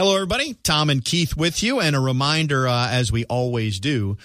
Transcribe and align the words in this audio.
Hello, 0.00 0.14
everybody. 0.14 0.54
Tom 0.54 0.88
and 0.88 1.04
Keith 1.04 1.36
with 1.36 1.62
you, 1.62 1.78
and 1.78 1.94
a 1.94 2.00
reminder, 2.00 2.66
uh, 2.66 2.88
as 2.88 3.12
we 3.12 3.26
always 3.26 3.78
do, 3.78 4.16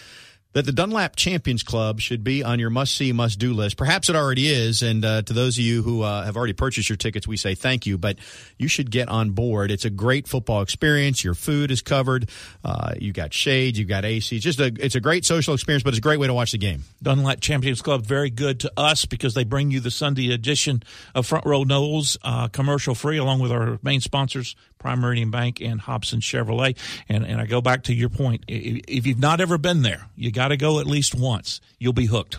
that 0.55 0.65
the 0.65 0.71
Dunlap 0.71 1.17
Champions 1.17 1.63
Club 1.63 1.99
should 1.99 2.23
be 2.23 2.41
on 2.41 2.59
your 2.59 2.69
must 2.69 2.95
see, 2.95 3.11
must 3.11 3.39
do 3.39 3.53
list. 3.53 3.75
Perhaps 3.75 4.07
it 4.07 4.15
already 4.15 4.47
is. 4.47 4.81
And 4.81 5.03
uh, 5.03 5.23
to 5.23 5.33
those 5.33 5.57
of 5.57 5.65
you 5.65 5.83
who 5.83 6.01
uh, 6.01 6.23
have 6.23 6.37
already 6.37 6.53
purchased 6.53 6.87
your 6.87 6.95
tickets, 6.95 7.27
we 7.27 7.35
say 7.35 7.55
thank 7.55 7.85
you, 7.85 7.97
but 7.97 8.17
you 8.57 8.69
should 8.69 8.89
get 8.89 9.09
on 9.09 9.31
board. 9.31 9.69
It's 9.69 9.83
a 9.83 9.89
great 9.89 10.29
football 10.29 10.61
experience. 10.61 11.25
Your 11.25 11.33
food 11.33 11.71
is 11.71 11.81
covered. 11.81 12.29
Uh, 12.63 12.93
you 12.97 13.11
got 13.11 13.33
shade, 13.33 13.75
you've 13.75 13.89
got 13.89 14.05
AC. 14.05 14.33
It's 14.33 14.45
just 14.45 14.61
a, 14.61 14.71
it's 14.79 14.95
a 14.95 15.01
great 15.01 15.25
social 15.25 15.53
experience, 15.53 15.83
but 15.83 15.89
it's 15.89 15.97
a 15.97 16.01
great 16.01 16.21
way 16.21 16.27
to 16.27 16.33
watch 16.33 16.53
the 16.53 16.57
game. 16.57 16.85
Dunlap 17.03 17.41
Champions 17.41 17.81
Club, 17.81 18.05
very 18.05 18.29
good 18.29 18.61
to 18.61 18.71
us 18.77 19.03
because 19.03 19.33
they 19.33 19.43
bring 19.43 19.71
you 19.71 19.81
the 19.81 19.91
Sunday 19.91 20.31
edition 20.31 20.83
of 21.13 21.27
Front 21.27 21.45
Row 21.45 21.65
Noles, 21.65 22.15
uh, 22.23 22.47
commercial 22.47 22.95
free, 22.95 23.17
along 23.17 23.41
with 23.41 23.51
our 23.51 23.77
main 23.83 23.99
sponsors, 23.99 24.55
Prime 24.79 24.99
Meridian 24.99 25.31
Bank 25.31 25.61
and 25.61 25.79
Hobson 25.79 26.19
Chevrolet. 26.19 26.77
And, 27.09 27.25
and 27.25 27.41
I 27.41 27.45
go 27.45 27.61
back 27.61 27.83
to 27.83 27.93
your 27.93 28.09
point. 28.09 28.43
If 28.47 29.07
you've 29.07 29.19
not 29.19 29.41
ever 29.41 29.57
been 29.57 29.81
there, 29.81 30.07
you 30.15 30.31
got 30.31 30.49
to 30.49 30.57
go 30.57 30.79
at 30.79 30.87
least 30.87 31.15
once. 31.15 31.61
You'll 31.79 31.93
be 31.93 32.05
hooked. 32.05 32.37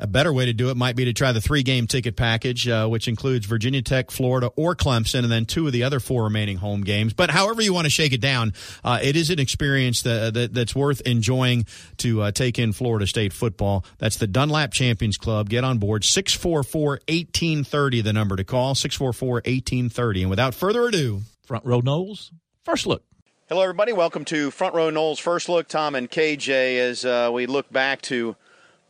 A 0.00 0.06
better 0.06 0.32
way 0.32 0.46
to 0.46 0.52
do 0.52 0.70
it 0.70 0.76
might 0.76 0.94
be 0.94 1.06
to 1.06 1.12
try 1.12 1.32
the 1.32 1.40
three 1.40 1.64
game 1.64 1.88
ticket 1.88 2.14
package, 2.14 2.68
uh, 2.68 2.86
which 2.86 3.08
includes 3.08 3.46
Virginia 3.46 3.82
Tech, 3.82 4.12
Florida, 4.12 4.46
or 4.54 4.76
Clemson, 4.76 5.24
and 5.24 5.30
then 5.30 5.44
two 5.44 5.66
of 5.66 5.72
the 5.72 5.82
other 5.82 5.98
four 5.98 6.24
remaining 6.24 6.56
home 6.56 6.82
games. 6.82 7.14
But 7.14 7.30
however 7.30 7.62
you 7.62 7.74
want 7.74 7.86
to 7.86 7.90
shake 7.90 8.12
it 8.12 8.20
down, 8.20 8.52
uh, 8.84 9.00
it 9.02 9.16
is 9.16 9.30
an 9.30 9.40
experience 9.40 10.02
that, 10.02 10.34
that 10.34 10.54
that's 10.54 10.74
worth 10.74 11.00
enjoying 11.00 11.66
to 11.98 12.22
uh, 12.22 12.30
take 12.30 12.60
in 12.60 12.72
Florida 12.72 13.08
State 13.08 13.32
football. 13.32 13.84
That's 13.98 14.18
the 14.18 14.28
Dunlap 14.28 14.72
Champions 14.72 15.16
Club. 15.16 15.48
Get 15.48 15.64
on 15.64 15.78
board 15.78 16.04
644 16.04 16.90
1830, 17.08 18.00
the 18.02 18.12
number 18.12 18.36
to 18.36 18.44
call 18.44 18.76
644 18.76 19.28
1830. 19.34 20.22
And 20.22 20.30
without 20.30 20.54
further 20.54 20.86
ado, 20.86 21.22
Front 21.48 21.64
Row 21.64 21.80
Noles, 21.80 22.30
first 22.62 22.86
look. 22.86 23.02
Hello, 23.48 23.62
everybody. 23.62 23.94
Welcome 23.94 24.26
to 24.26 24.50
Front 24.50 24.74
Row 24.74 24.90
Noles 24.90 25.18
First 25.18 25.48
Look. 25.48 25.66
Tom 25.66 25.94
and 25.94 26.10
KJ, 26.10 26.76
as 26.76 27.06
uh, 27.06 27.30
we 27.32 27.46
look 27.46 27.72
back 27.72 28.02
to 28.02 28.36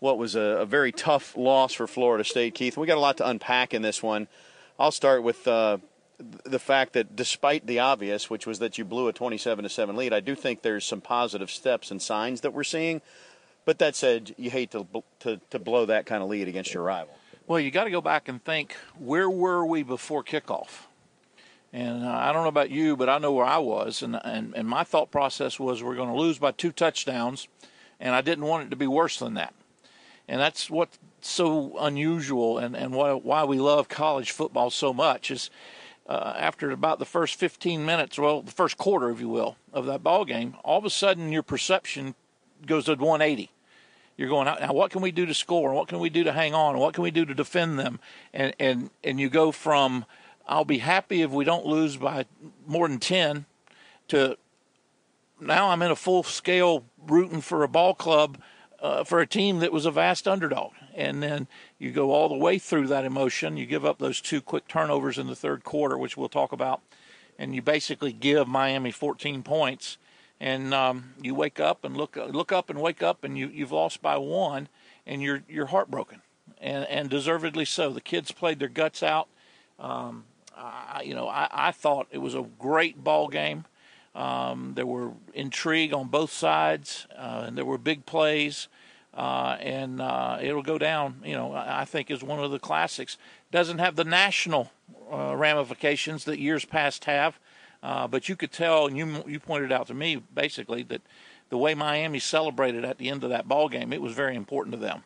what 0.01 0.19
was 0.19 0.35
a, 0.35 0.41
a, 0.41 0.67
very 0.67 0.91
tough 0.91 1.37
loss 1.37 1.73
for 1.73 1.87
Florida 1.87 2.25
State, 2.25 2.57
Keith. 2.57 2.77
We 2.77 2.89
got 2.89 2.97
a 2.97 3.01
lot 3.01 3.19
to 3.19 3.29
unpack 3.29 3.75
in 3.75 3.83
this 3.83 4.03
one. 4.03 4.27
I'll 4.77 4.91
start 4.91 5.23
with 5.23 5.47
uh, 5.47 5.79
the 6.19 6.59
fact 6.59 6.95
that, 6.95 7.15
despite 7.15 7.65
the 7.65 7.79
obvious, 7.79 8.29
which 8.29 8.45
was 8.45 8.59
that 8.59 8.77
you 8.77 8.85
blew 8.85 9.07
a 9.07 9.13
27 9.13 9.63
to 9.63 9.69
seven 9.69 9.95
lead, 9.95 10.13
I 10.13 10.19
do 10.19 10.35
think 10.35 10.63
there's 10.63 10.85
some 10.85 11.01
positive 11.01 11.53
steps 11.53 11.93
and 11.93 12.03
signs 12.03 12.41
that 12.41 12.53
we're 12.53 12.65
seeing. 12.65 13.03
But 13.67 13.79
that 13.79 13.95
said, 13.95 14.35
you 14.37 14.51
hate 14.51 14.73
to 14.73 14.85
to, 15.21 15.41
to 15.51 15.61
blow 15.61 15.87
that 15.87 16.07
kind 16.07 16.25
of 16.25 16.29
lead 16.29 16.49
against 16.49 16.75
your 16.75 16.83
rival. 16.83 17.15
Well, 17.47 17.61
you 17.61 17.71
got 17.71 17.85
to 17.85 17.91
go 17.91 18.01
back 18.01 18.27
and 18.27 18.45
think 18.45 18.75
where 18.99 19.31
were 19.31 19.65
we 19.65 19.85
before 19.85 20.25
kickoff? 20.25 20.88
And 21.73 22.05
uh, 22.05 22.11
I 22.11 22.33
don't 22.33 22.43
know 22.43 22.49
about 22.49 22.71
you, 22.71 22.97
but 22.97 23.09
I 23.09 23.19
know 23.19 23.33
where 23.33 23.47
I 23.47 23.59
was. 23.59 24.03
And, 24.03 24.19
and, 24.25 24.55
and 24.55 24.67
my 24.67 24.85
thought 24.85 25.11
process 25.11 25.61
was 25.61 25.83
we're 25.83 25.95
going 25.95 26.09
to 26.09 26.15
lose 26.15 26.39
by 26.39 26.53
two 26.53 26.73
touchdowns, 26.73 27.49
and 28.01 28.15
I 28.15 28.21
didn't 28.21 28.47
want 28.47 28.67
it 28.67 28.71
to 28.71 28.77
be 28.77 28.87
worse 28.87 29.19
than 29.19 29.35
that. 29.35 29.55
And 30.27 30.41
that's 30.41 30.71
what's 30.71 30.99
so 31.21 31.77
unusual 31.79 32.59
and, 32.59 32.77
and 32.77 32.93
why, 32.93 33.13
why 33.13 33.45
we 33.45 33.59
love 33.59 33.89
college 33.89 34.31
football 34.31 34.71
so 34.71 34.93
much 34.93 35.31
is 35.31 35.51
uh, 36.09 36.35
after 36.37 36.71
about 36.71 36.99
the 36.99 37.05
first 37.05 37.35
15 37.37 37.85
minutes, 37.85 38.19
well, 38.19 38.43
the 38.43 38.53
first 38.53 38.79
quarter, 38.79 39.11
if 39.11 39.21
you 39.21 39.29
will, 39.29 39.57
of 39.73 39.87
that 39.87 40.03
ball 40.03 40.25
game, 40.25 40.57
all 40.65 40.79
of 40.79 40.85
a 40.85 40.91
sudden 40.91 41.33
your 41.33 41.43
perception 41.43 42.15
goes 42.67 42.87
to 42.87 42.95
180 42.95 43.51
you're 44.17 44.29
going 44.29 44.49
out 44.49 44.61
now 44.61 44.73
what 44.73 44.91
can 44.91 45.01
we 45.01 45.13
do 45.13 45.25
to 45.25 45.33
score 45.33 45.73
what 45.73 45.87
can 45.87 46.01
we 46.01 46.11
do 46.11 46.25
to 46.25 46.33
hang 46.33 46.53
on 46.53 46.77
what 46.77 46.93
can 46.93 47.05
we 47.05 47.11
do 47.13 47.25
to 47.25 47.35
defend 47.35 47.79
them 47.79 48.01
and 48.35 48.53
and 48.59 48.91
and 49.05 49.21
you 49.21 49.31
go 49.31 49.53
from 49.53 50.05
I'll 50.49 50.65
be 50.65 50.79
happy 50.79 51.23
if 51.23 51.31
we 51.31 51.45
don't 51.45 51.67
lose 51.67 51.97
by 51.97 52.25
more 52.67 52.89
than 52.89 52.99
10 52.99 53.45
to 54.09 54.39
now 55.41 55.69
I'm 55.69 55.83
in 55.83 55.91
a 55.91 55.97
full 55.97 56.23
scale 56.23 56.85
rooting 57.07 57.41
for 57.41 57.63
a 57.63 57.69
ball 57.69 57.95
club 57.95 58.39
uh, 58.81 59.05
for 59.05 59.21
a 59.21 59.27
team 59.27 59.59
that 59.61 59.73
was 59.73 59.87
a 59.87 59.91
vast 59.91 60.27
underdog. 60.27 60.73
And 60.95 61.23
then 61.23 61.47
you 61.79 61.93
go 61.93 62.13
all 62.13 62.29
the 62.29 62.37
way 62.37 62.59
through 62.59 62.89
that 62.89 63.05
emotion. 63.05 63.57
You 63.57 63.67
give 63.67 63.85
up 63.85 63.99
those 63.99 64.21
two 64.21 64.41
quick 64.41 64.67
turnovers 64.67 65.19
in 65.19 65.27
the 65.27 65.37
third 65.37 65.65
quarter, 65.65 65.97
which 65.97 66.17
we'll 66.17 66.29
talk 66.29 66.53
about. 66.53 66.81
And 67.39 67.55
you 67.55 67.63
basically 67.63 68.13
give 68.13 68.49
Miami 68.49 68.91
14 68.91 69.43
points. 69.43 69.99
And 70.41 70.73
um, 70.73 71.15
you 71.21 71.35
wake 71.35 71.61
up 71.61 71.85
and 71.85 71.97
look 71.97 72.17
look 72.17 72.53
up 72.53 72.71
and 72.71 72.81
wake 72.81 73.03
up, 73.03 73.25
and 73.25 73.37
you, 73.37 73.49
you've 73.49 73.73
lost 73.73 74.01
by 74.01 74.17
one, 74.17 74.69
and 75.05 75.21
you're 75.21 75.43
you're 75.49 75.67
heartbroken, 75.67 76.23
and 76.61 76.85
and 76.85 77.11
deservedly 77.11 77.65
so. 77.65 77.91
The 77.91 78.01
kids 78.01 78.31
played 78.31 78.61
their 78.61 78.69
guts 78.69 79.03
out. 79.03 79.27
Um, 79.81 80.27
uh, 80.59 81.01
you 81.03 81.15
know, 81.15 81.29
I, 81.29 81.49
I 81.51 81.73
thought 81.73 82.09
it 82.11 82.19
was 82.19 82.35
a 82.35 82.45
great 82.59 83.03
ball 83.03 83.29
game. 83.29 83.65
Um, 84.15 84.73
there 84.75 84.87
were 84.87 85.13
intrigue 85.33 85.95
on 85.95 86.09
both 86.09 86.33
sides, 86.33 87.07
uh, 87.17 87.45
and 87.47 87.57
there 87.57 87.65
were 87.65 87.79
big 87.79 88.05
plays. 88.07 88.69
Uh, 89.15 89.57
and 89.61 90.01
uh, 90.01 90.39
it'll 90.41 90.63
go 90.63 90.79
down, 90.79 91.21
you 91.25 91.35
know, 91.35 91.53
I 91.53 91.85
think 91.85 92.09
is 92.09 92.23
one 92.23 92.39
of 92.39 92.53
the 92.53 92.59
classics. 92.61 93.19
Doesn't 93.51 93.79
have 93.79 93.97
the 93.97 94.05
national 94.05 94.71
uh, 95.13 95.35
ramifications 95.35 96.25
that 96.27 96.39
years 96.39 96.65
past 96.65 97.07
have, 97.07 97.39
uh, 97.83 98.07
but 98.07 98.29
you 98.29 98.37
could 98.37 98.53
tell, 98.53 98.87
and 98.87 98.97
you 98.97 99.25
you 99.27 99.41
pointed 99.41 99.73
out 99.73 99.89
to 99.89 99.95
me 99.95 100.23
basically 100.35 100.85
that 100.85 101.01
the 101.49 101.59
way 101.59 101.75
Miami 101.75 102.21
celebrated 102.21 102.85
at 102.85 102.99
the 102.99 103.09
end 103.09 103.25
of 103.25 103.31
that 103.31 103.49
ball 103.49 103.69
game, 103.69 103.93
it 103.93 104.03
was 104.03 104.13
very 104.13 104.37
important 104.37 104.75
to 104.75 104.81
them. 104.81 105.03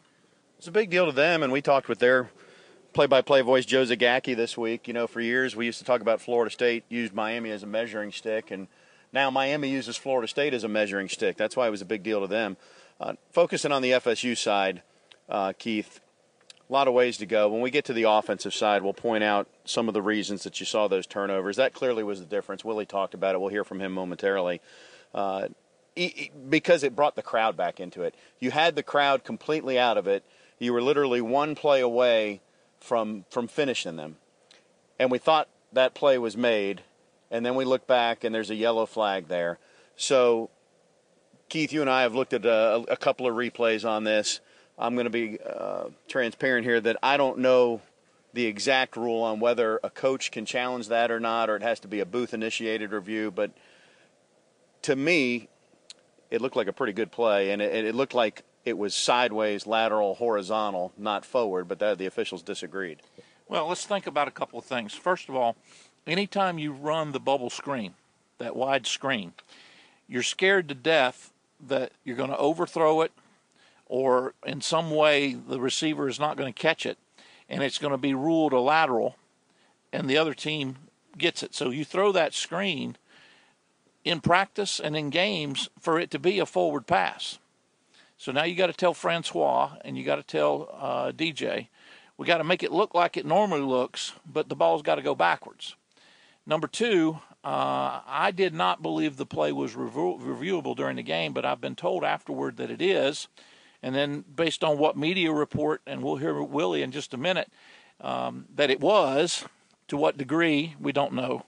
It's 0.58 0.66
a 0.68 0.72
big 0.72 0.90
deal 0.90 1.06
to 1.06 1.12
them, 1.12 1.42
and 1.42 1.52
we 1.52 1.62
talked 1.62 1.88
with 1.88 2.00
their 2.00 2.30
play-by-play 2.92 3.40
voice 3.40 3.64
Joe 3.64 3.84
Zagacki 3.84 4.36
this 4.36 4.56
week. 4.56 4.86
You 4.86 4.94
know, 4.94 5.06
for 5.06 5.20
years 5.20 5.56
we 5.56 5.66
used 5.66 5.78
to 5.78 5.84
talk 5.84 6.00
about 6.00 6.20
Florida 6.20 6.50
State 6.50 6.84
used 6.88 7.14
Miami 7.14 7.50
as 7.50 7.62
a 7.62 7.66
measuring 7.66 8.12
stick, 8.12 8.50
and 8.50 8.68
now 9.12 9.30
Miami 9.30 9.68
uses 9.68 9.96
Florida 9.96 10.28
State 10.28 10.54
as 10.54 10.64
a 10.64 10.68
measuring 10.68 11.08
stick. 11.08 11.36
That's 11.36 11.56
why 11.56 11.66
it 11.66 11.70
was 11.70 11.82
a 11.82 11.86
big 11.86 12.02
deal 12.02 12.20
to 12.20 12.26
them. 12.26 12.56
Uh, 13.00 13.14
focusing 13.30 13.72
on 13.72 13.82
the 13.82 13.92
FSU 13.92 14.36
side, 14.36 14.82
uh, 15.28 15.52
Keith, 15.58 16.00
a 16.68 16.72
lot 16.72 16.88
of 16.88 16.94
ways 16.94 17.16
to 17.18 17.26
go. 17.26 17.48
When 17.48 17.60
we 17.60 17.70
get 17.70 17.84
to 17.86 17.92
the 17.92 18.04
offensive 18.04 18.54
side, 18.54 18.82
we'll 18.82 18.92
point 18.92 19.24
out 19.24 19.48
some 19.64 19.88
of 19.88 19.94
the 19.94 20.02
reasons 20.02 20.44
that 20.44 20.60
you 20.60 20.66
saw 20.66 20.88
those 20.88 21.06
turnovers. 21.06 21.56
That 21.56 21.72
clearly 21.72 22.02
was 22.02 22.20
the 22.20 22.26
difference. 22.26 22.64
Willie 22.64 22.86
talked 22.86 23.14
about 23.14 23.34
it. 23.34 23.40
We'll 23.40 23.50
hear 23.50 23.64
from 23.64 23.80
him 23.80 23.92
momentarily. 23.92 24.60
Uh, 25.14 25.48
because 26.48 26.82
it 26.82 26.96
brought 26.96 27.16
the 27.16 27.22
crowd 27.22 27.54
back 27.56 27.78
into 27.78 28.02
it. 28.02 28.14
You 28.40 28.50
had 28.50 28.76
the 28.76 28.82
crowd 28.82 29.24
completely 29.24 29.78
out 29.78 29.98
of 29.98 30.06
it. 30.06 30.24
You 30.58 30.72
were 30.72 30.80
literally 30.80 31.20
one 31.20 31.54
play 31.54 31.80
away 31.80 32.40
from 32.82 33.24
from 33.30 33.48
finishing 33.48 33.96
them. 33.96 34.16
And 34.98 35.10
we 35.10 35.18
thought 35.18 35.48
that 35.72 35.94
play 35.94 36.18
was 36.18 36.36
made, 36.36 36.82
and 37.30 37.44
then 37.44 37.54
we 37.54 37.64
look 37.64 37.86
back 37.86 38.24
and 38.24 38.34
there's 38.34 38.50
a 38.50 38.54
yellow 38.54 38.86
flag 38.86 39.28
there. 39.28 39.58
So, 39.96 40.50
Keith, 41.48 41.72
you 41.72 41.80
and 41.80 41.90
I 41.90 42.02
have 42.02 42.14
looked 42.14 42.32
at 42.32 42.44
a, 42.44 42.84
a 42.88 42.96
couple 42.96 43.26
of 43.26 43.34
replays 43.34 43.88
on 43.88 44.04
this. 44.04 44.40
I'm 44.78 44.94
going 44.94 45.04
to 45.04 45.10
be 45.10 45.38
uh, 45.40 45.84
transparent 46.08 46.64
here 46.64 46.80
that 46.80 46.96
I 47.02 47.16
don't 47.16 47.38
know 47.38 47.80
the 48.32 48.46
exact 48.46 48.96
rule 48.96 49.22
on 49.22 49.40
whether 49.40 49.78
a 49.82 49.90
coach 49.90 50.30
can 50.30 50.46
challenge 50.46 50.88
that 50.88 51.10
or 51.10 51.20
not, 51.20 51.50
or 51.50 51.56
it 51.56 51.62
has 51.62 51.80
to 51.80 51.88
be 51.88 52.00
a 52.00 52.06
booth 52.06 52.32
initiated 52.32 52.92
review. 52.92 53.30
But 53.30 53.50
to 54.82 54.96
me, 54.96 55.48
it 56.30 56.40
looked 56.40 56.56
like 56.56 56.66
a 56.66 56.72
pretty 56.72 56.94
good 56.94 57.12
play, 57.12 57.50
and 57.50 57.60
it, 57.60 57.84
it 57.84 57.94
looked 57.94 58.14
like 58.14 58.42
it 58.64 58.78
was 58.78 58.94
sideways, 58.94 59.66
lateral, 59.66 60.14
horizontal, 60.14 60.92
not 60.96 61.24
forward, 61.24 61.68
but 61.68 61.78
that, 61.80 61.98
the 61.98 62.06
officials 62.06 62.42
disagreed. 62.42 63.00
Well, 63.48 63.66
let's 63.66 63.84
think 63.84 64.06
about 64.06 64.28
a 64.28 64.32
couple 64.32 64.58
of 64.58 64.64
things. 64.64 64.94
First 64.94 65.28
of 65.28 65.34
all, 65.34 65.56
anytime 66.06 66.58
you 66.58 66.72
run 66.72 67.12
the 67.12 67.20
bubble 67.20 67.50
screen, 67.50 67.94
that 68.38 68.56
wide 68.56 68.86
screen, 68.86 69.32
you're 70.08 70.22
scared 70.22 70.68
to 70.68 70.74
death 70.74 71.32
that 71.66 71.92
you're 72.04 72.16
going 72.16 72.30
to 72.30 72.38
overthrow 72.38 73.02
it 73.02 73.12
or 73.86 74.34
in 74.44 74.60
some 74.60 74.90
way 74.90 75.34
the 75.34 75.60
receiver 75.60 76.08
is 76.08 76.18
not 76.18 76.36
going 76.36 76.52
to 76.52 76.58
catch 76.58 76.86
it 76.86 76.98
and 77.48 77.62
it's 77.62 77.78
going 77.78 77.92
to 77.92 77.98
be 77.98 78.14
ruled 78.14 78.52
a 78.52 78.58
lateral 78.58 79.16
and 79.92 80.08
the 80.08 80.16
other 80.16 80.34
team 80.34 80.76
gets 81.18 81.42
it. 81.42 81.54
So 81.54 81.70
you 81.70 81.84
throw 81.84 82.12
that 82.12 82.34
screen 82.34 82.96
in 84.04 84.20
practice 84.20 84.80
and 84.80 84.96
in 84.96 85.10
games 85.10 85.68
for 85.78 86.00
it 86.00 86.10
to 86.10 86.18
be 86.18 86.38
a 86.38 86.46
forward 86.46 86.86
pass. 86.86 87.38
So 88.22 88.30
now 88.30 88.44
you 88.44 88.54
got 88.54 88.68
to 88.68 88.72
tell 88.72 88.94
Francois 88.94 89.72
and 89.84 89.98
you 89.98 90.04
got 90.04 90.14
to 90.14 90.22
tell 90.22 90.68
uh, 90.78 91.10
DJ, 91.10 91.66
we 92.16 92.24
got 92.24 92.38
to 92.38 92.44
make 92.44 92.62
it 92.62 92.70
look 92.70 92.94
like 92.94 93.16
it 93.16 93.26
normally 93.26 93.62
looks, 93.62 94.12
but 94.24 94.48
the 94.48 94.54
ball's 94.54 94.82
got 94.82 94.94
to 94.94 95.02
go 95.02 95.16
backwards. 95.16 95.74
Number 96.46 96.68
two, 96.68 97.18
uh, 97.42 97.98
I 98.06 98.30
did 98.32 98.54
not 98.54 98.80
believe 98.80 99.16
the 99.16 99.26
play 99.26 99.50
was 99.50 99.74
review- 99.74 100.20
reviewable 100.22 100.76
during 100.76 100.94
the 100.94 101.02
game, 101.02 101.32
but 101.32 101.44
I've 101.44 101.60
been 101.60 101.74
told 101.74 102.04
afterward 102.04 102.58
that 102.58 102.70
it 102.70 102.80
is. 102.80 103.26
And 103.82 103.92
then, 103.92 104.24
based 104.32 104.62
on 104.62 104.78
what 104.78 104.96
media 104.96 105.32
report, 105.32 105.82
and 105.84 106.00
we'll 106.00 106.14
hear 106.14 106.40
Willie 106.40 106.82
in 106.82 106.92
just 106.92 107.12
a 107.14 107.16
minute, 107.16 107.50
um, 108.00 108.46
that 108.54 108.70
it 108.70 108.80
was. 108.80 109.46
To 109.88 109.96
what 109.96 110.16
degree, 110.16 110.76
we 110.78 110.92
don't 110.92 111.14
know. 111.14 111.46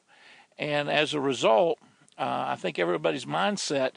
And 0.58 0.90
as 0.90 1.14
a 1.14 1.20
result, 1.20 1.78
uh, 2.18 2.46
I 2.48 2.56
think 2.56 2.80
everybody's 2.80 3.26
mindset 3.26 3.92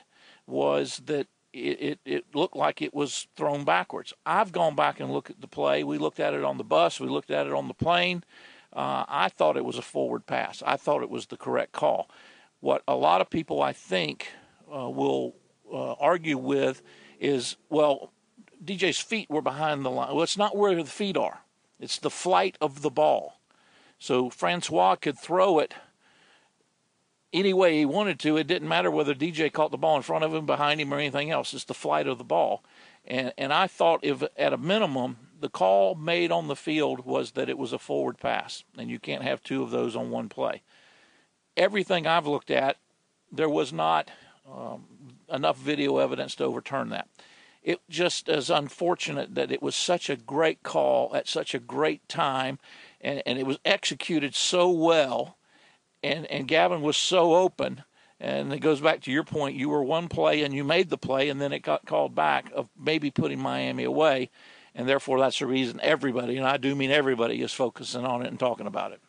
was 0.46 1.02
that 1.08 1.26
it, 1.54 1.82
it, 1.82 2.00
it, 2.06 2.26
looked 2.36 2.56
like 2.56 2.82
it 2.82 2.94
was 2.94 3.28
thrown 3.36 3.64
backwards. 3.64 4.14
I've 4.26 4.52
gone 4.52 4.76
back 4.76 5.00
and 5.00 5.12
looked 5.12 5.30
at 5.30 5.42
the 5.42 5.48
play. 5.48 5.84
We 5.84 5.98
looked 5.98 6.20
at 6.20 6.34
it 6.34 6.44
on 6.44 6.58
the 6.58 6.64
bus. 6.64 7.00
We 7.00 7.08
looked 7.08 7.32
at 7.32 7.48
it 7.48 7.54
on 7.54 7.68
the 7.68 7.74
plane. 7.74 8.24
Uh, 8.74 9.06
I 9.08 9.30
thought 9.30 9.58
it 9.58 9.66
was 9.66 9.78
a 9.78 9.82
forward 9.82 10.26
pass. 10.26 10.62
I 10.66 10.78
thought 10.78 11.02
it 11.02 11.10
was 11.10 11.28
the 11.28 11.38
correct 11.38 11.72
call. 11.72 12.10
what 12.60 12.84
a 12.88 12.96
lot 12.96 13.22
of 13.22 13.30
people 13.30 13.62
I 13.62 13.74
think 13.74 14.28
uh, 14.74 14.90
will 14.90 15.36
uh, 15.72 15.94
argue 15.94 16.38
with 16.38 16.82
is 17.20 17.56
well, 17.70 18.12
DJ's 18.64 19.00
feet 19.00 19.30
were 19.30 19.42
behind 19.42 19.86
the 19.86 19.90
line. 19.90 20.14
Well, 20.14 20.24
it's 20.24 20.38
not 20.38 20.56
where 20.56 20.76
the 20.76 20.86
feet 20.86 21.18
are; 21.18 21.42
it's 21.80 21.98
the 21.98 22.10
flight 22.10 22.58
of 22.62 22.82
the 22.82 22.90
ball. 22.90 23.40
So 24.00 24.30
Francois 24.30 24.96
could 24.96 25.18
throw 25.18 25.60
it 25.60 25.74
any 27.34 27.54
way 27.54 27.78
he 27.78 27.86
wanted 27.86 28.20
to. 28.20 28.38
It 28.38 28.48
didn't 28.48 28.68
matter 28.68 28.90
whether 28.90 29.14
DJ 29.14 29.52
caught 29.52 29.72
the 29.72 29.78
ball 29.78 29.98
in 29.98 30.04
front 30.04 30.24
of 30.24 30.34
him, 30.34 30.46
behind 30.46 30.80
him, 30.80 30.94
or 30.94 30.98
anything 30.98 31.32
else. 31.32 31.54
It's 31.54 31.66
the 31.66 31.74
flight 31.74 32.08
of 32.08 32.18
the 32.18 32.24
ball. 32.24 32.64
And 33.06 33.34
and 33.38 33.54
I 33.54 33.68
thought 33.68 34.02
if 34.04 34.24
at 34.38 34.54
a 34.54 34.58
minimum 34.58 35.18
the 35.40 35.50
call 35.50 35.96
made 35.96 36.32
on 36.32 36.48
the 36.48 36.56
field 36.56 37.06
was 37.06 37.32
that 37.32 37.50
it 37.50 37.58
was 37.58 37.74
a 37.74 37.80
forward 37.80 38.18
pass, 38.18 38.64
and 38.78 38.90
you 38.90 39.00
can't 39.00 39.24
have 39.24 39.44
two 39.44 39.64
of 39.64 39.72
those 39.72 39.96
on 39.96 40.10
one 40.10 40.30
play. 40.30 40.62
Everything 41.56 42.06
I've 42.06 42.28
looked 42.28 42.52
at, 42.52 42.78
there 43.32 43.50
was 43.50 43.72
not 43.72 44.10
um, 44.52 44.86
enough 45.32 45.58
video 45.58 45.98
evidence 45.98 46.36
to 46.36 46.44
overturn 46.46 46.90
that. 46.90 47.08
It 47.64 47.82
just 47.90 48.30
is 48.30 48.50
unfortunate 48.50 49.36
that 49.36 49.52
it 49.52 49.62
was 49.62 49.76
such 49.76 50.10
a 50.10 50.16
great 50.16 50.64
call 50.64 51.14
at 51.14 51.28
such 51.28 51.54
a 51.54 51.60
great 51.60 52.08
time, 52.08 52.60
and, 53.02 53.22
and 53.26 53.38
it 53.38 53.46
was 53.46 53.60
executed 53.66 54.36
so 54.36 54.70
well, 54.70 55.38
and, 56.04 56.26
and 56.28 56.48
Gavin 56.48 56.82
was 56.82 56.98
so 56.98 57.36
open. 57.36 57.84
And 58.20 58.52
it 58.52 58.60
goes 58.60 58.82
back 58.82 59.02
to 59.02 59.12
your 59.12 59.24
point. 59.24 59.56
You 59.56 59.70
were 59.70 59.84
one 59.84 60.08
play 60.08 60.42
and 60.42 60.54
you 60.54 60.64
made 60.64 60.90
the 60.90 60.98
play, 60.98 61.30
and 61.30 61.40
then 61.40 61.54
it 61.54 61.60
got 61.60 61.86
called 61.86 62.16
back 62.16 62.52
of 62.56 62.68
maybe 62.80 63.12
putting 63.12 63.40
Miami 63.40 63.84
away. 63.84 64.32
And 64.74 64.90
therefore, 64.90 65.20
that's 65.20 65.40
the 65.40 65.46
reason 65.46 65.80
everybody, 65.82 66.38
and 66.38 66.46
I 66.46 66.58
do 66.58 66.76
mean 66.76 66.92
everybody, 66.92 67.42
is 67.42 67.54
focusing 67.54 68.06
on 68.06 68.24
it 68.24 68.28
and 68.28 68.40
talking 68.40 68.68
about 68.68 68.92
it. 68.92 69.02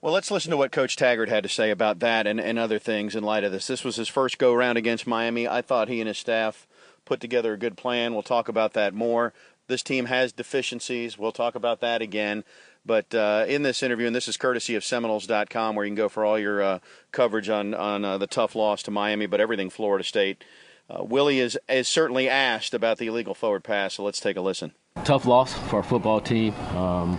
Well, 0.00 0.12
let's 0.12 0.30
listen 0.30 0.50
to 0.50 0.56
what 0.58 0.70
Coach 0.70 0.96
Taggart 0.96 1.30
had 1.30 1.44
to 1.44 1.48
say 1.48 1.70
about 1.70 2.00
that 2.00 2.26
and, 2.26 2.38
and 2.38 2.58
other 2.58 2.78
things 2.78 3.16
in 3.16 3.24
light 3.24 3.42
of 3.42 3.52
this. 3.52 3.66
This 3.66 3.84
was 3.84 3.96
his 3.96 4.08
first 4.08 4.36
go 4.36 4.52
round 4.52 4.76
against 4.76 5.06
Miami. 5.06 5.48
I 5.48 5.62
thought 5.62 5.88
he 5.88 6.00
and 6.00 6.08
his 6.08 6.18
staff 6.18 6.66
put 7.06 7.20
together 7.20 7.54
a 7.54 7.58
good 7.58 7.78
plan. 7.78 8.12
We'll 8.12 8.22
talk 8.22 8.48
about 8.48 8.74
that 8.74 8.92
more. 8.92 9.32
This 9.66 9.82
team 9.82 10.04
has 10.06 10.30
deficiencies. 10.30 11.16
We'll 11.16 11.32
talk 11.32 11.54
about 11.54 11.80
that 11.80 12.02
again. 12.02 12.44
But 12.86 13.14
uh, 13.14 13.46
in 13.48 13.62
this 13.62 13.82
interview, 13.82 14.06
and 14.06 14.14
this 14.14 14.28
is 14.28 14.36
courtesy 14.36 14.74
of 14.74 14.84
Seminoles.com, 14.84 15.74
where 15.74 15.84
you 15.84 15.90
can 15.90 15.96
go 15.96 16.08
for 16.08 16.24
all 16.24 16.38
your 16.38 16.62
uh, 16.62 16.78
coverage 17.12 17.48
on 17.48 17.74
on 17.74 18.04
uh, 18.04 18.18
the 18.18 18.26
tough 18.26 18.54
loss 18.54 18.82
to 18.84 18.90
Miami, 18.90 19.26
but 19.26 19.40
everything 19.40 19.70
Florida 19.70 20.04
State. 20.04 20.44
Uh, 20.88 21.02
Willie 21.02 21.40
is 21.40 21.58
is 21.68 21.88
certainly 21.88 22.28
asked 22.28 22.74
about 22.74 22.98
the 22.98 23.06
illegal 23.06 23.34
forward 23.34 23.64
pass. 23.64 23.94
So 23.94 24.04
let's 24.04 24.20
take 24.20 24.36
a 24.36 24.42
listen. 24.42 24.72
Tough 25.04 25.26
loss 25.26 25.54
for 25.54 25.76
our 25.76 25.82
football 25.82 26.20
team. 26.20 26.54
Um, 26.76 27.18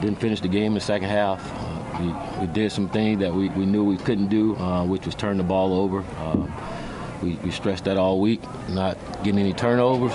didn't 0.00 0.20
finish 0.20 0.40
the 0.40 0.48
game 0.48 0.66
in 0.66 0.74
the 0.74 0.80
second 0.80 1.08
half. 1.08 1.42
We, 2.00 2.14
we 2.40 2.52
did 2.52 2.70
some 2.70 2.88
things 2.88 3.20
that 3.20 3.34
we, 3.34 3.48
we 3.50 3.66
knew 3.66 3.84
we 3.84 3.96
couldn't 3.96 4.28
do, 4.28 4.56
uh, 4.56 4.84
which 4.84 5.04
was 5.04 5.14
turn 5.14 5.36
the 5.36 5.42
ball 5.42 5.72
over. 5.72 6.04
Uh, 6.18 6.46
we, 7.22 7.34
we 7.36 7.50
stressed 7.50 7.84
that 7.84 7.96
all 7.96 8.20
week, 8.20 8.40
not 8.68 8.96
getting 9.24 9.40
any 9.40 9.52
turnovers. 9.52 10.12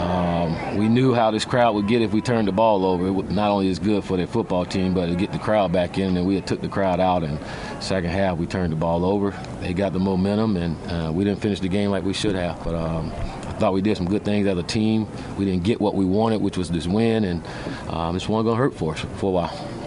Um, 0.00 0.76
we 0.78 0.88
knew 0.88 1.12
how 1.12 1.30
this 1.30 1.44
crowd 1.44 1.74
would 1.74 1.86
get 1.86 2.00
if 2.00 2.12
we 2.12 2.22
turned 2.22 2.48
the 2.48 2.52
ball 2.52 2.86
over. 2.86 3.08
It 3.08 3.30
not 3.30 3.50
only 3.50 3.68
is 3.68 3.78
good 3.78 4.02
for 4.02 4.16
their 4.16 4.26
football 4.26 4.64
team, 4.64 4.94
but 4.94 5.06
to 5.06 5.14
get 5.14 5.32
the 5.32 5.38
crowd 5.38 5.72
back 5.72 5.98
in. 5.98 6.16
And 6.16 6.26
we 6.26 6.34
had 6.34 6.46
took 6.46 6.62
the 6.62 6.68
crowd 6.68 7.00
out. 7.00 7.22
And 7.22 7.38
second 7.82 8.10
half, 8.10 8.38
we 8.38 8.46
turned 8.46 8.72
the 8.72 8.76
ball 8.76 9.04
over. 9.04 9.32
They 9.60 9.74
got 9.74 9.92
the 9.92 9.98
momentum, 9.98 10.56
and 10.56 10.90
uh, 10.90 11.12
we 11.12 11.24
didn't 11.24 11.40
finish 11.40 11.60
the 11.60 11.68
game 11.68 11.90
like 11.90 12.02
we 12.02 12.14
should 12.14 12.34
have. 12.34 12.62
But 12.64 12.74
um, 12.74 13.12
I 13.12 13.52
thought 13.60 13.74
we 13.74 13.82
did 13.82 13.96
some 13.96 14.08
good 14.08 14.24
things 14.24 14.46
as 14.46 14.56
a 14.56 14.62
team. 14.62 15.06
We 15.36 15.44
didn't 15.44 15.64
get 15.64 15.80
what 15.80 15.94
we 15.94 16.06
wanted, 16.06 16.40
which 16.40 16.56
was 16.56 16.70
this 16.70 16.86
win, 16.86 17.24
and 17.24 17.46
um, 17.88 18.14
this 18.14 18.26
one 18.26 18.44
going 18.44 18.56
to 18.56 18.62
hurt 18.62 18.74
for 18.74 18.94
us 18.94 19.00
for 19.18 19.26
a 19.26 19.32
while. 19.32 19.80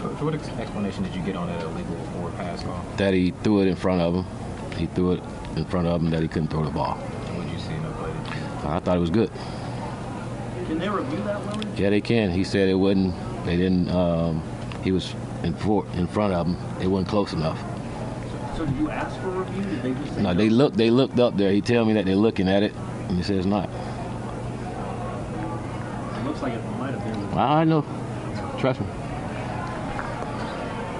Coach, 0.00 0.20
what 0.20 0.34
explanation 0.34 1.04
did 1.04 1.14
you 1.14 1.22
get 1.22 1.36
on 1.36 1.46
that 1.46 1.62
illegal 1.62 1.96
forward 2.12 2.34
pass 2.34 2.62
call? 2.62 2.84
That 2.96 3.14
he 3.14 3.30
threw 3.42 3.62
it 3.62 3.68
in 3.68 3.76
front 3.76 4.00
of 4.00 4.14
him. 4.14 4.24
He 4.76 4.86
threw 4.86 5.12
it 5.12 5.22
in 5.56 5.64
front 5.64 5.86
of 5.86 6.00
him 6.00 6.10
that 6.10 6.22
he 6.22 6.28
couldn't 6.28 6.48
throw 6.48 6.64
the 6.64 6.70
ball. 6.70 6.98
I 8.68 8.80
thought 8.80 8.96
it 8.96 9.00
was 9.00 9.10
good. 9.10 9.30
Can 10.66 10.78
they 10.78 10.88
review 10.88 11.22
that, 11.24 11.40
Willie? 11.46 11.66
Yeah, 11.76 11.90
they 11.90 12.02
can. 12.02 12.30
He 12.30 12.44
said 12.44 12.68
it 12.68 12.74
wasn't. 12.74 13.14
They 13.46 13.56
didn't. 13.56 13.88
Um, 13.88 14.42
he 14.84 14.92
was 14.92 15.14
in, 15.42 15.54
for, 15.54 15.86
in 15.94 16.06
front 16.06 16.34
of 16.34 16.46
them. 16.46 16.56
It 16.82 16.86
wasn't 16.86 17.08
close 17.08 17.32
enough. 17.32 17.58
So 18.56 18.66
did 18.66 18.76
you 18.76 18.90
ask 18.90 19.18
for 19.20 19.28
a 19.28 19.30
review? 19.30 19.62
Did 19.62 19.82
they 19.82 19.94
just 19.94 20.16
say 20.16 20.22
No, 20.22 20.34
they 20.34 20.50
looked. 20.50 20.76
They 20.76 20.90
looked 20.90 21.18
up 21.18 21.36
there. 21.36 21.52
He 21.52 21.62
tell 21.62 21.84
me 21.86 21.94
that 21.94 22.04
they're 22.04 22.16
looking 22.16 22.48
at 22.48 22.62
it, 22.62 22.74
and 23.08 23.16
he 23.16 23.22
says 23.22 23.46
not. 23.46 23.70
It 26.18 26.24
looks 26.24 26.42
like 26.42 26.52
it 26.52 26.62
might 26.78 26.92
have 26.92 27.04
been. 27.04 27.38
I 27.38 27.64
know. 27.64 27.82
Trust 28.58 28.80
me. 28.80 28.86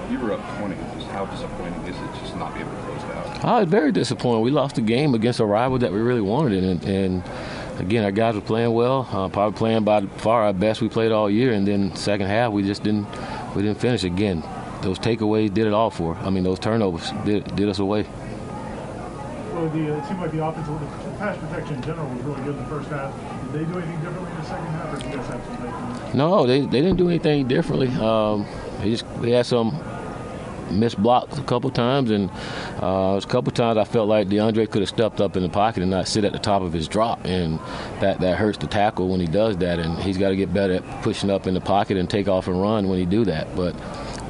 You 0.09 0.19
were 0.19 0.33
up 0.33 0.57
20. 0.57 0.75
Just 0.95 1.07
how 1.11 1.25
disappointing 1.25 1.81
is 1.83 1.95
it 1.95 2.19
just 2.19 2.35
not 2.35 2.55
be 2.55 2.61
able 2.61 2.71
to 2.71 2.77
close 2.77 3.03
it 3.03 3.11
out? 3.11 3.45
I 3.45 3.59
was 3.59 3.69
very 3.69 3.91
disappointed. 3.91 4.39
We 4.39 4.49
lost 4.51 4.75
the 4.75 4.81
game 4.81 5.13
against 5.13 5.39
a 5.39 5.45
rival 5.45 5.77
that 5.79 5.91
we 5.91 5.99
really 5.99 6.21
wanted, 6.21 6.63
and, 6.63 6.83
and 6.85 7.23
again, 7.79 8.03
our 8.03 8.11
guys 8.11 8.35
were 8.35 8.41
playing 8.41 8.73
well. 8.73 9.07
Uh, 9.11 9.29
probably 9.29 9.57
playing 9.57 9.83
by 9.83 10.05
far 10.17 10.43
our 10.43 10.53
best 10.53 10.81
we 10.81 10.89
played 10.89 11.11
all 11.11 11.29
year, 11.29 11.53
and 11.53 11.67
then 11.67 11.95
second 11.95 12.27
half 12.27 12.51
we 12.51 12.63
just 12.63 12.83
didn't 12.83 13.07
we 13.55 13.61
didn't 13.61 13.79
finish 13.79 14.03
again. 14.03 14.43
Those 14.81 14.99
takeaways 14.99 15.53
did 15.53 15.67
it 15.67 15.73
all 15.73 15.89
for. 15.89 16.15
I 16.17 16.29
mean, 16.29 16.43
those 16.43 16.59
turnovers 16.59 17.11
did 17.25 17.55
did 17.55 17.69
us 17.69 17.79
away. 17.79 18.03
Well, 19.53 19.69
the, 19.69 19.93
uh, 19.93 19.97
it 19.97 20.05
seemed 20.07 20.21
like 20.21 20.31
the 20.31 20.45
offensive, 20.45 20.79
the 20.79 21.17
pass 21.17 21.37
protection 21.37 21.75
in 21.75 21.81
general 21.81 22.07
was 22.09 22.21
really 22.21 22.41
good 22.43 22.55
in 22.55 22.63
the 22.63 22.69
first 22.69 22.89
half. 22.89 23.13
Did 23.51 23.67
they 23.67 23.71
do 23.71 23.79
anything 23.79 23.99
differently 23.99 24.31
in 24.31 24.37
the 24.37 24.45
second 24.45 24.67
half, 24.67 24.93
or 24.93 24.97
did 24.97 25.09
you 25.11 25.17
guys 25.17 25.27
have 25.27 25.45
some? 25.45 26.17
No, 26.17 26.45
they, 26.47 26.61
they 26.61 26.81
didn't 26.81 26.97
do 26.97 27.09
anything 27.09 27.47
differently. 27.47 27.89
Um, 27.97 28.45
they 28.79 28.91
just 28.91 29.21
they 29.21 29.31
had 29.31 29.45
some 29.45 29.71
missed 30.71 31.01
blocks 31.01 31.37
a 31.37 31.43
couple 31.43 31.69
times, 31.69 32.11
and 32.11 32.29
uh, 32.81 33.19
a 33.21 33.27
couple 33.27 33.51
times 33.51 33.77
I 33.77 33.83
felt 33.83 34.07
like 34.07 34.27
DeAndre 34.27 34.69
could 34.69 34.81
have 34.81 34.89
stepped 34.89 35.21
up 35.21 35.35
in 35.35 35.43
the 35.43 35.49
pocket 35.49 35.81
and 35.81 35.91
not 35.91 36.07
sit 36.07 36.23
at 36.23 36.31
the 36.31 36.39
top 36.39 36.61
of 36.61 36.73
his 36.73 36.87
drop, 36.87 37.25
and 37.25 37.59
that 37.99 38.19
that 38.19 38.37
hurts 38.37 38.57
the 38.57 38.67
tackle 38.67 39.09
when 39.09 39.19
he 39.19 39.27
does 39.27 39.57
that, 39.57 39.79
and 39.79 39.97
he's 39.99 40.17
got 40.17 40.29
to 40.29 40.35
get 40.35 40.53
better 40.53 40.75
at 40.75 41.01
pushing 41.01 41.29
up 41.29 41.47
in 41.47 41.53
the 41.53 41.61
pocket 41.61 41.97
and 41.97 42.09
take 42.09 42.27
off 42.27 42.47
and 42.47 42.61
run 42.61 42.87
when 42.89 42.99
he 42.99 43.05
do 43.05 43.25
that. 43.25 43.55
But 43.55 43.75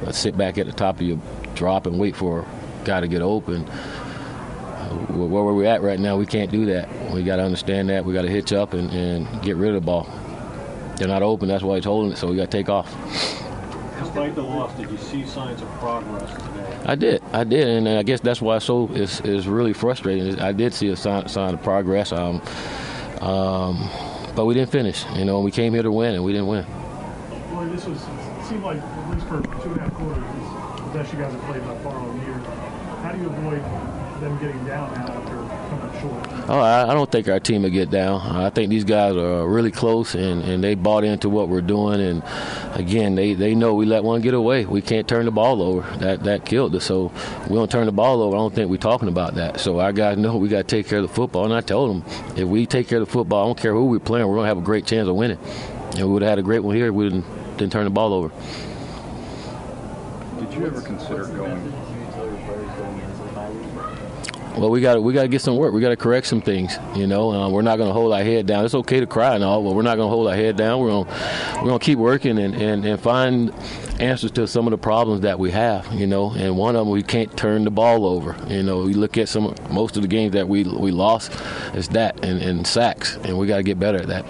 uh, 0.06 0.12
sit 0.12 0.36
back 0.36 0.58
at 0.58 0.66
the 0.66 0.72
top 0.72 0.96
of 0.96 1.02
your 1.02 1.18
drop 1.54 1.86
and 1.86 1.98
wait 1.98 2.16
for 2.16 2.40
a 2.40 2.84
guy 2.84 3.00
to 3.00 3.08
get 3.08 3.22
open. 3.22 3.64
Uh, 3.66 4.88
where 5.12 5.44
we're 5.54 5.66
at 5.66 5.82
right 5.82 6.00
now, 6.00 6.16
we 6.16 6.26
can't 6.26 6.50
do 6.50 6.66
that. 6.66 6.88
We 7.12 7.22
got 7.22 7.36
to 7.36 7.42
understand 7.42 7.90
that. 7.90 8.04
We 8.04 8.12
got 8.12 8.22
to 8.22 8.30
hitch 8.30 8.52
up 8.52 8.72
and, 8.72 8.90
and 8.90 9.42
get 9.42 9.56
rid 9.56 9.74
of 9.74 9.82
the 9.82 9.86
ball. 9.86 10.08
They're 10.96 11.08
not 11.08 11.22
open. 11.22 11.48
That's 11.48 11.62
why 11.62 11.76
he's 11.76 11.84
holding 11.84 12.12
it. 12.12 12.16
So 12.16 12.28
we 12.28 12.36
got 12.36 12.50
to 12.50 12.56
take 12.56 12.68
off. 12.68 12.92
Despite 14.00 14.34
the 14.34 14.42
loss, 14.42 14.74
did 14.76 14.90
you 14.90 14.96
see 14.96 15.26
signs 15.26 15.60
of 15.60 15.68
progress 15.72 16.30
today? 16.30 16.78
I 16.86 16.94
did, 16.94 17.22
I 17.32 17.44
did, 17.44 17.68
and 17.68 17.88
I 17.88 18.02
guess 18.02 18.20
that's 18.20 18.40
why 18.40 18.58
so 18.58 18.88
is 18.88 19.20
is 19.20 19.46
really 19.46 19.74
frustrating. 19.74 20.40
I 20.40 20.52
did 20.52 20.72
see 20.72 20.88
a 20.88 20.96
sign, 20.96 21.28
sign 21.28 21.54
of 21.54 21.62
progress, 21.62 22.10
um, 22.12 22.40
um, 23.20 23.90
but 24.34 24.46
we 24.46 24.54
didn't 24.54 24.70
finish. 24.70 25.04
You 25.14 25.26
know, 25.26 25.40
we 25.40 25.50
came 25.50 25.74
here 25.74 25.82
to 25.82 25.92
win, 25.92 26.14
and 26.14 26.24
we 26.24 26.32
didn't 26.32 26.46
win. 26.48 26.64
Well, 27.52 27.66
this 27.68 27.84
was 27.84 27.98
it 28.00 28.44
seemed 28.48 28.64
like 28.64 28.78
at 28.78 29.10
least 29.10 29.26
for 29.26 29.42
two 29.42 29.70
and 29.70 29.76
a 29.76 29.82
half 29.82 29.94
quarters, 29.94 30.24
the 30.24 30.98
best 30.98 31.12
you 31.12 31.18
guys 31.18 31.32
have 31.32 31.42
played 31.42 31.62
by 31.64 31.76
far 31.78 31.94
all 31.94 32.16
year. 32.24 32.38
How 33.02 33.12
do 33.12 33.18
you 33.20 33.28
avoid 33.28 33.62
them 34.20 34.38
getting 34.40 34.64
down 34.64 34.92
now 34.94 35.12
after 35.12 35.36
coming 35.36 35.38
up 35.38 35.38
short? 35.38 35.39
Oh, 36.50 36.58
I, 36.58 36.90
I 36.90 36.94
don't 36.94 37.10
think 37.10 37.28
our 37.28 37.38
team 37.38 37.62
will 37.62 37.70
get 37.70 37.90
down. 37.90 38.20
I 38.22 38.50
think 38.50 38.70
these 38.70 38.82
guys 38.82 39.14
are 39.14 39.46
really 39.46 39.70
close, 39.70 40.16
and, 40.16 40.42
and 40.42 40.64
they 40.64 40.74
bought 40.74 41.04
into 41.04 41.28
what 41.28 41.48
we're 41.48 41.60
doing. 41.60 42.00
And 42.00 42.24
again, 42.74 43.14
they, 43.14 43.34
they 43.34 43.54
know 43.54 43.74
we 43.74 43.86
let 43.86 44.02
one 44.02 44.20
get 44.20 44.34
away. 44.34 44.64
We 44.64 44.82
can't 44.82 45.06
turn 45.06 45.26
the 45.26 45.30
ball 45.30 45.62
over. 45.62 45.82
That 45.98 46.24
that 46.24 46.44
killed 46.44 46.74
us. 46.74 46.84
So 46.84 47.12
we 47.48 47.54
don't 47.54 47.70
turn 47.70 47.86
the 47.86 47.92
ball 47.92 48.20
over. 48.20 48.34
I 48.34 48.40
don't 48.40 48.52
think 48.52 48.68
we're 48.68 48.78
talking 48.78 49.08
about 49.08 49.36
that. 49.36 49.60
So 49.60 49.78
our 49.78 49.92
guys 49.92 50.18
know 50.18 50.36
we 50.38 50.48
got 50.48 50.66
to 50.66 50.76
take 50.76 50.88
care 50.88 50.98
of 50.98 51.06
the 51.06 51.14
football. 51.14 51.44
And 51.44 51.54
I 51.54 51.60
told 51.60 51.90
them 51.90 52.36
if 52.36 52.48
we 52.48 52.66
take 52.66 52.88
care 52.88 52.98
of 52.98 53.06
the 53.06 53.12
football, 53.12 53.44
I 53.44 53.48
don't 53.48 53.60
care 53.60 53.72
who 53.72 53.86
we're 53.86 54.00
playing, 54.00 54.26
we're 54.26 54.36
gonna 54.36 54.48
have 54.48 54.58
a 54.58 54.62
great 54.62 54.86
chance 54.86 55.08
of 55.08 55.14
winning. 55.14 55.38
And 55.96 56.06
we 56.06 56.12
would 56.12 56.22
have 56.22 56.30
had 56.30 56.38
a 56.40 56.42
great 56.42 56.64
one 56.64 56.74
here. 56.74 56.88
if 56.88 56.94
We 56.94 57.10
didn't, 57.10 57.56
didn't 57.58 57.72
turn 57.72 57.84
the 57.84 57.90
ball 57.90 58.12
over. 58.12 58.32
Did 60.40 60.52
you 60.54 60.66
ever 60.66 60.80
consider 60.80 61.26
going? 61.26 61.72
Well, 64.60 64.68
we 64.68 64.82
got 64.82 65.02
we 65.02 65.14
got 65.14 65.22
to 65.22 65.28
get 65.28 65.40
some 65.40 65.56
work. 65.56 65.72
We 65.72 65.80
got 65.80 65.88
to 65.88 65.96
correct 65.96 66.26
some 66.26 66.42
things. 66.42 66.76
You 66.94 67.06
know, 67.06 67.32
uh, 67.32 67.48
we're 67.48 67.62
not 67.62 67.78
going 67.78 67.88
to 67.88 67.94
hold 67.94 68.12
our 68.12 68.22
head 68.22 68.44
down. 68.44 68.66
It's 68.66 68.74
okay 68.74 69.00
to 69.00 69.06
cry 69.06 69.34
and 69.34 69.42
all, 69.42 69.64
but 69.64 69.74
we're 69.74 69.80
not 69.80 69.96
going 69.96 70.08
to 70.08 70.14
hold 70.14 70.28
our 70.28 70.36
head 70.36 70.58
down. 70.58 70.80
We're 70.80 70.90
going 70.90 71.06
we're 71.64 71.78
to 71.78 71.78
keep 71.78 71.98
working 71.98 72.38
and, 72.38 72.54
and, 72.54 72.84
and 72.84 73.00
find 73.00 73.54
answers 74.00 74.32
to 74.32 74.46
some 74.46 74.66
of 74.66 74.72
the 74.72 74.76
problems 74.76 75.22
that 75.22 75.38
we 75.38 75.50
have. 75.52 75.90
You 75.94 76.06
know, 76.06 76.32
and 76.32 76.58
one 76.58 76.76
of 76.76 76.80
them 76.80 76.90
we 76.90 77.02
can't 77.02 77.34
turn 77.38 77.64
the 77.64 77.70
ball 77.70 78.04
over. 78.04 78.36
You 78.48 78.62
know, 78.62 78.82
we 78.82 78.92
look 78.92 79.16
at 79.16 79.30
some 79.30 79.54
most 79.70 79.96
of 79.96 80.02
the 80.02 80.08
games 80.08 80.34
that 80.34 80.46
we 80.46 80.64
we 80.64 80.90
lost. 80.90 81.32
It's 81.72 81.88
that 81.88 82.22
and, 82.22 82.42
and 82.42 82.66
sacks, 82.66 83.16
and 83.24 83.38
we 83.38 83.46
got 83.46 83.56
to 83.56 83.62
get 83.62 83.80
better 83.80 83.96
at 83.96 84.08
that. 84.08 84.26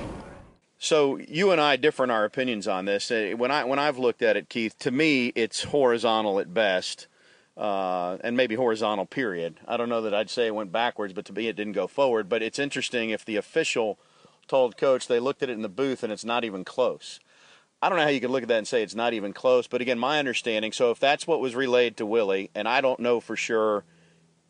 So 0.78 1.18
you 1.18 1.50
and 1.50 1.60
I 1.60 1.74
differ 1.74 2.04
in 2.04 2.10
our 2.10 2.24
opinions 2.24 2.68
on 2.68 2.84
this. 2.84 3.10
Uh, 3.10 3.32
When 3.36 3.50
I 3.50 3.64
when 3.64 3.80
I've 3.80 3.98
looked 3.98 4.22
at 4.22 4.36
it, 4.36 4.48
Keith, 4.48 4.78
to 4.78 4.92
me 4.92 5.32
it's 5.34 5.64
horizontal 5.64 6.38
at 6.38 6.54
best, 6.54 7.08
uh, 7.60 8.16
and 8.24 8.36
maybe 8.36 8.54
horizontal. 8.54 9.04
Period. 9.04 9.60
I 9.68 9.76
don't 9.76 9.90
know 9.90 10.00
that 10.00 10.14
I'd 10.14 10.30
say 10.30 10.46
it 10.46 10.54
went 10.54 10.72
backwards, 10.72 11.12
but 11.12 11.26
to 11.26 11.32
me 11.34 11.46
it 11.46 11.56
didn't 11.56 11.74
go 11.74 11.86
forward. 11.86 12.28
But 12.28 12.42
it's 12.42 12.58
interesting 12.58 13.10
if 13.10 13.24
the 13.24 13.36
official 13.36 13.98
told 14.48 14.78
coach 14.78 15.06
they 15.06 15.20
looked 15.20 15.42
at 15.42 15.50
it 15.50 15.52
in 15.52 15.62
the 15.62 15.68
booth 15.68 16.02
and 16.02 16.12
it's 16.12 16.24
not 16.24 16.42
even 16.42 16.64
close. 16.64 17.20
I 17.82 17.88
don't 17.88 17.98
know 17.98 18.04
how 18.04 18.10
you 18.10 18.20
could 18.20 18.30
look 18.30 18.42
at 18.42 18.48
that 18.48 18.58
and 18.58 18.66
say 18.68 18.82
it's 18.82 18.94
not 18.94 19.12
even 19.12 19.34
close. 19.34 19.66
But 19.66 19.82
again, 19.82 19.98
my 19.98 20.18
understanding. 20.18 20.72
So 20.72 20.90
if 20.90 20.98
that's 20.98 21.26
what 21.26 21.40
was 21.40 21.54
relayed 21.54 21.98
to 21.98 22.06
Willie, 22.06 22.50
and 22.54 22.66
I 22.66 22.80
don't 22.80 23.00
know 23.00 23.20
for 23.20 23.36
sure 23.36 23.84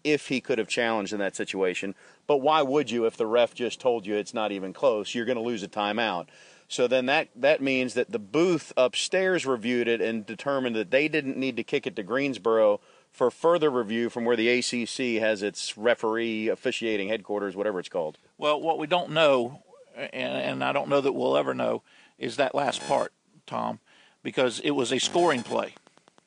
if 0.05 0.29
he 0.29 0.41
could 0.41 0.59
have 0.59 0.69
challenged 0.69 1.13
in 1.13 1.19
that 1.19 1.37
situation. 1.37 1.97
But 2.29 2.39
why 2.39 2.63
would 2.63 2.91
you 2.91 3.07
if 3.07 3.17
the 3.17 3.27
ref 3.27 3.55
just 3.55 3.81
told 3.81 4.07
you 4.07 4.15
it's 4.15 4.35
not 4.35 4.53
even 4.53 4.73
close? 4.73 5.15
You're 5.15 5.27
going 5.27 5.37
to 5.37 5.43
lose 5.43 5.65
a 5.65 5.69
timeout. 5.69 6.29
So 6.69 6.87
then 6.87 7.07
that 7.07 7.29
that 7.35 7.61
means 7.61 7.95
that 7.95 8.13
the 8.13 8.21
booth 8.21 8.73
upstairs 8.77 9.45
reviewed 9.45 9.89
it 9.89 10.01
and 10.01 10.25
determined 10.25 10.77
that 10.77 10.93
they 10.93 11.09
didn't 11.09 11.37
need 11.37 11.57
to 11.57 11.65
kick 11.65 11.85
it 11.89 11.97
to 11.97 12.05
Greensboro 12.05 12.81
for 13.11 13.31
further 13.31 13.71
review 13.71 14.09
from 14.09 14.25
where 14.25 14.37
the 14.37 14.49
ACC 14.49 15.21
has 15.21 15.43
its 15.43 15.77
referee 15.77 16.49
officiating 16.49 17.09
headquarters, 17.09 17.57
whatever 17.57 17.81
it's 17.81 17.89
called. 17.89 18.19
Well, 18.39 18.61
what 18.61 18.79
we 18.79 18.87
don't 18.87 19.11
know, 19.11 19.63
and, 19.97 20.13
and 20.13 20.65
I 20.65 20.73
don't 20.73 20.89
know 20.89 21.01
that 21.01 21.13
we'll 21.13 21.37
ever 21.37 21.55
know, 21.55 21.83
is 22.19 22.37
that 22.37 22.55
last 22.55 22.87
part, 22.87 23.13
Tom, 23.47 23.81
because 24.23 24.61
it 24.61 24.71
was 24.71 24.93
a 24.93 24.99
scoring 24.99 25.43
play. 25.43 25.75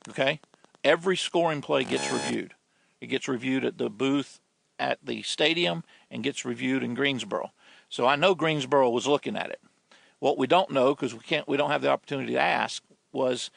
Okay, 0.09 0.41
every 0.83 1.15
scoring 1.15 1.61
play 1.61 1.83
gets 1.83 2.11
reviewed. 2.11 2.53
It 2.99 3.07
gets 3.07 3.27
reviewed 3.27 3.63
at 3.63 3.77
the 3.77 3.89
booth 3.89 4.39
at 4.79 4.99
the 5.03 5.21
stadium 5.21 5.83
and 6.11 6.23
gets 6.23 6.45
reviewed 6.45 6.83
in 6.83 6.93
Greensboro. 6.93 7.51
So 7.89 8.05
I 8.05 8.15
know 8.15 8.35
Greensboro 8.35 8.89
was 8.89 9.07
looking 9.07 9.37
at 9.37 9.49
it. 9.49 9.61
What 10.19 10.37
we 10.37 10.47
don't 10.47 10.71
know, 10.71 10.95
because 10.95 11.13
we 11.13 11.19
can't, 11.19 11.47
we 11.47 11.57
don't 11.57 11.69
have 11.69 11.81
the 11.81 11.89
opportunity 11.89 12.33
to 12.33 12.39
ask, 12.39 12.83
was 13.11 13.49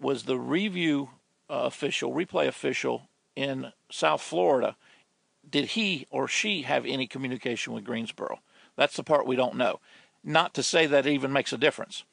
was 0.00 0.24
the 0.24 0.38
review 0.38 1.10
official, 1.48 2.12
replay 2.12 2.46
official 2.46 3.08
in 3.34 3.72
South 3.90 4.20
Florida, 4.20 4.76
did 5.48 5.66
he 5.66 6.06
or 6.10 6.28
she 6.28 6.62
have 6.62 6.84
any 6.84 7.06
communication 7.06 7.72
with 7.72 7.84
Greensboro? 7.84 8.40
That's 8.76 8.96
the 8.96 9.04
part 9.04 9.26
we 9.26 9.36
don't 9.36 9.56
know. 9.56 9.80
Not 10.22 10.54
to 10.54 10.62
say 10.62 10.86
that 10.86 11.06
even 11.06 11.32
makes 11.32 11.52
a 11.52 11.58
difference. 11.58 12.04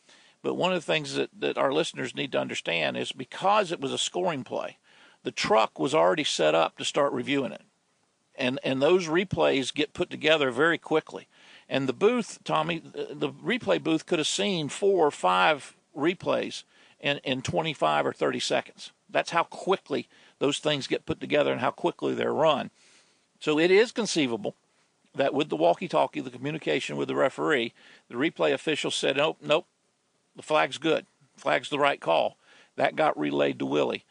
But 0.41 0.55
one 0.55 0.71
of 0.71 0.77
the 0.77 0.91
things 0.91 1.15
that, 1.15 1.29
that 1.39 1.57
our 1.57 1.73
listeners 1.73 2.15
need 2.15 2.31
to 2.33 2.39
understand 2.39 2.97
is 2.97 3.11
because 3.11 3.71
it 3.71 3.81
was 3.81 3.91
a 3.91 3.97
scoring 3.97 4.43
play, 4.43 4.77
the 5.23 5.31
truck 5.31 5.79
was 5.79 5.95
already 5.95 6.23
set 6.23 6.53
up 6.53 6.77
to 6.77 6.85
start 6.85 7.11
reviewing 7.13 7.51
it. 7.51 7.63
And, 8.35 8.59
and 8.63 8.81
those 8.81 9.07
replays 9.07 9.73
get 9.73 9.93
put 9.93 10.09
together 10.09 10.51
very 10.51 10.77
quickly. 10.77 11.27
And 11.67 11.89
the 11.89 11.93
booth, 11.93 12.39
Tommy, 12.43 12.79
the 12.79 13.29
replay 13.29 13.81
booth 13.81 14.05
could 14.05 14.19
have 14.19 14.27
seen 14.27 14.69
four 14.69 15.07
or 15.07 15.11
five 15.11 15.75
replays 15.97 16.63
in, 16.99 17.17
in 17.23 17.41
25 17.41 18.05
or 18.05 18.13
30 18.13 18.39
seconds. 18.39 18.91
That's 19.09 19.31
how 19.31 19.43
quickly 19.43 20.07
those 20.39 20.59
things 20.59 20.87
get 20.87 21.05
put 21.05 21.19
together 21.19 21.51
and 21.51 21.61
how 21.61 21.71
quickly 21.71 22.13
they're 22.13 22.33
run. 22.33 22.71
So 23.39 23.59
it 23.59 23.71
is 23.71 23.91
conceivable 23.91 24.55
that 25.13 25.33
with 25.33 25.49
the 25.49 25.55
walkie-talkie, 25.55 26.21
the 26.21 26.29
communication 26.29 26.97
with 26.97 27.07
the 27.07 27.15
referee, 27.15 27.73
the 28.09 28.15
replay 28.15 28.53
official 28.53 28.91
said, 28.91 29.17
"Nope, 29.17 29.37
nope, 29.41 29.67
the 30.35 30.43
flag's 30.43 30.77
good. 30.77 31.05
Flag's 31.37 31.69
the 31.69 31.79
right 31.79 31.99
call." 31.99 32.37
That 32.75 32.95
got 32.95 33.17
relayed 33.17 33.59
to 33.59 33.65
Willie. 33.65 34.03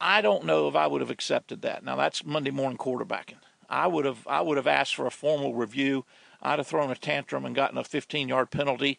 I 0.00 0.20
don't 0.20 0.44
know 0.44 0.68
if 0.68 0.76
I 0.76 0.86
would 0.86 1.00
have 1.00 1.10
accepted 1.10 1.62
that. 1.62 1.82
Now 1.82 1.96
that's 1.96 2.24
Monday 2.24 2.50
morning 2.50 2.78
quarterbacking. 2.78 3.40
I 3.68 3.86
would 3.86 4.04
have 4.04 4.26
I 4.26 4.40
would 4.40 4.56
have 4.56 4.66
asked 4.66 4.94
for 4.94 5.06
a 5.06 5.10
formal 5.10 5.54
review. 5.54 6.04
I'd 6.40 6.58
have 6.58 6.68
thrown 6.68 6.90
a 6.90 6.94
tantrum 6.94 7.44
and 7.44 7.54
gotten 7.54 7.78
a 7.78 7.82
15-yard 7.82 8.50
penalty 8.50 8.98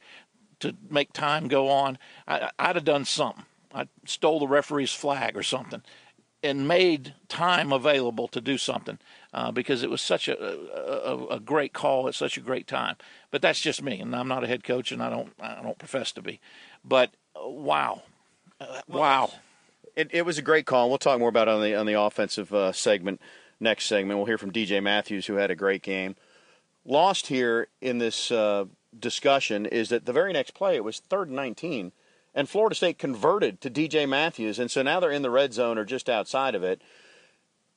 to 0.59 0.75
make 0.89 1.13
time 1.13 1.47
go 1.47 1.69
on. 1.69 1.97
I, 2.27 2.51
would 2.59 2.75
have 2.75 2.83
done 2.83 3.05
something. 3.05 3.45
I 3.73 3.87
stole 4.05 4.39
the 4.39 4.47
referee's 4.47 4.93
flag 4.93 5.37
or 5.37 5.43
something 5.43 5.83
and 6.41 6.67
made 6.67 7.13
time 7.27 7.73
available 7.73 8.27
to 8.29 8.39
do 8.39 8.57
something 8.57 8.97
uh, 9.33 9.51
because 9.51 9.83
it 9.83 9.89
was 9.89 10.01
such 10.01 10.27
a, 10.27 10.39
a, 10.39 11.35
a, 11.35 11.39
great 11.39 11.73
call 11.73 12.07
at 12.07 12.15
such 12.15 12.37
a 12.37 12.41
great 12.41 12.65
time. 12.65 12.95
But 13.29 13.41
that's 13.41 13.59
just 13.59 13.83
me, 13.83 13.99
and 13.99 14.15
I'm 14.15 14.27
not 14.27 14.43
a 14.43 14.47
head 14.47 14.63
coach, 14.63 14.91
and 14.91 15.03
I 15.03 15.09
don't 15.09 15.33
I 15.39 15.61
don't 15.61 15.77
profess 15.77 16.11
to 16.13 16.21
be. 16.21 16.39
But 16.83 17.11
uh, 17.35 17.49
wow, 17.49 18.03
uh, 18.61 18.81
wow, 18.87 19.31
it, 19.95 20.09
it 20.13 20.25
was 20.25 20.37
a 20.37 20.41
great 20.41 20.65
call. 20.65 20.89
We'll 20.89 20.97
talk 20.97 21.19
more 21.19 21.29
about 21.29 21.47
it 21.47 21.53
on 21.53 21.61
the 21.61 21.75
on 21.75 21.85
the 21.85 21.99
offensive 21.99 22.53
uh, 22.53 22.71
segment 22.71 23.21
next 23.59 23.85
segment. 23.85 24.17
We'll 24.17 24.27
hear 24.27 24.37
from 24.37 24.51
DJ 24.51 24.81
Matthews, 24.81 25.25
who 25.25 25.35
had 25.35 25.51
a 25.51 25.55
great 25.55 25.83
game. 25.83 26.15
Lost 26.85 27.27
here 27.27 27.67
in 27.81 27.97
this 27.97 28.31
uh, 28.31 28.65
discussion 28.97 29.65
is 29.65 29.89
that 29.89 30.05
the 30.05 30.13
very 30.13 30.33
next 30.33 30.51
play 30.51 30.75
it 30.75 30.83
was 30.83 30.99
third 30.99 31.27
and 31.27 31.35
19 31.35 31.91
and 32.39 32.47
Florida 32.47 32.73
State 32.73 32.97
converted 32.97 33.59
to 33.59 33.69
DJ 33.69 34.07
Matthews, 34.07 34.59
and 34.59 34.71
so 34.71 34.81
now 34.81 35.01
they're 35.01 35.11
in 35.11 35.23
the 35.23 35.29
red 35.29 35.51
zone 35.51 35.77
or 35.77 35.83
just 35.83 36.09
outside 36.09 36.55
of 36.55 36.63
it. 36.63 36.81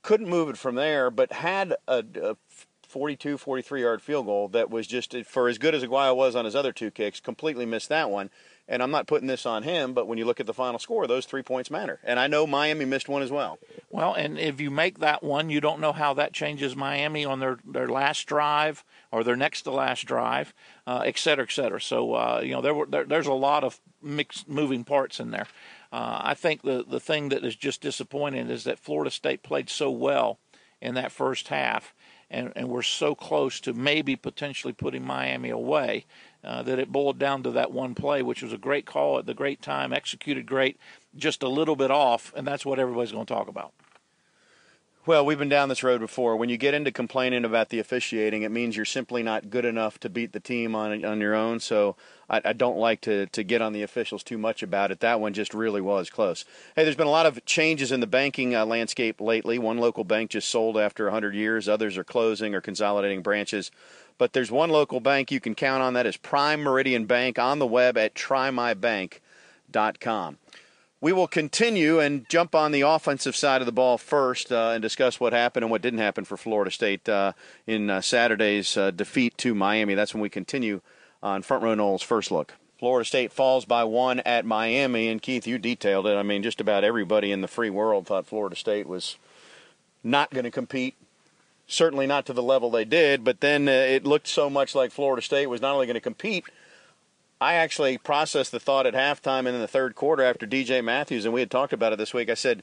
Couldn't 0.03 0.29
move 0.29 0.49
it 0.49 0.57
from 0.57 0.77
there, 0.77 1.11
but 1.11 1.33
had 1.33 1.75
a, 1.89 2.05
a 2.23 2.37
42, 2.87 3.39
43 3.39 3.83
yard 3.83 4.01
field 4.01 4.27
goal 4.27 4.47
that 4.51 4.71
was 4.71 4.87
just 4.87 5.17
for 5.25 5.49
as 5.49 5.59
good 5.59 5.75
as 5.75 5.83
Aguayo 5.83 6.15
was 6.15 6.37
on 6.37 6.45
his 6.45 6.55
other 6.55 6.73
two 6.73 6.93
kicks, 6.93 7.19
completely 7.19 7.67
missed 7.67 7.89
that 7.89 8.09
one. 8.09 8.31
And 8.69 8.83
I'm 8.83 8.91
not 8.91 9.07
putting 9.07 9.27
this 9.27 9.45
on 9.45 9.65
him, 9.65 9.93
but 9.93 10.07
when 10.07 10.19
you 10.19 10.25
look 10.25 10.41
at 10.41 10.47
the 10.47 10.55
final 10.55 10.79
score, 10.79 11.07
those 11.07 11.27
three 11.27 11.43
points 11.43 11.71
matter. 11.71 11.99
And 12.05 12.19
I 12.19 12.29
know 12.29 12.47
Miami 12.47 12.85
missed 12.85 13.09
one 13.09 13.23
as 13.23 13.31
well. 13.31 13.59
Well, 13.91 14.15
and 14.15 14.39
if 14.39 14.61
you 14.61 14.71
make 14.71 15.01
that 15.01 15.23
one, 15.23 15.51
you 15.51 15.61
don't 15.61 15.81
know 15.81 15.93
how 15.93 16.15
that 16.15 16.33
changes 16.33 16.77
Miami 16.77 17.25
on 17.25 17.41
their, 17.41 17.59
their 17.65 17.89
last 17.89 18.27
drive 18.27 18.85
or 19.11 19.25
their 19.25 19.37
next 19.37 19.63
to 19.63 19.73
last 19.73 20.05
drive, 20.05 20.55
uh, 20.87 21.03
et 21.05 21.19
cetera, 21.19 21.45
et 21.45 21.51
cetera. 21.51 21.81
So, 21.81 22.15
uh, 22.15 22.41
you 22.43 22.53
know, 22.53 22.63
there, 22.63 22.75
were, 22.75 22.87
there, 22.87 23.05
there's 23.05 23.27
a 23.27 23.33
lot 23.33 23.65
of 23.65 23.81
mixed 24.01 24.49
moving 24.49 24.85
parts 24.85 25.19
in 25.19 25.33
there. 25.33 25.49
Uh, 25.93 26.21
I 26.23 26.35
think 26.35 26.63
the, 26.63 26.85
the 26.89 27.01
thing 27.01 27.29
that 27.31 27.45
is 27.45 27.57
just 27.57 27.81
disappointing 27.81 28.49
is 28.49 28.65
that 28.65 28.79
Florida 28.79 29.11
State 29.11 29.43
played 29.43 29.69
so 29.69 29.91
well 29.91 30.39
in 30.81 30.95
that 30.95 31.13
first 31.13 31.49
half 31.49 31.93
and, 32.33 32.51
and 32.57 32.69
we're 32.69 32.83
so 32.83 33.15
close 33.15 33.61
to 33.61 33.75
maybe 33.75 34.17
potentially 34.17 34.73
putting 34.73 35.05
Miami 35.05 35.51
away 35.51 36.07
uh, 36.45 36.63
that 36.63 36.79
it 36.79 36.93
boiled 36.93 37.19
down 37.19 37.43
to 37.43 37.51
that 37.53 37.73
one 37.73 37.95
play, 37.95 38.23
which 38.23 38.43
was 38.43 38.53
a 38.53 38.59
great 38.59 38.87
call 38.87 39.19
at 39.19 39.27
the 39.27 39.35
great 39.35 39.63
time, 39.63 39.93
executed 39.93 40.47
great, 40.47 40.79
just 41.17 41.43
a 41.43 41.49
little 41.49 41.77
bit 41.77 41.91
off, 41.91 42.33
and 42.37 42.47
that's 42.47 42.67
what 42.67 42.79
everybody's 42.79 43.13
going 43.13 43.27
to 43.27 43.35
talk 43.35 43.49
about. 43.49 43.73
Well, 45.05 45.27
we've 45.27 45.39
been 45.39 45.49
down 45.49 45.69
this 45.69 45.83
road 45.83 46.01
before. 46.01 46.37
When 46.37 46.49
you 46.49 46.57
get 46.57 46.75
into 46.75 46.93
complaining 46.93 47.45
about 47.45 47.71
the 47.71 47.81
officiating, 47.81 48.43
it 48.43 48.53
means 48.53 48.77
you're 48.77 48.85
simply 48.85 49.25
not 49.25 49.51
good 49.51 49.65
enough 49.65 49.99
to 49.99 50.09
beat 50.09 50.33
the 50.33 50.39
team 50.39 50.77
on 50.77 51.05
on 51.05 51.21
your 51.21 51.35
own. 51.35 51.59
So 51.59 51.97
I, 52.31 52.41
I, 52.45 52.53
don't 52.53 52.79
like 52.79 53.01
to 53.01 53.27
to 53.27 53.43
get 53.43 53.61
on 53.61 53.73
the 53.73 53.83
officials 53.83 54.23
too 54.23 54.39
much 54.39 54.63
about 54.63 54.93
it. 54.93 55.01
That 55.01 55.19
one 55.21 55.33
just 55.33 55.55
really 55.55 55.81
was 55.81 56.09
close. 56.09 56.45
Hey, 56.77 56.85
there's 56.85 56.95
been 56.95 57.09
a 57.09 57.11
lot 57.11 57.27
of 57.27 57.45
changes 57.45 57.91
in 57.91 57.99
the 57.99 58.07
banking 58.07 58.55
uh, 58.55 58.65
landscape 58.65 59.21
lately. 59.21 59.59
One 59.59 59.79
local 59.79 60.05
bank 60.05 60.31
just 60.31 60.49
sold 60.49 60.79
after 60.79 61.07
100 61.07 61.35
years. 61.35 61.69
Others 61.69 61.99
are 61.99 62.05
closing 62.05 62.55
or 62.55 62.61
consolidating 62.61 63.23
branches. 63.23 63.73
But 64.23 64.35
there's 64.35 64.53
one 64.53 64.71
local 64.71 65.01
bank 65.01 65.33
you 65.33 65.41
can 65.41 65.57
count 65.57 65.83
on. 65.83 65.95
That 65.95 66.07
is 66.07 66.17
Prime 66.17 66.61
Meridian 66.61 67.07
Bank 67.07 67.41
on 67.41 67.59
the 67.59 67.67
web 67.67 67.99
at 67.99 68.15
trymybank.com. 68.15 70.39
We 71.01 71.13
will 71.13 71.27
continue 71.27 71.99
and 71.99 72.29
jump 72.29 72.55
on 72.55 72.71
the 72.71 72.83
offensive 72.83 73.35
side 73.35 73.63
of 73.63 73.67
the 73.67 73.73
ball 73.73 73.99
first 73.99 74.53
uh, 74.53 74.71
and 74.75 74.81
discuss 74.81 75.19
what 75.19 75.33
happened 75.33 75.65
and 75.65 75.73
what 75.73 75.83
didn't 75.83 75.99
happen 75.99 76.25
for 76.25 76.37
Florida 76.37 76.71
State 76.71 77.09
uh, 77.09 77.33
in 77.67 77.91
uh, 77.91 78.01
Saturday's 78.01 78.77
uh, 78.77 78.93
defeat 78.93 79.37
to 79.39 79.57
Miami. 79.57 79.95
That's 79.95 80.15
when 80.15 80.23
we 80.23 80.31
continue 80.31 80.83
on 81.21 81.43
Front 81.43 81.65
Row 81.65 81.75
Noles' 81.75 82.05
first 82.05 82.31
look. 82.31 82.55
Florida 82.79 83.05
State 83.05 83.33
falls 83.33 83.65
by 83.65 83.83
one 83.83 84.21
at 84.21 84.47
Miami, 84.47 85.09
and 85.09 85.21
Keith, 85.21 85.49
you 85.49 85.59
detailed 85.59 86.07
it. 86.07 86.15
I 86.15 86.23
mean, 86.23 86.45
just 86.45 86.61
about 86.61 86.85
everybody 86.85 87.33
in 87.33 87.41
the 87.41 87.49
free 87.49 87.71
world 87.71 88.07
thought 88.07 88.29
Florida 88.29 88.55
State 88.55 88.87
was 88.87 89.17
not 90.05 90.31
going 90.31 90.45
to 90.45 90.53
compete. 90.53 90.95
Certainly 91.67 92.07
not 92.07 92.27
to 92.27 92.33
the 92.33 92.43
level 92.43 92.71
they 92.71 92.85
did, 92.85 93.25
but 93.25 93.41
then 93.41 93.69
uh, 93.69 93.73
it 93.73 94.05
looked 94.05 94.29
so 94.29 94.51
much 94.51 94.75
like 94.75 94.93
Florida 94.93 95.23
State 95.23 95.47
was 95.47 95.61
not 95.61 95.75
only 95.75 95.87
going 95.87 95.95
to 95.95 96.01
compete– 96.01 96.45
I 97.43 97.55
actually 97.55 97.99
processed 97.99 98.53
the 98.53 98.61
thought 98.61 98.87
at 98.87 98.95
halftime 98.95 99.41
and 99.41 99.49
in 99.49 99.61
the 99.61 99.67
third 99.67 99.97
quarter 99.97 100.23
after 100.23 100.47
DJ 100.47 100.83
Matthews, 100.83 101.25
and 101.25 101.35
we 101.35 101.41
had 101.41 101.51
talked 101.51 101.73
about 101.73 101.93
it 101.93 101.97
this 101.97 102.15
week. 102.15 102.31
I 102.31 102.35
said, 102.35 102.63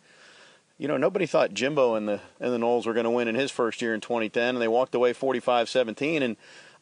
you 0.78 0.88
know, 0.88 0.96
nobody 0.96 1.26
thought 1.26 1.54
Jimbo 1.54 1.96
and 1.96 2.08
the 2.08 2.22
and 2.40 2.54
the 2.54 2.58
Noles 2.58 2.86
were 2.86 2.94
going 2.94 3.04
to 3.04 3.10
win 3.10 3.28
in 3.28 3.36
his 3.36 3.52
first 3.52 3.82
year 3.82 3.94
in 3.94 4.00
2010, 4.00 4.56
and 4.56 4.62
they 4.62 4.70
walked 4.70 4.96
away 4.96 5.14
45-17. 5.14 6.22
And 6.22 6.38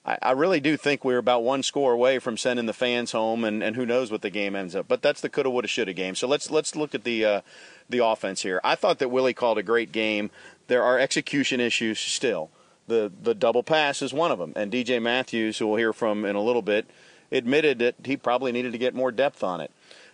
I, 0.05 0.19
I 0.21 0.31
really 0.33 0.59
do 0.59 0.77
think 0.77 1.03
we 1.03 1.15
are 1.15 1.17
about 1.17 1.43
one 1.43 1.63
score 1.63 1.91
away 1.91 2.19
from 2.19 2.37
sending 2.37 2.67
the 2.67 2.73
fans 2.73 3.13
home, 3.13 3.43
and, 3.43 3.63
and 3.63 3.75
who 3.75 3.83
knows 3.83 4.11
what 4.11 4.21
the 4.21 4.29
game 4.29 4.55
ends 4.55 4.75
up. 4.75 4.87
But 4.87 5.01
that's 5.01 5.21
the 5.21 5.29
coulda, 5.29 5.49
woulda, 5.49 5.67
shoulda 5.67 5.93
game. 5.93 6.13
So 6.13 6.27
let's 6.27 6.51
let's 6.51 6.75
look 6.75 6.93
at 6.93 7.03
the 7.03 7.25
uh, 7.25 7.41
the 7.89 8.05
offense 8.05 8.43
here. 8.43 8.61
I 8.63 8.75
thought 8.75 8.99
that 8.99 9.09
Willie 9.09 9.33
called 9.33 9.57
a 9.57 9.63
great 9.63 9.91
game. 9.91 10.29
There 10.67 10.83
are 10.83 10.99
execution 10.99 11.59
issues 11.59 11.99
still. 11.99 12.49
The 12.87 13.11
the 13.21 13.35
double 13.35 13.63
pass 13.63 14.01
is 14.01 14.13
one 14.13 14.31
of 14.31 14.39
them, 14.39 14.53
and 14.55 14.71
DJ 14.71 15.01
Matthews, 15.01 15.57
who 15.57 15.67
we'll 15.67 15.77
hear 15.77 15.93
from 15.93 16.25
in 16.25 16.35
a 16.35 16.41
little 16.41 16.61
bit 16.61 16.89
admitted 17.31 17.79
that 17.79 17.95
he 18.05 18.15
probably 18.15 18.51
needed 18.51 18.71
to 18.71 18.77
get 18.77 18.95
more 18.95 19.11
depth 19.11 19.43
on 19.43 19.61
it. 19.61 19.71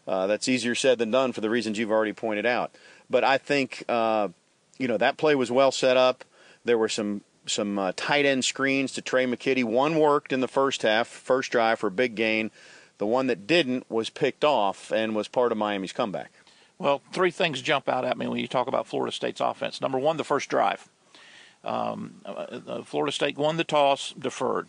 Uh, 0.08 0.28
that's 0.28 0.50
easier 0.50 0.76
said 0.76 0.98
than 0.98 1.12
done 1.12 1.32
for 1.32 1.42
the 1.42 1.50
reasons 1.50 1.78
you've 1.78 1.92
already 1.92 2.14
pointed 2.14 2.46
out. 2.46 2.72
But 3.10 3.24
I 3.24 3.38
think 3.38 3.84
uh, 3.88 4.30
you 4.78 4.88
know 4.88 4.98
that 4.98 5.18
play 5.18 5.36
was 5.36 5.52
well 5.52 5.72
set 5.72 5.98
up. 5.98 6.24
There 6.66 6.78
were 6.78 6.90
some 6.90 7.22
some 7.46 7.78
uh, 7.78 7.92
tight 7.96 8.26
end 8.26 8.46
screens 8.46 8.94
to 8.94 9.02
Tre' 9.02 9.26
McKitty. 9.26 9.64
One 9.64 10.00
worked 10.00 10.34
in 10.34 10.42
the 10.42 10.48
first 10.48 10.82
half, 10.82 11.08
first 11.08 11.52
drive 11.52 11.80
for 11.80 11.88
a 11.88 11.92
big 11.92 12.16
gain. 12.16 12.52
The 12.98 13.06
one 13.06 13.28
that 13.28 13.48
didn't 13.48 13.90
was 13.90 14.10
picked 14.10 14.44
off 14.44 14.92
and 14.92 15.16
was 15.16 15.28
part 15.28 15.52
of 15.52 15.58
Miami's 15.58 15.94
comeback. 15.94 16.32
Well, 16.84 17.02
three 17.14 17.32
things 17.32 17.62
jump 17.62 17.88
out 17.88 18.04
at 18.04 18.18
me 18.18 18.28
when 18.28 18.40
you 18.40 18.48
talk 18.50 18.68
about 18.68 18.88
Florida 18.88 19.14
State's 19.14 19.40
offense. 19.40 19.80
Number 19.80 19.98
one, 19.98 20.18
the 20.18 20.26
first 20.26 20.50
drive. 20.50 20.90
Um, 21.64 22.16
uh, 22.26 22.60
uh, 22.68 22.84
Florida 22.84 23.14
State 23.14 23.38
won 23.38 23.56
the 23.56 23.64
toss, 23.64 24.14
deferred, 24.20 24.68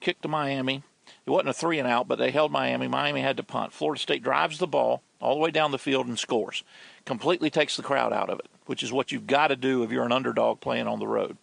kicked 0.00 0.22
to 0.22 0.28
Miami 0.28 0.82
It 1.24 1.30
wasn't 1.30 1.50
a 1.50 1.52
three 1.52 1.78
and 1.78 1.86
out, 1.86 2.08
but 2.08 2.18
they 2.18 2.32
held 2.32 2.50
Miami. 2.50 2.88
Miami 2.88 3.20
had 3.20 3.36
to 3.36 3.44
punt. 3.44 3.72
Florida 3.72 4.00
State 4.00 4.24
drives 4.24 4.58
the 4.58 4.66
ball 4.66 5.04
all 5.20 5.34
the 5.34 5.40
way 5.40 5.52
down 5.52 5.70
the 5.70 5.78
field 5.78 6.08
and 6.08 6.18
scores. 6.18 6.64
Completely 7.04 7.50
takes 7.50 7.76
the 7.76 7.84
crowd 7.84 8.12
out 8.12 8.30
of 8.30 8.40
it, 8.40 8.46
which 8.66 8.82
is 8.82 8.92
what 8.92 9.12
you've 9.12 9.28
got 9.28 9.46
to 9.46 9.56
do 9.56 9.84
if 9.84 9.92
you're 9.92 10.04
an 10.04 10.10
underdog 10.10 10.60
playing 10.60 10.88
on 10.88 10.98
the 10.98 11.06
road. 11.06 11.36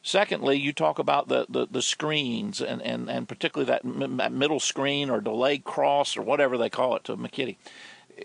Secondly, 0.00 0.58
you 0.58 0.72
talk 0.72 1.00
about 1.00 1.26
the, 1.26 1.46
the, 1.48 1.66
the 1.68 1.82
screens 1.82 2.60
and, 2.60 2.80
and, 2.82 3.10
and 3.10 3.28
particularly 3.28 3.66
that, 3.66 3.84
m- 3.84 4.16
that 4.18 4.30
middle 4.30 4.60
screen 4.60 5.10
or 5.10 5.20
delayed 5.20 5.64
cross 5.64 6.16
or 6.16 6.22
whatever 6.22 6.56
they 6.56 6.70
call 6.70 6.94
it 6.94 7.02
to 7.02 7.16
McKitty. 7.16 7.56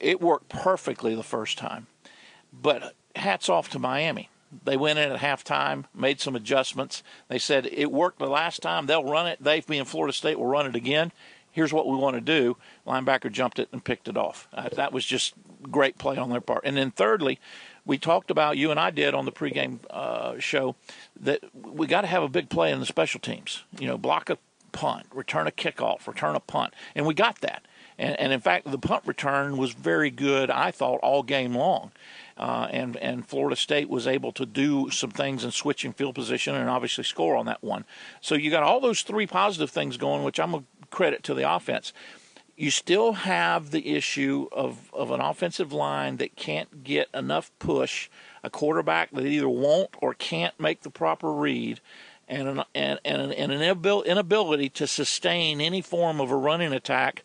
It 0.01 0.21
worked 0.21 0.49
perfectly 0.49 1.15
the 1.15 1.23
first 1.23 1.57
time. 1.57 1.87
But 2.53 2.93
hats 3.15 3.49
off 3.49 3.69
to 3.69 3.79
Miami. 3.79 4.29
They 4.63 4.77
went 4.77 4.99
in 4.99 5.11
at 5.11 5.19
halftime, 5.19 5.85
made 5.93 6.21
some 6.21 6.35
adjustments. 6.35 7.03
They 7.27 7.39
said 7.39 7.67
it 7.71 7.91
worked 7.91 8.19
the 8.19 8.27
last 8.27 8.61
time. 8.61 8.85
They'll 8.85 9.03
run 9.03 9.27
it. 9.27 9.43
They, 9.43 9.59
being 9.61 9.85
Florida 9.85 10.13
State, 10.13 10.39
will 10.39 10.45
run 10.45 10.67
it 10.67 10.75
again. 10.75 11.11
Here's 11.51 11.73
what 11.73 11.87
we 11.87 11.95
want 11.95 12.15
to 12.15 12.21
do. 12.21 12.57
Linebacker 12.85 13.31
jumped 13.31 13.59
it 13.59 13.69
and 13.71 13.83
picked 13.83 14.07
it 14.07 14.17
off. 14.17 14.47
Uh, 14.53 14.69
that 14.75 14.91
was 14.91 15.05
just 15.05 15.33
great 15.63 15.97
play 15.97 16.17
on 16.17 16.29
their 16.29 16.41
part. 16.41 16.61
And 16.65 16.77
then 16.77 16.91
thirdly, 16.91 17.39
we 17.85 17.97
talked 17.97 18.29
about 18.29 18.57
you 18.57 18.71
and 18.71 18.79
I 18.79 18.91
did 18.91 19.13
on 19.13 19.25
the 19.25 19.31
pregame 19.31 19.79
uh, 19.89 20.37
show 20.39 20.75
that 21.19 21.41
we 21.53 21.87
got 21.87 22.01
to 22.01 22.07
have 22.07 22.23
a 22.23 22.29
big 22.29 22.49
play 22.49 22.71
in 22.71 22.79
the 22.79 22.85
special 22.85 23.19
teams. 23.19 23.63
You 23.79 23.87
know, 23.87 23.97
block 23.97 24.29
a 24.29 24.37
punt, 24.73 25.05
return 25.13 25.47
a 25.47 25.51
kickoff, 25.51 26.07
return 26.07 26.35
a 26.35 26.41
punt, 26.41 26.73
and 26.93 27.05
we 27.05 27.13
got 27.13 27.39
that. 27.41 27.65
And, 27.97 28.19
and 28.19 28.33
in 28.33 28.39
fact, 28.39 28.69
the 28.69 28.77
punt 28.77 29.03
return 29.05 29.57
was 29.57 29.73
very 29.73 30.09
good. 30.09 30.49
I 30.49 30.71
thought 30.71 30.99
all 31.01 31.23
game 31.23 31.55
long. 31.55 31.91
Uh, 32.37 32.67
and 32.69 32.97
and 32.97 33.25
Florida 33.25 33.55
State 33.55 33.89
was 33.89 34.07
able 34.07 34.33
to 34.33 34.45
do 34.45 34.89
some 34.89 35.11
things 35.11 35.45
in 35.45 35.51
field 35.93 36.15
position 36.15 36.53
and 36.53 36.69
obviously 36.69 37.05
score 37.05 37.37
on 37.37 37.45
that 37.45 37.63
one. 37.63 37.85
So 38.19 38.35
you 38.35 38.51
got 38.51 38.63
all 38.63 38.81
those 38.81 39.03
three 39.03 39.25
positive 39.25 39.69
things 39.69 39.95
going, 39.95 40.23
which 40.23 40.39
I'm 40.39 40.53
a 40.53 40.63
credit 40.91 41.23
to 41.23 41.33
the 41.33 41.49
offense. 41.49 41.93
You 42.57 42.71
still 42.71 43.13
have 43.13 43.71
the 43.71 43.95
issue 43.95 44.47
of, 44.51 44.89
of 44.93 45.11
an 45.11 45.21
offensive 45.21 45.73
line 45.73 46.17
that 46.17 46.35
can't 46.35 46.83
get 46.83 47.09
enough 47.13 47.51
push, 47.59 48.09
a 48.43 48.49
quarterback 48.49 49.11
that 49.11 49.25
either 49.25 49.49
won't 49.49 49.89
or 50.01 50.13
can't 50.13 50.57
make 50.59 50.81
the 50.81 50.89
proper 50.89 51.33
read, 51.33 51.81
and 52.27 52.47
an, 52.47 52.63
and, 52.73 52.99
and 53.03 53.51
an 53.51 53.61
inability 53.61 54.69
to 54.69 54.87
sustain 54.87 55.61
any 55.61 55.81
form 55.81 56.19
of 56.19 56.31
a 56.31 56.35
running 56.35 56.73
attack 56.73 57.23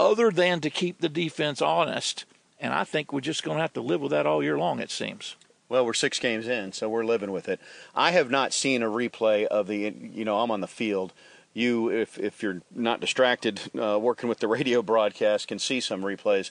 other 0.00 0.30
than 0.30 0.60
to 0.60 0.70
keep 0.70 1.00
the 1.00 1.08
defense 1.08 1.60
honest 1.62 2.24
and 2.60 2.74
I 2.74 2.84
think 2.84 3.12
we're 3.12 3.20
just 3.20 3.42
going 3.42 3.56
to 3.56 3.62
have 3.62 3.72
to 3.72 3.80
live 3.80 4.00
with 4.00 4.10
that 4.10 4.26
all 4.26 4.42
year 4.42 4.58
long, 4.58 4.80
it 4.80 4.90
seems. 4.90 5.36
Well, 5.68 5.86
we're 5.86 5.94
six 5.94 6.18
games 6.18 6.46
in, 6.46 6.72
so 6.72 6.88
we're 6.88 7.04
living 7.04 7.32
with 7.32 7.48
it. 7.48 7.60
I 7.94 8.10
have 8.10 8.30
not 8.30 8.52
seen 8.52 8.82
a 8.82 8.86
replay 8.86 9.46
of 9.46 9.66
the, 9.66 9.94
you 10.12 10.24
know, 10.24 10.40
I'm 10.40 10.50
on 10.50 10.60
the 10.60 10.68
field. 10.68 11.12
You, 11.54 11.88
if, 11.88 12.18
if 12.18 12.42
you're 12.42 12.60
not 12.74 13.00
distracted 13.00 13.60
uh, 13.80 13.98
working 13.98 14.28
with 14.28 14.40
the 14.40 14.48
radio 14.48 14.82
broadcast, 14.82 15.48
can 15.48 15.58
see 15.58 15.80
some 15.80 16.02
replays. 16.02 16.50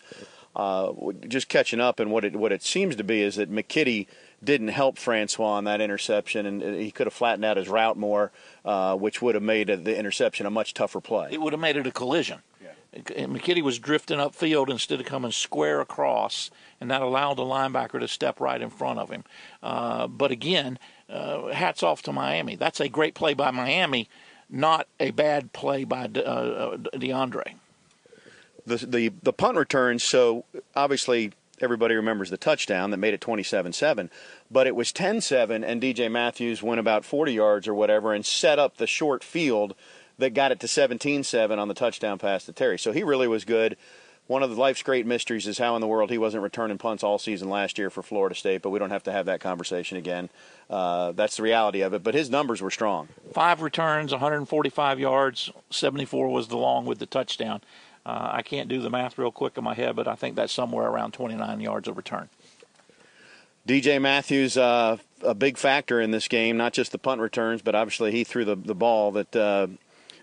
Uh, 0.56 0.92
just 1.28 1.48
catching 1.48 1.80
up, 1.80 2.00
and 2.00 2.12
what 2.12 2.26
it 2.26 2.36
what 2.36 2.52
it 2.52 2.64
seems 2.64 2.96
to 2.96 3.04
be 3.04 3.22
is 3.22 3.36
that 3.36 3.52
McKitty 3.52 4.08
didn't 4.44 4.70
help 4.70 4.98
Francois 4.98 5.46
on 5.46 5.66
that 5.66 5.80
interception, 5.80 6.46
and 6.48 6.62
he 6.62 6.90
could 6.90 7.06
have 7.06 7.14
flattened 7.14 7.46
out 7.46 7.56
his 7.56 7.70
route 7.70 7.98
more, 7.98 8.32
uh, 8.66 8.96
which 8.96 9.22
would 9.22 9.36
have 9.36 9.44
made 9.44 9.68
the 9.68 9.98
interception 9.98 10.48
a 10.48 10.50
much 10.50 10.74
tougher 10.74 11.00
play. 11.00 11.30
It 11.32 11.40
would 11.40 11.54
have 11.54 11.60
made 11.60 11.78
it 11.78 11.86
a 11.86 11.92
collision. 11.92 12.40
McKitty 12.94 13.62
was 13.62 13.78
drifting 13.78 14.18
upfield 14.18 14.70
instead 14.70 15.00
of 15.00 15.06
coming 15.06 15.32
square 15.32 15.80
across, 15.80 16.50
and 16.82 16.90
that 16.90 17.02
allowed 17.02 17.36
the 17.36 17.44
linebacker 17.44 18.00
to 18.00 18.08
step 18.08 18.40
right 18.40 18.62
in 18.62 18.70
front 18.70 19.00
of 19.00 19.10
him. 19.10 19.24
Uh, 19.62 20.08
but 20.08 20.32
again, 20.32 20.80
uh, 21.10 21.48
hats 21.48 21.84
off 21.84 22.02
to 22.04 22.14
Miami. 22.14 22.56
That's 22.56 22.80
a 22.80 22.90
great 22.90 23.14
play 23.14 23.34
by 23.34 23.52
Miami, 23.52 24.10
not 24.50 24.88
a 25.00 25.12
bad 25.12 25.54
play 25.54 25.84
by 25.84 26.08
De- 26.08 26.26
uh, 26.28 26.32
uh 26.32 26.78
DeAndre. 26.78 27.54
The, 28.66 28.78
the 28.78 29.12
the 29.22 29.34
punt 29.34 29.58
returns. 29.58 30.04
So 30.04 30.46
obviously 30.76 31.34
everybody 31.62 31.96
remembers 31.96 32.30
the 32.30 32.38
touchdown 32.38 32.92
that 32.92 32.98
made 32.98 33.14
it 33.14 33.20
27-7 33.20 34.10
but 34.50 34.66
it 34.66 34.76
was 34.76 34.94
10-7 34.94 35.62
and 35.66 35.82
dj 35.82 36.10
matthews 36.10 36.64
went 36.64 36.80
about 36.80 37.04
40 37.04 37.34
yards 37.34 37.68
or 37.68 37.74
whatever 37.74 38.14
and 38.14 38.26
set 38.26 38.58
up 38.58 38.78
the 38.78 38.88
short 38.88 39.26
field 39.26 39.76
that 40.20 40.34
got 40.34 40.52
it 40.52 40.60
to 40.60 40.68
17-7 40.68 41.58
on 41.58 41.68
the 41.68 41.74
touchdown 41.74 42.20
pass 42.20 42.46
to 42.46 42.54
Terry. 42.54 42.78
So 42.78 42.92
he 42.92 43.04
really 43.04 43.28
was 43.28 43.46
good. 43.46 43.78
One 44.28 44.44
of 44.44 44.52
the 44.52 44.62
life's 44.62 44.84
great 44.84 45.08
mysteries 45.08 45.48
is 45.48 45.58
how 45.58 45.74
in 45.74 45.82
the 45.82 45.88
world 45.88 46.12
he 46.12 46.20
wasn't 46.20 46.44
returning 46.44 46.78
punts 46.78 47.04
all 47.04 47.18
season 47.18 47.50
last 47.50 47.80
year 47.80 47.90
for 47.90 48.04
Florida 48.04 48.36
State, 48.36 48.62
but 48.62 48.70
we 48.70 48.78
don't 48.78 48.92
have 48.92 49.02
to 49.04 49.12
have 49.12 49.26
that 49.26 49.40
conversation 49.40 49.98
again. 49.98 50.30
Uh, 50.70 51.14
that's 51.14 51.38
the 51.38 51.42
reality 51.42 51.82
of 51.82 51.96
it. 51.96 52.04
But 52.04 52.14
his 52.14 52.30
numbers 52.30 52.62
were 52.62 52.70
strong. 52.70 53.08
Five 53.34 53.64
returns, 53.64 54.12
145 54.12 55.00
yards, 55.00 55.52
74 55.72 56.30
was 56.30 56.48
the 56.48 56.58
long 56.58 56.86
with 56.86 57.00
the 57.00 57.08
touchdown. 57.08 57.62
Uh, 58.06 58.30
I 58.34 58.42
can't 58.44 58.70
do 58.70 58.80
the 58.82 58.92
math 58.92 59.18
real 59.18 59.32
quick 59.32 59.58
in 59.58 59.64
my 59.64 59.74
head, 59.74 59.96
but 59.96 60.08
I 60.08 60.14
think 60.14 60.36
that's 60.36 60.54
somewhere 60.54 60.86
around 60.86 61.14
29 61.14 61.60
yards 61.60 61.88
of 61.88 61.98
return. 61.98 62.30
DJ 63.68 64.00
Matthews, 64.00 64.58
uh, 64.58 64.98
a 65.24 65.34
big 65.34 65.58
factor 65.58 66.00
in 66.00 66.12
this 66.12 66.28
game, 66.28 66.56
not 66.56 66.74
just 66.74 66.92
the 66.92 66.98
punt 67.00 67.20
returns, 67.20 67.64
but 67.64 67.74
obviously 67.74 68.12
he 68.12 68.24
threw 68.24 68.46
the, 68.46 68.56
the 68.56 68.76
ball 68.76 69.12
that 69.14 69.36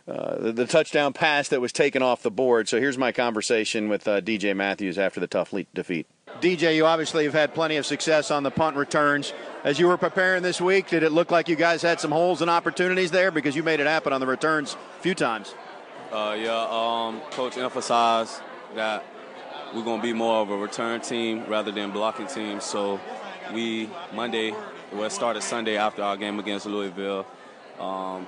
uh, 0.08 0.36
the, 0.38 0.52
the, 0.52 0.66
touchdown 0.66 1.12
pass 1.12 1.48
that 1.48 1.60
was 1.60 1.72
taken 1.72 2.00
off 2.00 2.22
the 2.22 2.30
board. 2.30 2.68
So 2.68 2.78
here's 2.78 2.96
my 2.96 3.10
conversation 3.10 3.88
with 3.88 4.06
uh, 4.06 4.20
DJ 4.20 4.54
Matthews 4.54 4.98
after 4.98 5.18
the 5.18 5.26
tough 5.26 5.52
le- 5.52 5.64
defeat. 5.74 6.06
DJ, 6.40 6.76
you 6.76 6.86
obviously 6.86 7.24
have 7.24 7.32
had 7.32 7.54
plenty 7.54 7.76
of 7.76 7.84
success 7.84 8.30
on 8.30 8.44
the 8.44 8.50
punt 8.50 8.76
returns. 8.76 9.32
As 9.64 9.80
you 9.80 9.88
were 9.88 9.96
preparing 9.96 10.44
this 10.44 10.60
week, 10.60 10.88
did 10.88 11.02
it 11.02 11.10
look 11.10 11.32
like 11.32 11.48
you 11.48 11.56
guys 11.56 11.82
had 11.82 11.98
some 11.98 12.12
holes 12.12 12.40
and 12.40 12.48
opportunities 12.48 13.10
there 13.10 13.32
because 13.32 13.56
you 13.56 13.64
made 13.64 13.80
it 13.80 13.86
happen 13.86 14.12
on 14.12 14.20
the 14.20 14.26
returns 14.28 14.76
a 14.98 15.02
few 15.02 15.14
times? 15.14 15.54
Uh, 16.12 16.36
yeah, 16.38 16.66
um, 16.70 17.20
coach 17.32 17.58
emphasized 17.58 18.40
that 18.76 19.04
we're 19.74 19.82
going 19.82 20.00
to 20.00 20.06
be 20.06 20.12
more 20.12 20.36
of 20.36 20.50
a 20.50 20.56
return 20.56 21.00
team 21.00 21.44
rather 21.48 21.72
than 21.72 21.90
blocking 21.90 22.28
team. 22.28 22.60
So 22.60 23.00
we 23.52 23.90
Monday, 24.12 24.54
well, 24.92 25.04
it 25.04 25.10
started 25.10 25.42
Sunday 25.42 25.76
after 25.76 26.02
our 26.02 26.16
game 26.16 26.38
against 26.38 26.66
Louisville. 26.66 27.26
Um, 27.80 28.26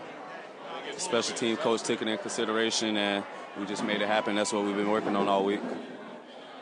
special 0.98 1.36
team 1.36 1.56
coach 1.56 1.82
took 1.82 2.02
it 2.02 2.08
in 2.08 2.18
consideration, 2.18 2.96
and 2.96 3.24
we 3.58 3.66
just 3.66 3.84
made 3.84 4.02
it 4.02 4.08
happen. 4.08 4.34
That's 4.34 4.52
what 4.52 4.64
we've 4.64 4.76
been 4.76 4.90
working 4.90 5.16
on 5.16 5.28
all 5.28 5.44
week. 5.44 5.60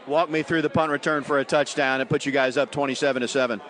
Walk 0.06 0.30
me 0.30 0.42
through 0.42 0.62
the 0.62 0.70
punt 0.70 0.92
return 0.92 1.24
for 1.24 1.38
a 1.38 1.44
touchdown. 1.44 2.00
It 2.00 2.08
put 2.08 2.26
you 2.26 2.32
guys 2.32 2.56
up 2.56 2.70
27 2.70 3.22
to 3.22 3.28
seven. 3.28 3.60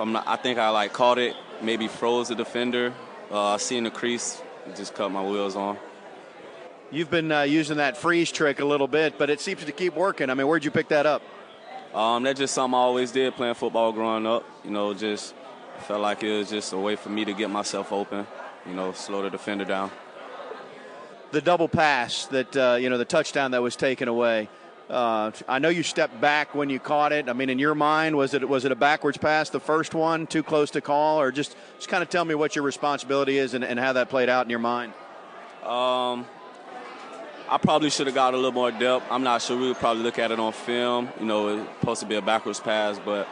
I'm 0.00 0.16
I 0.16 0.36
think 0.36 0.58
I 0.58 0.70
like 0.70 0.92
caught 0.92 1.18
it, 1.18 1.36
maybe 1.62 1.86
froze 1.86 2.28
the 2.28 2.34
defender. 2.34 2.92
Uh, 3.30 3.50
I 3.50 3.56
seen 3.58 3.84
the 3.84 3.90
crease, 3.90 4.42
just 4.74 4.94
cut 4.94 5.10
my 5.10 5.22
wheels 5.22 5.54
on. 5.54 5.78
You've 6.90 7.10
been 7.10 7.30
uh, 7.30 7.42
using 7.42 7.76
that 7.76 7.96
freeze 7.96 8.32
trick 8.32 8.60
a 8.60 8.64
little 8.64 8.88
bit, 8.88 9.18
but 9.18 9.30
it 9.30 9.40
seems 9.40 9.64
to 9.64 9.72
keep 9.72 9.94
working. 9.94 10.30
I 10.30 10.34
mean, 10.34 10.48
where'd 10.48 10.64
you 10.64 10.70
pick 10.70 10.88
that 10.88 11.06
up? 11.06 11.22
Um, 11.94 12.24
that's 12.24 12.40
just 12.40 12.54
something 12.54 12.74
I 12.74 12.82
always 12.82 13.12
did 13.12 13.34
playing 13.34 13.54
football 13.54 13.92
growing 13.92 14.26
up. 14.26 14.44
You 14.64 14.70
know, 14.72 14.94
just 14.94 15.34
felt 15.78 16.00
like 16.00 16.24
it 16.24 16.38
was 16.38 16.50
just 16.50 16.72
a 16.72 16.78
way 16.78 16.96
for 16.96 17.08
me 17.08 17.24
to 17.24 17.32
get 17.32 17.50
myself 17.50 17.92
open 17.92 18.26
you 18.66 18.74
know, 18.74 18.92
slow 18.92 19.22
the 19.22 19.30
defender 19.30 19.64
down. 19.64 19.90
The 21.32 21.40
double 21.40 21.68
pass 21.68 22.26
that, 22.26 22.56
uh, 22.56 22.76
you 22.80 22.90
know, 22.90 22.98
the 22.98 23.04
touchdown 23.04 23.50
that 23.52 23.62
was 23.62 23.76
taken 23.76 24.08
away. 24.08 24.48
Uh, 24.88 25.30
I 25.48 25.58
know 25.58 25.70
you 25.70 25.82
stepped 25.82 26.20
back 26.20 26.54
when 26.54 26.68
you 26.68 26.78
caught 26.78 27.12
it. 27.12 27.28
I 27.28 27.32
mean, 27.32 27.48
in 27.48 27.58
your 27.58 27.74
mind, 27.74 28.16
was 28.16 28.34
it 28.34 28.46
was 28.46 28.66
it 28.66 28.72
a 28.72 28.76
backwards 28.76 29.16
pass, 29.16 29.48
the 29.48 29.58
first 29.58 29.94
one, 29.94 30.26
too 30.26 30.42
close 30.42 30.70
to 30.72 30.80
call, 30.82 31.20
or 31.20 31.32
just 31.32 31.56
just 31.76 31.88
kind 31.88 32.02
of 32.02 32.10
tell 32.10 32.24
me 32.24 32.34
what 32.34 32.54
your 32.54 32.64
responsibility 32.64 33.38
is 33.38 33.54
and, 33.54 33.64
and 33.64 33.80
how 33.80 33.94
that 33.94 34.10
played 34.10 34.28
out 34.28 34.44
in 34.44 34.50
your 34.50 34.58
mind? 34.58 34.92
Um, 35.62 36.26
I 37.48 37.58
probably 37.60 37.88
should 37.88 38.06
have 38.06 38.14
got 38.14 38.34
a 38.34 38.36
little 38.36 38.52
more 38.52 38.70
depth. 38.70 39.06
I'm 39.10 39.22
not 39.22 39.40
sure. 39.40 39.58
We 39.58 39.68
would 39.68 39.78
probably 39.78 40.02
look 40.02 40.18
at 40.18 40.30
it 40.30 40.38
on 40.38 40.52
film. 40.52 41.08
You 41.18 41.26
know, 41.26 41.48
it's 41.48 41.80
supposed 41.80 42.00
to 42.00 42.06
be 42.06 42.16
a 42.16 42.22
backwards 42.22 42.60
pass, 42.60 43.00
but 43.02 43.26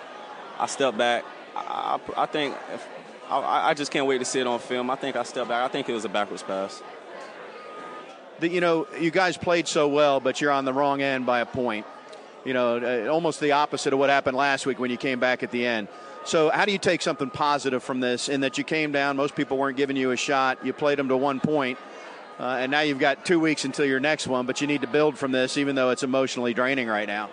I 0.59 0.67
stepped 0.67 0.97
back. 0.97 1.25
I, 1.55 2.01
I, 2.17 2.23
I 2.23 2.27
think 2.27 2.57
if, 2.73 2.89
I, 3.41 3.71
I, 3.71 3.75
just 3.75 3.91
can't 3.91 4.07
wait 4.07 4.19
to 4.19 4.25
see 4.25 4.41
it 4.41 4.47
on 4.47 4.59
film. 4.59 4.91
I 4.91 4.97
think 4.97 5.17
I 5.17 5.23
stepped 5.23 5.49
back. 5.49 5.65
I 5.65 5.69
think 5.69 5.89
it 5.89 5.93
was 5.93 6.05
a 6.05 6.09
backwards 6.09 6.43
pass. 6.43 6.83
The, 8.41 8.49
you 8.49 8.61
know, 8.61 8.87
you 8.99 9.11
guys 9.11 9.37
played 9.37 9.69
so 9.69 9.89
well, 9.89 10.21
but 10.21 10.41
you're 10.41 10.51
on 10.51 10.65
the 10.65 10.73
wrong 10.73 11.01
end 11.01 11.27
by 11.27 11.41
a 11.41 11.47
point. 11.47 11.87
You 12.45 12.55
know, 12.55 12.79
uh, 12.79 13.13
almost 13.13 13.41
the 13.41 13.53
opposite 13.53 13.93
of 13.93 13.99
what 13.99 14.11
happened 14.11 14.37
last 14.37 14.67
week 14.67 14.79
when 14.79 14.91
you 14.91 14.97
came 14.97 15.21
back 15.21 15.43
at 15.43 15.51
the 15.51 15.65
end. 15.65 15.89
So, 16.25 16.51
how 16.51 16.65
do 16.65 16.73
you 16.73 16.79
take 16.79 17.03
something 17.03 17.31
positive 17.31 17.83
from 17.83 18.01
this? 18.01 18.29
In 18.29 18.41
that 18.41 18.59
you 18.59 18.65
came 18.65 18.93
down, 18.93 19.17
most 19.17 19.35
people 19.35 19.57
weren't 19.57 19.77
giving 19.77 19.97
you 19.97 20.11
a 20.11 20.17
shot. 20.17 20.65
You 20.65 20.73
played 20.73 20.99
them 20.99 21.09
to 21.09 21.17
one 21.17 21.41
point, 21.41 21.79
uh, 22.39 22.59
and 22.61 22.71
now 22.71 22.81
you've 22.81 22.99
got 22.99 23.25
two 23.25 23.41
weeks 23.41 23.65
until 23.65 23.87
your 23.87 24.01
next 24.01 24.27
one. 24.27 24.47
But 24.47 24.61
you 24.61 24.67
need 24.67 24.83
to 24.83 24.87
build 24.87 25.17
from 25.17 25.33
this, 25.33 25.57
even 25.57 25.75
though 25.75 25.91
it's 25.91 26.03
emotionally 26.03 26.55
draining 26.55 26.89
right 26.89 27.09
now. 27.09 27.31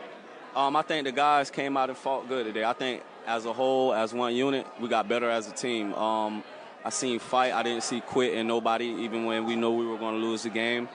Um, 0.56 0.76
I 0.76 0.82
think 0.82 1.06
the 1.06 1.12
guys 1.12 1.52
came 1.52 1.78
out 1.78 1.90
and 1.90 1.98
fought 1.98 2.28
good 2.28 2.46
today. 2.46 2.64
I 2.64 2.74
think 2.74 3.04
as 3.30 3.46
a 3.46 3.54
whole, 3.54 3.94
as 3.94 4.12
one 4.12 4.34
unit, 4.36 4.66
we 4.82 4.88
got 4.88 5.08
better 5.08 5.30
as 5.30 5.48
a 5.48 5.52
team. 5.52 5.94
Um, 5.94 6.44
I 6.84 6.90
seen 6.90 7.20
fight. 7.20 7.54
I 7.54 7.62
didn't 7.62 7.84
see 7.84 8.02
quit 8.02 8.34
in 8.34 8.48
nobody, 8.48 8.86
even 8.86 9.26
when 9.26 9.46
we 9.46 9.56
know 9.56 9.72
we 9.72 9.86
were 9.86 10.00
going 10.00 10.20
to 10.20 10.28
lose 10.28 10.44
the 10.44 10.50
game. 10.50 10.90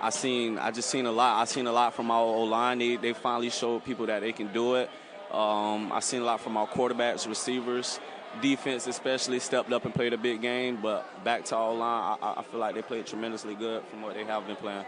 I 0.00 0.10
seen. 0.10 0.58
I 0.58 0.72
just 0.72 0.90
seen 0.90 1.06
a 1.06 1.12
lot. 1.12 1.40
I 1.40 1.44
seen 1.44 1.66
a 1.68 1.72
lot 1.72 1.94
from 1.94 2.10
our 2.10 2.24
O 2.24 2.42
line. 2.42 2.78
They 2.78 2.96
they 2.96 3.12
finally 3.12 3.50
showed 3.50 3.84
people 3.84 4.06
that 4.06 4.20
they 4.20 4.32
can 4.32 4.52
do 4.52 4.74
it. 4.74 4.90
Um, 5.30 5.92
I 5.92 6.00
seen 6.00 6.22
a 6.22 6.24
lot 6.24 6.40
from 6.40 6.56
our 6.56 6.66
quarterbacks, 6.66 7.28
receivers. 7.28 8.00
defense 8.40 8.86
especially 8.86 9.38
stepped 9.38 9.72
up 9.72 9.84
and 9.84 9.94
played 9.94 10.12
a 10.12 10.18
big 10.18 10.40
game. 10.40 10.78
But 10.82 11.24
back 11.24 11.44
to 11.46 11.56
all 11.56 11.76
line, 11.76 12.18
I, 12.20 12.34
I 12.38 12.42
feel 12.42 12.60
like 12.60 12.74
they 12.74 12.82
played 12.82 13.06
tremendously 13.06 13.54
good 13.54 13.84
from 13.84 14.02
what 14.02 14.14
they 14.14 14.24
have 14.24 14.46
been 14.46 14.56
playing. 14.56 14.84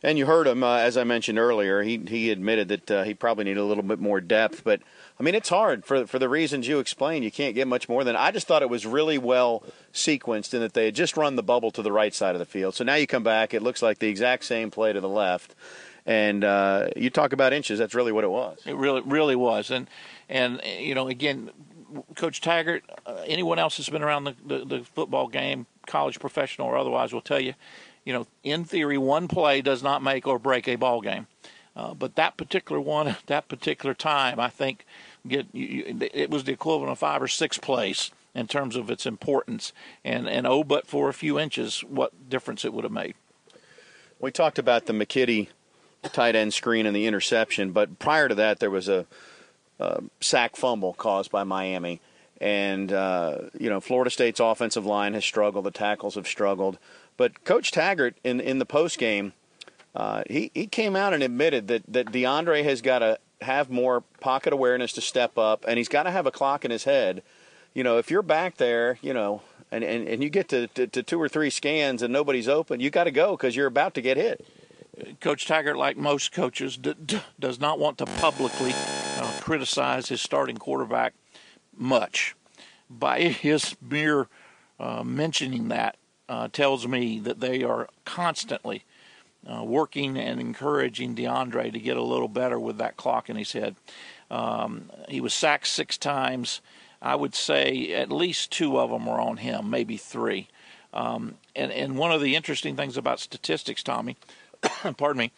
And 0.00 0.16
you 0.16 0.26
heard 0.26 0.46
him, 0.46 0.62
uh, 0.62 0.76
as 0.76 0.96
I 0.96 1.02
mentioned 1.02 1.40
earlier. 1.40 1.82
He 1.82 1.98
he 2.06 2.30
admitted 2.30 2.68
that 2.68 2.90
uh, 2.90 3.02
he 3.02 3.14
probably 3.14 3.44
needed 3.44 3.58
a 3.58 3.64
little 3.64 3.82
bit 3.82 3.98
more 3.98 4.20
depth, 4.20 4.62
but 4.62 4.80
I 5.18 5.24
mean 5.24 5.34
it's 5.34 5.48
hard 5.48 5.84
for 5.84 6.06
for 6.06 6.20
the 6.20 6.28
reasons 6.28 6.68
you 6.68 6.78
explained. 6.78 7.24
You 7.24 7.32
can't 7.32 7.54
get 7.54 7.66
much 7.66 7.88
more 7.88 8.04
than. 8.04 8.14
I 8.14 8.30
just 8.30 8.46
thought 8.46 8.62
it 8.62 8.70
was 8.70 8.86
really 8.86 9.18
well 9.18 9.64
sequenced 9.92 10.54
in 10.54 10.60
that 10.60 10.74
they 10.74 10.84
had 10.86 10.94
just 10.94 11.16
run 11.16 11.34
the 11.34 11.42
bubble 11.42 11.72
to 11.72 11.82
the 11.82 11.90
right 11.90 12.14
side 12.14 12.36
of 12.36 12.38
the 12.38 12.44
field. 12.44 12.76
So 12.76 12.84
now 12.84 12.94
you 12.94 13.08
come 13.08 13.24
back, 13.24 13.52
it 13.54 13.62
looks 13.62 13.82
like 13.82 13.98
the 13.98 14.08
exact 14.08 14.44
same 14.44 14.70
play 14.70 14.92
to 14.92 15.00
the 15.00 15.08
left, 15.08 15.56
and 16.06 16.44
uh, 16.44 16.90
you 16.94 17.10
talk 17.10 17.32
about 17.32 17.52
inches. 17.52 17.80
That's 17.80 17.94
really 17.94 18.12
what 18.12 18.22
it 18.22 18.30
was. 18.30 18.60
It 18.66 18.76
really 18.76 19.00
really 19.00 19.36
was, 19.36 19.72
and 19.72 19.90
and 20.28 20.60
you 20.78 20.94
know 20.94 21.08
again, 21.08 21.50
Coach 22.14 22.40
Taggart, 22.40 22.84
uh, 23.04 23.24
anyone 23.26 23.58
else 23.58 23.78
that's 23.78 23.88
been 23.88 24.04
around 24.04 24.24
the, 24.24 24.36
the 24.46 24.64
the 24.64 24.84
football 24.84 25.26
game, 25.26 25.66
college 25.88 26.20
professional 26.20 26.68
or 26.68 26.78
otherwise, 26.78 27.12
will 27.12 27.20
tell 27.20 27.40
you 27.40 27.54
you 28.08 28.14
know, 28.14 28.26
in 28.42 28.64
theory, 28.64 28.96
one 28.96 29.28
play 29.28 29.60
does 29.60 29.82
not 29.82 30.02
make 30.02 30.26
or 30.26 30.38
break 30.38 30.66
a 30.66 30.76
ball 30.76 31.02
game. 31.02 31.26
Uh, 31.76 31.92
but 31.92 32.14
that 32.14 32.38
particular 32.38 32.80
one, 32.80 33.16
that 33.26 33.48
particular 33.48 33.92
time, 33.92 34.40
I 34.40 34.48
think, 34.48 34.86
get 35.26 35.46
you, 35.52 35.84
it 36.14 36.30
was 36.30 36.44
the 36.44 36.52
equivalent 36.52 36.90
of 36.90 36.98
five 36.98 37.20
or 37.20 37.28
six 37.28 37.58
plays 37.58 38.10
in 38.34 38.46
terms 38.46 38.76
of 38.76 38.88
its 38.88 39.04
importance. 39.04 39.74
And 40.06 40.26
and 40.26 40.46
oh, 40.46 40.64
but 40.64 40.86
for 40.86 41.10
a 41.10 41.12
few 41.12 41.38
inches, 41.38 41.80
what 41.80 42.30
difference 42.30 42.64
it 42.64 42.72
would 42.72 42.84
have 42.84 42.92
made. 42.92 43.14
We 44.18 44.30
talked 44.30 44.58
about 44.58 44.86
the 44.86 44.94
McKitty 44.94 45.48
tight 46.04 46.34
end 46.34 46.54
screen 46.54 46.86
and 46.86 46.96
the 46.96 47.06
interception, 47.06 47.72
but 47.72 47.98
prior 47.98 48.28
to 48.28 48.34
that, 48.36 48.58
there 48.58 48.70
was 48.70 48.88
a, 48.88 49.04
a 49.78 50.02
sack 50.22 50.56
fumble 50.56 50.94
caused 50.94 51.30
by 51.30 51.44
Miami. 51.44 52.00
And, 52.40 52.92
uh, 52.92 53.50
you 53.58 53.68
know, 53.68 53.80
Florida 53.80 54.10
State's 54.10 54.38
offensive 54.40 54.86
line 54.86 55.12
has 55.14 55.24
struggled, 55.24 55.66
the 55.66 55.72
tackles 55.72 56.14
have 56.14 56.26
struggled. 56.26 56.78
But 57.18 57.44
Coach 57.44 57.70
Taggart 57.72 58.16
in 58.24 58.40
in 58.40 58.58
the 58.58 58.64
post 58.64 58.96
game, 58.98 59.34
uh, 59.94 60.22
he 60.30 60.50
he 60.54 60.66
came 60.66 60.96
out 60.96 61.12
and 61.12 61.22
admitted 61.22 61.68
that 61.68 61.82
that 61.88 62.06
DeAndre 62.06 62.64
has 62.64 62.80
got 62.80 63.00
to 63.00 63.18
have 63.42 63.68
more 63.68 64.02
pocket 64.20 64.54
awareness 64.54 64.94
to 64.94 65.02
step 65.02 65.36
up, 65.36 65.64
and 65.68 65.76
he's 65.76 65.88
got 65.88 66.04
to 66.04 66.10
have 66.10 66.26
a 66.26 66.30
clock 66.30 66.64
in 66.64 66.70
his 66.70 66.84
head. 66.84 67.22
You 67.74 67.84
know, 67.84 67.98
if 67.98 68.10
you're 68.10 68.22
back 68.22 68.56
there, 68.56 68.98
you 69.02 69.12
know, 69.12 69.42
and 69.70 69.84
and, 69.84 70.08
and 70.08 70.22
you 70.22 70.30
get 70.30 70.48
to, 70.48 70.68
to, 70.68 70.86
to 70.86 71.02
two 71.02 71.20
or 71.20 71.28
three 71.28 71.50
scans 71.50 72.02
and 72.02 72.12
nobody's 72.12 72.48
open, 72.48 72.80
you 72.80 72.88
got 72.88 73.04
to 73.04 73.10
go 73.10 73.36
because 73.36 73.54
you're 73.54 73.66
about 73.66 73.94
to 73.94 74.00
get 74.00 74.16
hit. 74.16 74.46
Coach 75.20 75.46
Taggart, 75.46 75.76
like 75.76 75.96
most 75.96 76.32
coaches, 76.32 76.76
d- 76.76 76.94
d- 77.04 77.20
does 77.38 77.60
not 77.60 77.78
want 77.78 77.98
to 77.98 78.06
publicly 78.06 78.72
uh, 78.74 79.32
criticize 79.40 80.08
his 80.08 80.20
starting 80.20 80.56
quarterback 80.56 81.14
much. 81.76 82.34
By 82.90 83.20
his 83.22 83.76
mere 83.80 84.28
uh, 84.80 85.04
mentioning 85.04 85.68
that, 85.68 85.97
uh, 86.28 86.48
tells 86.48 86.86
me 86.86 87.18
that 87.20 87.40
they 87.40 87.62
are 87.62 87.88
constantly 88.04 88.84
uh, 89.50 89.62
working 89.64 90.18
and 90.18 90.40
encouraging 90.40 91.14
DeAndre 91.14 91.72
to 91.72 91.78
get 91.78 91.96
a 91.96 92.02
little 92.02 92.28
better 92.28 92.58
with 92.58 92.78
that 92.78 92.96
clock 92.96 93.30
in 93.30 93.36
his 93.36 93.52
head. 93.52 93.76
Um, 94.30 94.90
he 95.08 95.20
was 95.20 95.32
sacked 95.32 95.66
six 95.66 95.96
times. 95.96 96.60
I 97.00 97.14
would 97.14 97.34
say 97.34 97.94
at 97.94 98.10
least 98.10 98.50
two 98.50 98.78
of 98.78 98.90
them 98.90 99.06
were 99.06 99.20
on 99.20 99.38
him, 99.38 99.70
maybe 99.70 99.96
three. 99.96 100.48
Um, 100.92 101.36
and, 101.54 101.70
and 101.70 101.96
one 101.96 102.12
of 102.12 102.20
the 102.20 102.34
interesting 102.34 102.76
things 102.76 102.96
about 102.96 103.20
statistics, 103.20 103.82
Tommy, 103.82 104.16
pardon 104.96 105.18
me, 105.18 105.32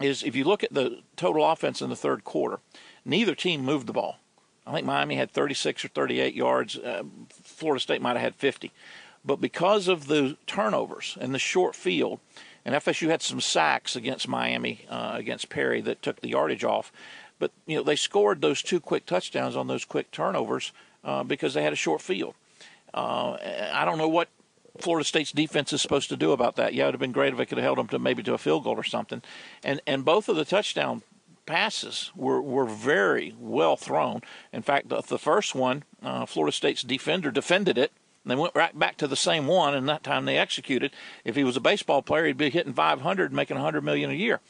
is 0.00 0.22
if 0.22 0.36
you 0.36 0.44
look 0.44 0.62
at 0.62 0.72
the 0.72 1.00
total 1.16 1.50
offense 1.50 1.82
in 1.82 1.90
the 1.90 1.96
third 1.96 2.24
quarter, 2.24 2.60
neither 3.04 3.34
team 3.34 3.64
moved 3.64 3.86
the 3.86 3.92
ball. 3.92 4.18
I 4.66 4.72
think 4.72 4.86
Miami 4.86 5.16
had 5.16 5.32
36 5.32 5.84
or 5.84 5.88
38 5.88 6.34
yards. 6.34 6.76
Uh, 6.76 7.02
Florida 7.42 7.80
State 7.80 8.00
might 8.00 8.12
have 8.12 8.20
had 8.20 8.34
50. 8.36 8.70
But 9.24 9.40
because 9.40 9.88
of 9.88 10.06
the 10.06 10.36
turnovers 10.46 11.16
and 11.20 11.34
the 11.34 11.38
short 11.38 11.76
field, 11.76 12.20
and 12.64 12.74
FSU 12.74 13.08
had 13.08 13.22
some 13.22 13.40
sacks 13.40 13.96
against 13.96 14.28
Miami, 14.28 14.84
uh, 14.88 15.12
against 15.14 15.48
Perry, 15.48 15.80
that 15.82 16.02
took 16.02 16.20
the 16.20 16.28
yardage 16.28 16.64
off. 16.64 16.92
But 17.38 17.52
you 17.66 17.76
know 17.76 17.82
they 17.82 17.96
scored 17.96 18.40
those 18.40 18.62
two 18.62 18.80
quick 18.80 19.06
touchdowns 19.06 19.56
on 19.56 19.66
those 19.66 19.84
quick 19.84 20.10
turnovers 20.10 20.72
uh, 21.04 21.24
because 21.24 21.54
they 21.54 21.62
had 21.62 21.72
a 21.72 21.76
short 21.76 22.00
field. 22.00 22.34
Uh, 22.94 23.36
I 23.72 23.84
don't 23.84 23.98
know 23.98 24.08
what 24.08 24.28
Florida 24.78 25.04
State's 25.04 25.32
defense 25.32 25.72
is 25.72 25.82
supposed 25.82 26.08
to 26.10 26.16
do 26.16 26.32
about 26.32 26.56
that. 26.56 26.74
Yeah, 26.74 26.84
it 26.84 26.86
would 26.88 26.94
have 26.94 27.00
been 27.00 27.12
great 27.12 27.32
if 27.32 27.40
it 27.40 27.46
could 27.46 27.58
have 27.58 27.64
held 27.64 27.78
them 27.78 27.88
to 27.88 27.98
maybe 27.98 28.22
to 28.22 28.34
a 28.34 28.38
field 28.38 28.64
goal 28.64 28.74
or 28.74 28.84
something. 28.84 29.22
And 29.62 29.80
and 29.86 30.04
both 30.04 30.28
of 30.28 30.36
the 30.36 30.44
touchdown 30.44 31.02
passes 31.46 32.12
were, 32.14 32.40
were 32.40 32.66
very 32.66 33.34
well 33.38 33.76
thrown. 33.76 34.22
In 34.52 34.62
fact, 34.62 34.88
the, 34.88 35.00
the 35.00 35.18
first 35.18 35.54
one, 35.54 35.82
uh, 36.02 36.26
Florida 36.26 36.52
State's 36.52 36.82
defender 36.82 37.30
defended 37.30 37.76
it 37.76 37.92
they 38.24 38.36
went 38.36 38.54
right 38.54 38.76
back 38.78 38.96
to 38.98 39.08
the 39.08 39.16
same 39.16 39.46
one, 39.46 39.74
and 39.74 39.88
that 39.88 40.04
time 40.04 40.24
they 40.24 40.38
executed. 40.38 40.92
If 41.24 41.34
he 41.34 41.44
was 41.44 41.56
a 41.56 41.60
baseball 41.60 42.02
player, 42.02 42.26
he'd 42.26 42.36
be 42.36 42.50
hitting 42.50 42.72
500, 42.72 43.32
making 43.32 43.56
100 43.56 43.82
million 43.82 44.10
a 44.10 44.14
year. 44.14 44.40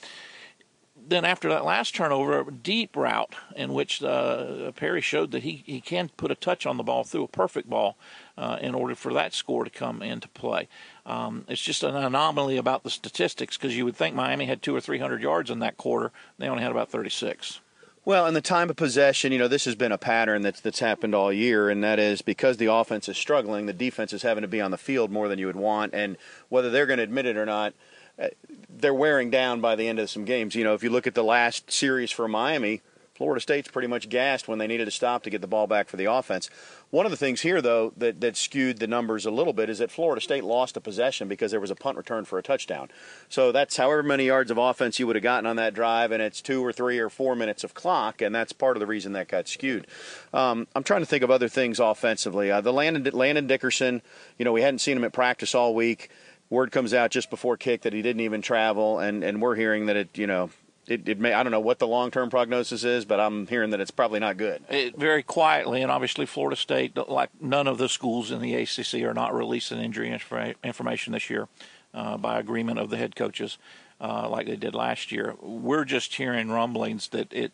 Then 1.04 1.24
after 1.24 1.48
that 1.48 1.64
last 1.64 1.94
turnover, 1.94 2.40
a 2.40 2.50
deep 2.52 2.96
route 2.96 3.35
in 3.56 3.72
which 3.72 4.02
uh, 4.02 4.70
Perry 4.72 5.00
showed 5.00 5.32
that 5.32 5.42
he, 5.42 5.64
he 5.66 5.80
can 5.80 6.11
put 6.16 6.30
a 6.30 6.37
touch 6.37 6.64
on 6.64 6.76
the 6.76 6.85
ball 6.85 7.02
through 7.02 7.24
a 7.24 7.28
perfect 7.28 7.68
ball 7.68 7.96
uh, 8.38 8.58
in 8.61 8.74
order 8.74 8.94
for 8.94 9.12
that 9.12 9.35
score 9.35 9.64
to 9.64 9.70
come 9.70 10.00
into 10.00 10.28
play. 10.28 10.68
Um, 11.04 11.44
it's 11.48 11.61
just 11.61 11.82
an 11.82 11.96
anomaly 11.96 12.56
about 12.56 12.85
the 12.85 12.90
statistics 12.90 13.56
because 13.56 13.76
you 13.76 13.85
would 13.85 13.96
think 13.96 14.14
Miami 14.14 14.46
had 14.46 14.62
two 14.62 14.76
or 14.76 14.80
three 14.80 14.98
hundred 14.98 15.22
yards 15.22 15.50
in 15.50 15.58
that 15.58 15.76
quarter. 15.76 16.12
They 16.38 16.48
only 16.48 16.62
had 16.62 16.70
about 16.70 16.90
36. 16.90 17.61
Well, 18.04 18.26
in 18.26 18.34
the 18.34 18.40
time 18.40 18.68
of 18.68 18.74
possession, 18.74 19.30
you 19.30 19.38
know, 19.38 19.46
this 19.46 19.64
has 19.64 19.76
been 19.76 19.92
a 19.92 19.98
pattern 19.98 20.42
that's 20.42 20.60
that's 20.60 20.80
happened 20.80 21.14
all 21.14 21.32
year, 21.32 21.70
and 21.70 21.84
that 21.84 22.00
is 22.00 22.20
because 22.20 22.56
the 22.56 22.66
offense 22.66 23.08
is 23.08 23.16
struggling, 23.16 23.66
the 23.66 23.72
defense 23.72 24.12
is 24.12 24.22
having 24.22 24.42
to 24.42 24.48
be 24.48 24.60
on 24.60 24.72
the 24.72 24.78
field 24.78 25.12
more 25.12 25.28
than 25.28 25.38
you 25.38 25.46
would 25.46 25.54
want, 25.54 25.94
and 25.94 26.16
whether 26.48 26.68
they're 26.68 26.86
going 26.86 26.96
to 26.96 27.04
admit 27.04 27.26
it 27.26 27.36
or 27.36 27.46
not, 27.46 27.74
uh, 28.20 28.26
they're 28.68 28.92
wearing 28.92 29.30
down 29.30 29.60
by 29.60 29.76
the 29.76 29.86
end 29.86 30.00
of 30.00 30.10
some 30.10 30.24
games. 30.24 30.56
You 30.56 30.64
know, 30.64 30.74
if 30.74 30.82
you 30.82 30.90
look 30.90 31.06
at 31.06 31.14
the 31.14 31.22
last 31.22 31.70
series 31.70 32.10
for 32.10 32.26
Miami, 32.26 32.80
Florida 33.22 33.40
State's 33.40 33.70
pretty 33.70 33.87
much 33.87 34.08
gassed 34.08 34.48
when 34.48 34.58
they 34.58 34.66
needed 34.66 34.87
to 34.87 34.90
stop 34.90 35.22
to 35.22 35.30
get 35.30 35.40
the 35.40 35.46
ball 35.46 35.68
back 35.68 35.88
for 35.88 35.96
the 35.96 36.06
offense. 36.06 36.50
One 36.90 37.06
of 37.06 37.12
the 37.12 37.16
things 37.16 37.40
here, 37.40 37.62
though, 37.62 37.92
that, 37.96 38.20
that 38.20 38.37
skewed 38.37 38.80
the 38.80 38.88
numbers 38.88 39.26
a 39.26 39.30
little 39.30 39.52
bit 39.52 39.70
is 39.70 39.78
that 39.78 39.92
Florida 39.92 40.20
State 40.20 40.42
lost 40.42 40.76
a 40.76 40.80
possession 40.80 41.28
because 41.28 41.52
there 41.52 41.61
was 41.61 41.70
a 41.70 41.76
punt 41.76 41.96
return 41.96 42.24
for 42.24 42.37
a 42.40 42.42
touchdown. 42.42 42.88
So 43.28 43.52
that's 43.52 43.76
however 43.76 44.02
many 44.02 44.26
yards 44.26 44.50
of 44.50 44.58
offense 44.58 44.98
you 44.98 45.06
would 45.06 45.14
have 45.14 45.22
gotten 45.22 45.46
on 45.46 45.54
that 45.54 45.72
drive, 45.72 46.11
and 46.11 46.20
it's 46.20 46.42
two 46.42 46.66
or 46.66 46.72
three 46.72 46.98
or 46.98 47.08
four 47.08 47.37
minutes 47.37 47.62
of 47.62 47.74
clock, 47.74 48.20
and 48.20 48.35
that's 48.35 48.52
part 48.52 48.76
of 48.76 48.80
the 48.80 48.88
reason 48.88 49.12
that 49.12 49.28
got 49.28 49.46
skewed. 49.46 49.87
Um, 50.35 50.66
I'm 50.74 50.82
trying 50.82 51.02
to 51.02 51.06
think 51.06 51.22
of 51.22 51.30
other 51.30 51.48
things 51.48 51.78
offensively. 51.78 52.50
Uh, 52.50 52.61
the 52.61 52.72
Landon, 52.72 53.08
Landon 53.14 53.46
Dickerson, 53.46 54.02
you 54.37 54.44
know, 54.44 54.52
we 54.52 54.62
hadn't 54.62 54.80
seen 54.80 54.96
him 54.96 55.04
at 55.04 55.12
practice 55.12 55.54
all 55.54 55.76
week. 55.76 56.11
Word 56.50 56.72
comes 56.72 56.92
out 56.92 57.12
just 57.12 57.30
before 57.30 57.56
kick 57.56 57.82
that 57.82 57.92
he 57.92 58.02
didn't 58.02 58.22
even 58.22 58.42
travel, 58.42 58.98
and, 58.98 59.22
and 59.22 59.40
we're 59.40 59.54
hearing 59.54 59.87
that 59.87 59.94
it, 59.94 60.18
you 60.18 60.26
know, 60.26 60.50
it, 60.86 61.08
it 61.08 61.20
may 61.20 61.32
I 61.32 61.42
don't 61.42 61.52
know 61.52 61.60
what 61.60 61.78
the 61.78 61.86
long 61.86 62.10
term 62.10 62.30
prognosis 62.30 62.84
is, 62.84 63.04
but 63.04 63.20
I'm 63.20 63.46
hearing 63.46 63.70
that 63.70 63.80
it's 63.80 63.90
probably 63.90 64.20
not 64.20 64.36
good. 64.36 64.62
It, 64.68 64.96
very 64.96 65.22
quietly, 65.22 65.82
and 65.82 65.90
obviously 65.90 66.26
Florida 66.26 66.56
State, 66.56 66.96
like 67.08 67.30
none 67.40 67.66
of 67.66 67.78
the 67.78 67.88
schools 67.88 68.30
in 68.30 68.40
the 68.40 68.54
ACC, 68.54 69.02
are 69.02 69.14
not 69.14 69.34
releasing 69.34 69.78
injury 69.78 70.20
information 70.64 71.12
this 71.12 71.30
year 71.30 71.48
uh, 71.94 72.16
by 72.16 72.38
agreement 72.38 72.78
of 72.78 72.90
the 72.90 72.96
head 72.96 73.14
coaches, 73.14 73.58
uh, 74.00 74.28
like 74.28 74.46
they 74.46 74.56
did 74.56 74.74
last 74.74 75.12
year. 75.12 75.36
We're 75.40 75.84
just 75.84 76.14
hearing 76.14 76.50
rumblings 76.50 77.08
that 77.08 77.32
it, 77.32 77.52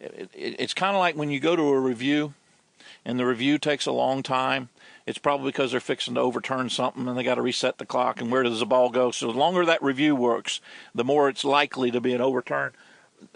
it 0.00 0.30
it's 0.34 0.74
kind 0.74 0.96
of 0.96 1.00
like 1.00 1.16
when 1.16 1.30
you 1.30 1.40
go 1.40 1.56
to 1.56 1.62
a 1.62 1.78
review, 1.78 2.32
and 3.04 3.18
the 3.18 3.26
review 3.26 3.58
takes 3.58 3.86
a 3.86 3.92
long 3.92 4.22
time 4.22 4.70
it's 5.06 5.18
probably 5.18 5.50
because 5.50 5.70
they're 5.70 5.80
fixing 5.80 6.14
to 6.14 6.20
overturn 6.20 6.68
something 6.68 7.08
and 7.08 7.16
they 7.16 7.22
got 7.22 7.36
to 7.36 7.42
reset 7.42 7.78
the 7.78 7.86
clock. 7.86 8.20
And 8.20 8.30
where 8.30 8.42
does 8.42 8.60
the 8.60 8.66
ball 8.66 8.90
go? 8.90 9.10
So 9.10 9.32
the 9.32 9.38
longer 9.38 9.64
that 9.64 9.82
review 9.82 10.14
works, 10.14 10.60
the 10.94 11.04
more 11.04 11.28
it's 11.28 11.44
likely 11.44 11.90
to 11.90 12.00
be 12.00 12.12
an 12.12 12.20
overturn. 12.20 12.72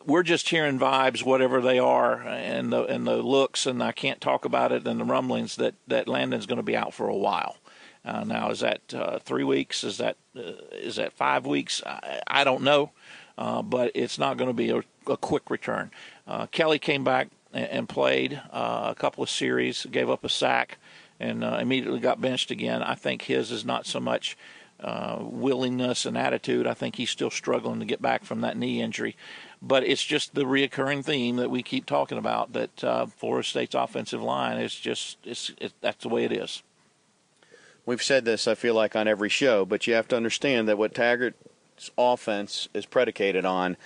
We're 0.07 0.22
just 0.22 0.48
hearing 0.48 0.79
vibes, 0.79 1.24
whatever 1.24 1.61
they 1.61 1.79
are, 1.79 2.22
and 2.22 2.72
the 2.72 2.85
and 2.85 3.07
the 3.07 3.16
looks, 3.16 3.66
and 3.66 3.83
I 3.83 3.92
can't 3.92 4.18
talk 4.18 4.46
about 4.46 4.72
it, 4.72 4.87
and 4.87 4.98
the 4.98 5.05
rumblings 5.05 5.57
that 5.57 5.74
that 5.88 6.09
Landon's 6.09 6.46
going 6.46 6.57
to 6.57 6.62
be 6.62 6.77
out 6.77 6.94
for 6.94 7.07
a 7.07 7.16
while. 7.16 7.59
Uh, 8.05 8.24
now, 8.24 8.50
is 8.50 8.61
that 8.61 8.94
uh, 8.94 9.18
three 9.18 9.44
weeks? 9.44 9.85
Is 9.85 9.98
that 9.98 10.16
uh, 10.37 10.53
is 10.72 10.96
that 10.96 11.12
five 11.12 11.46
weeks? 11.46 11.83
I, 11.85 12.20
I 12.27 12.44
don't 12.44 12.62
know, 12.62 12.92
uh, 13.37 13.62
but 13.62 13.92
it's 13.94 14.18
not 14.18 14.37
going 14.37 14.48
to 14.48 14.55
be 14.55 14.70
a, 14.70 14.83
a, 15.07 15.16
quick 15.16 15.50
return. 15.50 15.90
Uh, 16.27 16.46
Kelly 16.46 16.79
came 16.79 17.05
back 17.05 17.29
and, 17.53 17.66
and 17.66 17.88
played 17.88 18.40
uh, 18.53 18.87
a 18.90 18.94
couple 18.94 19.22
of 19.22 19.31
series, 19.31 19.87
gave 19.87 20.11
up 20.11 20.24
a 20.24 20.29
sack 20.29 20.79
and 21.25 21.45
uh, 21.45 21.59
immediately 21.61 22.01
got 22.01 22.21
benched 22.21 22.51
again. 22.51 22.83
I 22.83 22.95
think 22.95 23.23
his 23.23 23.51
is 23.51 23.65
not 23.65 23.87
so 23.87 24.01
much 24.01 24.37
uh, 24.81 25.19
willingness 25.21 26.05
and 26.05 26.19
attitude. 26.19 26.67
I 26.67 26.75
think 26.75 26.97
he's 26.97 27.11
still 27.11 27.31
struggling 27.31 27.81
to 27.81 27.87
get 27.87 28.03
back 28.03 28.25
from 28.25 28.43
that 28.43 28.57
knee 28.57 28.83
injury. 28.83 29.17
But 29.63 29.85
it's 29.85 30.05
just 30.05 30.35
the 30.35 30.45
reoccurring 30.45 31.05
theme 31.05 31.37
that 31.37 31.51
we 31.51 31.63
keep 31.63 31.87
talking 31.87 32.19
about 32.19 32.53
that 32.53 32.85
uh, 32.85 33.07
Florida 33.07 33.47
State's 33.47 33.75
offensive 33.75 34.23
line 34.23 34.59
is 34.61 34.75
just 34.75 35.17
it's, 35.25 35.53
it, 35.59 35.73
that's 35.81 36.03
the 36.03 36.11
way 36.11 36.25
it 36.25 36.33
is. 36.33 36.63
We've 37.87 38.03
said 38.03 38.25
this, 38.25 38.47
I 38.49 38.55
feel 38.55 38.75
like, 38.75 38.97
on 38.97 39.09
every 39.09 39.29
show, 39.29 39.65
but 39.65 39.87
you 39.87 39.95
have 39.95 40.09
to 40.09 40.17
understand 40.17 40.69
that 40.69 40.79
what 40.79 40.95
Taggart's 40.95 41.91
offense 41.99 42.69
is 42.73 42.87
predicated 42.87 43.45
on 43.45 43.77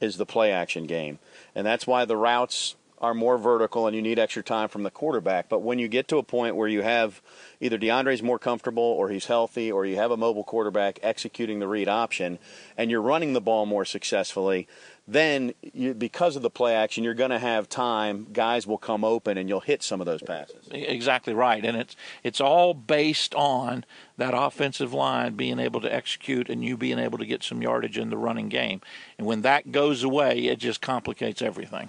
is 0.00 0.16
the 0.16 0.26
play 0.26 0.50
action 0.50 0.86
game. 0.86 1.18
And 1.54 1.66
that's 1.66 1.86
why 1.86 2.04
the 2.04 2.16
routes 2.16 2.76
are 3.02 3.14
more 3.14 3.36
vertical 3.36 3.88
and 3.88 3.96
you 3.96 4.00
need 4.00 4.18
extra 4.18 4.44
time 4.44 4.68
from 4.68 4.84
the 4.84 4.90
quarterback. 4.90 5.48
But 5.48 5.60
when 5.60 5.80
you 5.80 5.88
get 5.88 6.06
to 6.08 6.18
a 6.18 6.22
point 6.22 6.54
where 6.54 6.68
you 6.68 6.82
have 6.82 7.20
either 7.60 7.76
DeAndre's 7.76 8.22
more 8.22 8.38
comfortable 8.38 8.82
or 8.82 9.08
he's 9.08 9.26
healthy 9.26 9.72
or 9.72 9.84
you 9.84 9.96
have 9.96 10.12
a 10.12 10.16
mobile 10.16 10.44
quarterback 10.44 11.00
executing 11.02 11.58
the 11.58 11.66
read 11.66 11.88
option 11.88 12.38
and 12.78 12.90
you're 12.90 13.02
running 13.02 13.32
the 13.32 13.40
ball 13.40 13.66
more 13.66 13.84
successfully, 13.84 14.68
then 15.08 15.52
you, 15.62 15.94
because 15.94 16.36
of 16.36 16.42
the 16.42 16.50
play 16.50 16.76
action, 16.76 17.02
you're 17.02 17.12
going 17.12 17.32
to 17.32 17.38
have 17.40 17.68
time. 17.68 18.28
Guys 18.32 18.68
will 18.68 18.78
come 18.78 19.04
open, 19.04 19.36
and 19.36 19.48
you'll 19.48 19.58
hit 19.58 19.82
some 19.82 20.00
of 20.00 20.06
those 20.06 20.22
passes. 20.22 20.68
Exactly 20.70 21.34
right, 21.34 21.64
and 21.64 21.76
it's 21.76 21.96
it's 22.22 22.40
all 22.40 22.72
based 22.72 23.34
on 23.34 23.84
that 24.16 24.32
offensive 24.32 24.94
line 24.94 25.34
being 25.34 25.58
able 25.58 25.80
to 25.80 25.92
execute 25.92 26.48
and 26.48 26.64
you 26.64 26.76
being 26.76 27.00
able 27.00 27.18
to 27.18 27.26
get 27.26 27.42
some 27.42 27.62
yardage 27.62 27.98
in 27.98 28.10
the 28.10 28.16
running 28.16 28.48
game. 28.48 28.80
And 29.18 29.26
when 29.26 29.42
that 29.42 29.72
goes 29.72 30.04
away, 30.04 30.44
it 30.44 30.60
just 30.60 30.80
complicates 30.80 31.42
everything 31.42 31.88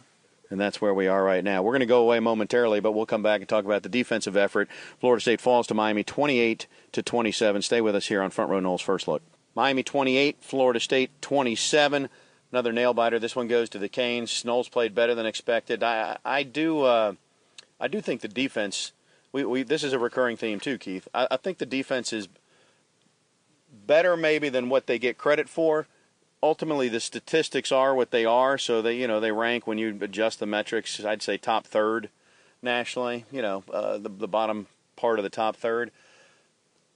and 0.53 0.61
that's 0.61 0.79
where 0.79 0.93
we 0.93 1.07
are 1.07 1.23
right 1.23 1.43
now. 1.43 1.63
We're 1.63 1.71
going 1.71 1.79
to 1.79 1.87
go 1.87 2.03
away 2.03 2.19
momentarily, 2.19 2.79
but 2.79 2.91
we'll 2.91 3.07
come 3.07 3.23
back 3.23 3.41
and 3.41 3.49
talk 3.49 3.65
about 3.65 3.81
the 3.81 3.89
defensive 3.89 4.37
effort. 4.37 4.69
Florida 4.99 5.19
State 5.19 5.41
falls 5.41 5.65
to 5.65 5.73
Miami 5.73 6.03
28 6.03 6.67
to 6.91 7.01
27. 7.01 7.63
Stay 7.63 7.81
with 7.81 7.95
us 7.95 8.05
here 8.05 8.21
on 8.21 8.29
Front 8.29 8.51
Row 8.51 8.59
Noles 8.61 8.83
First 8.83 9.07
Look. 9.07 9.23
Miami 9.55 9.81
28, 9.81 10.37
Florida 10.41 10.79
State 10.79 11.09
27. 11.21 12.07
Another 12.51 12.71
nail 12.71 12.93
biter. 12.93 13.17
This 13.17 13.35
one 13.35 13.47
goes 13.47 13.67
to 13.69 13.79
the 13.79 13.89
Canes. 13.89 14.43
Noles 14.43 14.69
played 14.69 14.93
better 14.93 15.15
than 15.15 15.25
expected. 15.25 15.81
I, 15.81 16.17
I 16.23 16.43
do, 16.43 16.83
uh, 16.83 17.13
I 17.79 17.87
do 17.87 17.99
think 17.99 18.21
the 18.21 18.27
defense. 18.27 18.91
We, 19.31 19.43
we 19.45 19.63
this 19.63 19.83
is 19.83 19.91
a 19.91 19.97
recurring 19.97 20.37
theme 20.37 20.59
too, 20.59 20.77
Keith. 20.77 21.07
I, 21.15 21.27
I 21.31 21.37
think 21.37 21.57
the 21.57 21.65
defense 21.65 22.13
is 22.13 22.29
better 23.87 24.15
maybe 24.15 24.49
than 24.49 24.69
what 24.69 24.85
they 24.85 24.99
get 24.99 25.17
credit 25.17 25.49
for 25.49 25.87
ultimately 26.43 26.89
the 26.89 26.99
statistics 26.99 27.71
are 27.71 27.95
what 27.95 28.11
they 28.11 28.25
are. 28.25 28.57
So 28.57 28.81
they, 28.81 28.97
you 28.97 29.07
know, 29.07 29.19
they 29.19 29.31
rank 29.31 29.65
when 29.65 29.77
you 29.77 29.97
adjust 30.01 30.39
the 30.39 30.45
metrics. 30.45 31.03
I'd 31.03 31.23
say 31.23 31.37
top 31.37 31.65
third 31.65 32.09
nationally. 32.61 33.25
You 33.31 33.41
know, 33.41 33.63
uh, 33.73 33.97
the 33.97 34.09
the 34.09 34.27
bottom 34.27 34.67
part 34.95 35.17
of 35.17 35.23
the 35.23 35.29
top 35.29 35.55
third. 35.55 35.89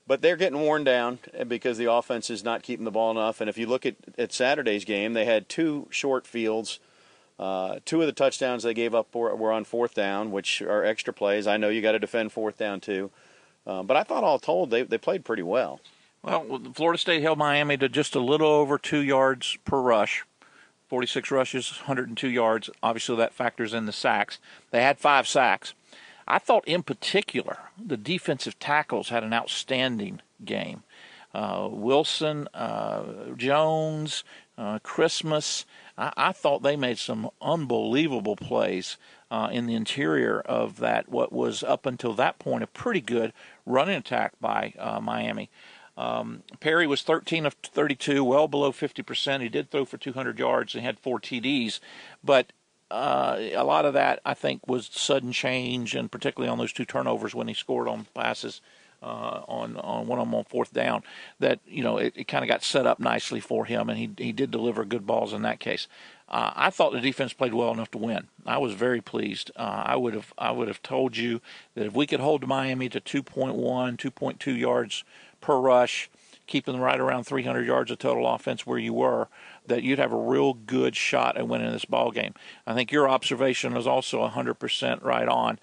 But 0.05 0.21
they're 0.21 0.37
getting 0.37 0.61
worn 0.61 0.83
down 0.83 1.19
because 1.47 1.77
the 1.77 1.91
offense 1.91 2.29
is 2.29 2.43
not 2.43 2.63
keeping 2.63 2.85
the 2.85 2.91
ball 2.91 3.11
enough. 3.11 3.41
And 3.41 3.49
if 3.49 3.57
you 3.57 3.67
look 3.67 3.85
at, 3.85 3.95
at 4.17 4.31
Saturday's 4.31 4.85
game, 4.85 5.11
they 5.13 5.25
had 5.25 5.49
two 5.49 5.87
short 5.89 6.25
fields. 6.25 6.79
Uh, 7.37 7.79
two 7.83 7.99
of 7.99 8.07
the 8.07 8.13
touchdowns 8.13 8.63
they 8.63 8.73
gave 8.73 8.95
up 8.95 9.13
were, 9.13 9.35
were, 9.35 9.51
on 9.51 9.65
fourth 9.65 9.93
down, 9.93 10.31
which 10.31 10.61
are 10.61 10.85
extra 10.85 11.11
plays. 11.11 11.45
I 11.45 11.57
know 11.57 11.67
you 11.67 11.81
got 11.81 11.91
to 11.91 11.99
defend 11.99 12.31
fourth 12.31 12.57
down 12.57 12.79
too. 12.79 13.11
Uh, 13.65 13.83
but 13.83 13.97
I 13.97 14.03
thought 14.03 14.23
all 14.23 14.39
told 14.39 14.69
they, 14.69 14.83
they 14.83 14.97
played 14.97 15.25
pretty 15.25 15.43
well. 15.43 15.81
Well, 16.23 16.61
Florida 16.73 16.97
State 16.97 17.21
held 17.21 17.37
Miami 17.37 17.77
to 17.77 17.87
just 17.87 18.15
a 18.15 18.19
little 18.19 18.49
over 18.49 18.77
two 18.77 19.01
yards 19.01 19.57
per 19.65 19.79
rush. 19.79 20.25
46 20.89 21.31
rushes, 21.31 21.71
102 21.79 22.29
yards. 22.29 22.69
Obviously, 22.81 23.17
that 23.17 23.33
factors 23.33 23.73
in 23.73 23.85
the 23.85 23.91
sacks. 23.91 24.39
They 24.71 24.81
had 24.81 24.99
five 24.99 25.27
sacks. 25.27 25.73
I 26.27 26.39
thought, 26.39 26.67
in 26.67 26.83
particular, 26.83 27.57
the 27.77 27.97
defensive 27.97 28.59
tackles 28.59 29.09
had 29.09 29.23
an 29.23 29.33
outstanding 29.33 30.21
game. 30.43 30.83
Uh, 31.33 31.69
Wilson, 31.71 32.47
uh, 32.53 33.03
Jones, 33.35 34.23
uh, 34.57 34.79
Christmas. 34.79 35.65
I, 35.97 36.11
I, 36.17 36.31
thought 36.31 36.63
they 36.63 36.75
made 36.75 36.97
some 36.97 37.29
unbelievable 37.41 38.35
plays 38.35 38.97
uh, 39.29 39.49
in 39.51 39.67
the 39.67 39.75
interior 39.75 40.39
of 40.39 40.77
that, 40.79 41.09
what 41.09 41.31
was 41.31 41.63
up 41.63 41.85
until 41.85 42.13
that 42.13 42.39
point 42.39 42.63
a 42.63 42.67
pretty 42.67 43.01
good 43.01 43.33
running 43.65 43.95
attack 43.95 44.33
by 44.41 44.73
uh, 44.79 44.99
Miami. 44.99 45.49
Um, 45.97 46.43
Perry 46.59 46.85
was 46.85 47.01
13 47.01 47.45
of 47.45 47.55
32, 47.63 48.23
well 48.23 48.47
below 48.47 48.71
50%. 48.71 49.41
He 49.41 49.49
did 49.49 49.71
throw 49.71 49.83
for 49.83 49.97
200 49.97 50.37
yards 50.37 50.75
and 50.75 50.83
had 50.83 50.99
four 50.99 51.19
TDs, 51.19 51.79
but 52.23 52.53
uh, 52.89 53.37
a 53.53 53.63
lot 53.63 53.85
of 53.85 53.93
that 53.93 54.21
I 54.25 54.33
think 54.33 54.67
was 54.67 54.89
sudden 54.91 55.31
change, 55.31 55.95
and 55.95 56.11
particularly 56.11 56.49
on 56.49 56.57
those 56.57 56.71
two 56.71 56.85
turnovers 56.85 57.35
when 57.35 57.47
he 57.47 57.53
scored 57.53 57.87
on 57.87 58.05
passes 58.13 58.61
uh, 59.01 59.41
on 59.47 59.77
on 59.77 60.07
one 60.07 60.19
on 60.19 60.31
one 60.31 60.45
fourth 60.45 60.73
down. 60.73 61.03
That 61.39 61.59
you 61.67 61.83
know 61.83 61.97
it, 61.97 62.13
it 62.15 62.27
kind 62.27 62.43
of 62.43 62.49
got 62.49 62.63
set 62.63 62.87
up 62.87 62.99
nicely 62.99 63.39
for 63.39 63.65
him, 63.65 63.89
and 63.89 63.97
he 63.97 64.09
he 64.17 64.31
did 64.31 64.51
deliver 64.51 64.85
good 64.85 65.05
balls 65.05 65.33
in 65.33 65.41
that 65.41 65.59
case. 65.59 65.87
Uh, 66.29 66.51
I 66.55 66.69
thought 66.69 66.91
the 66.91 66.99
defense 66.99 67.31
played 67.33 67.53
well 67.53 67.71
enough 67.71 67.91
to 67.91 67.97
win. 67.97 68.27
I 68.45 68.57
was 68.57 68.73
very 68.73 69.01
pleased. 69.01 69.51
Uh, 69.55 69.83
I 69.85 69.95
would 69.95 70.13
have 70.13 70.33
I 70.37 70.51
would 70.51 70.67
have 70.67 70.81
told 70.81 71.17
you 71.17 71.41
that 71.75 71.85
if 71.85 71.93
we 71.93 72.07
could 72.07 72.19
hold 72.19 72.47
Miami 72.47 72.89
to 72.89 72.99
2.1, 72.99 73.55
2.2 73.55 74.57
yards 74.57 75.03
per 75.41 75.57
rush, 75.57 76.09
keeping 76.47 76.79
right 76.79 76.99
around 76.99 77.25
300 77.25 77.65
yards 77.65 77.91
of 77.91 77.99
total 77.99 78.27
offense 78.27 78.65
where 78.65 78.79
you 78.79 78.93
were, 78.93 79.27
that 79.65 79.83
you'd 79.83 79.99
have 79.99 80.13
a 80.13 80.17
real 80.17 80.53
good 80.53 80.95
shot 80.95 81.37
at 81.37 81.47
winning 81.47 81.71
this 81.71 81.85
ball 81.85 82.11
game. 82.11 82.33
I 82.65 82.73
think 82.73 82.91
your 82.91 83.09
observation 83.09 83.75
is 83.75 83.85
also 83.85 84.27
100% 84.27 85.03
right 85.03 85.27
on. 85.27 85.59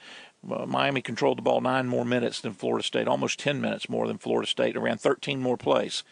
Uh, 0.50 0.66
Miami 0.66 1.00
controlled 1.00 1.38
the 1.38 1.42
ball 1.42 1.60
nine 1.60 1.88
more 1.88 2.04
minutes 2.04 2.40
than 2.40 2.52
Florida 2.52 2.84
State, 2.84 3.08
almost 3.08 3.38
10 3.38 3.60
minutes 3.60 3.88
more 3.88 4.06
than 4.06 4.18
Florida 4.18 4.46
State, 4.48 4.78
ran 4.78 4.98
13 4.98 5.40
more 5.40 5.56
plays. 5.56 6.04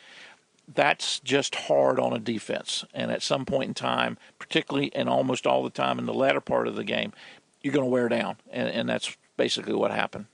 That's 0.73 1.21
just 1.21 1.55
hard 1.55 2.01
on 2.01 2.15
a 2.15 2.19
defense. 2.19 2.85
And 2.95 3.11
at 3.11 3.23
some 3.23 3.45
point 3.45 3.69
in 3.69 3.75
time, 3.75 4.17
particularly 4.39 4.95
and 4.95 5.09
almost 5.09 5.47
all 5.47 5.63
the 5.63 5.71
time 5.71 5.99
in 5.99 6.07
the 6.07 6.15
latter 6.15 6.41
part 6.41 6.67
of 6.67 6.77
the 6.77 6.85
game, 6.85 7.13
you're 7.61 7.75
going 7.75 7.85
to 7.85 7.91
wear 7.91 8.09
down. 8.09 8.37
And, 8.51 8.69
and 8.69 8.89
that's 8.89 9.17
basically 9.37 9.75
what 9.75 9.91
happened. 9.91 10.27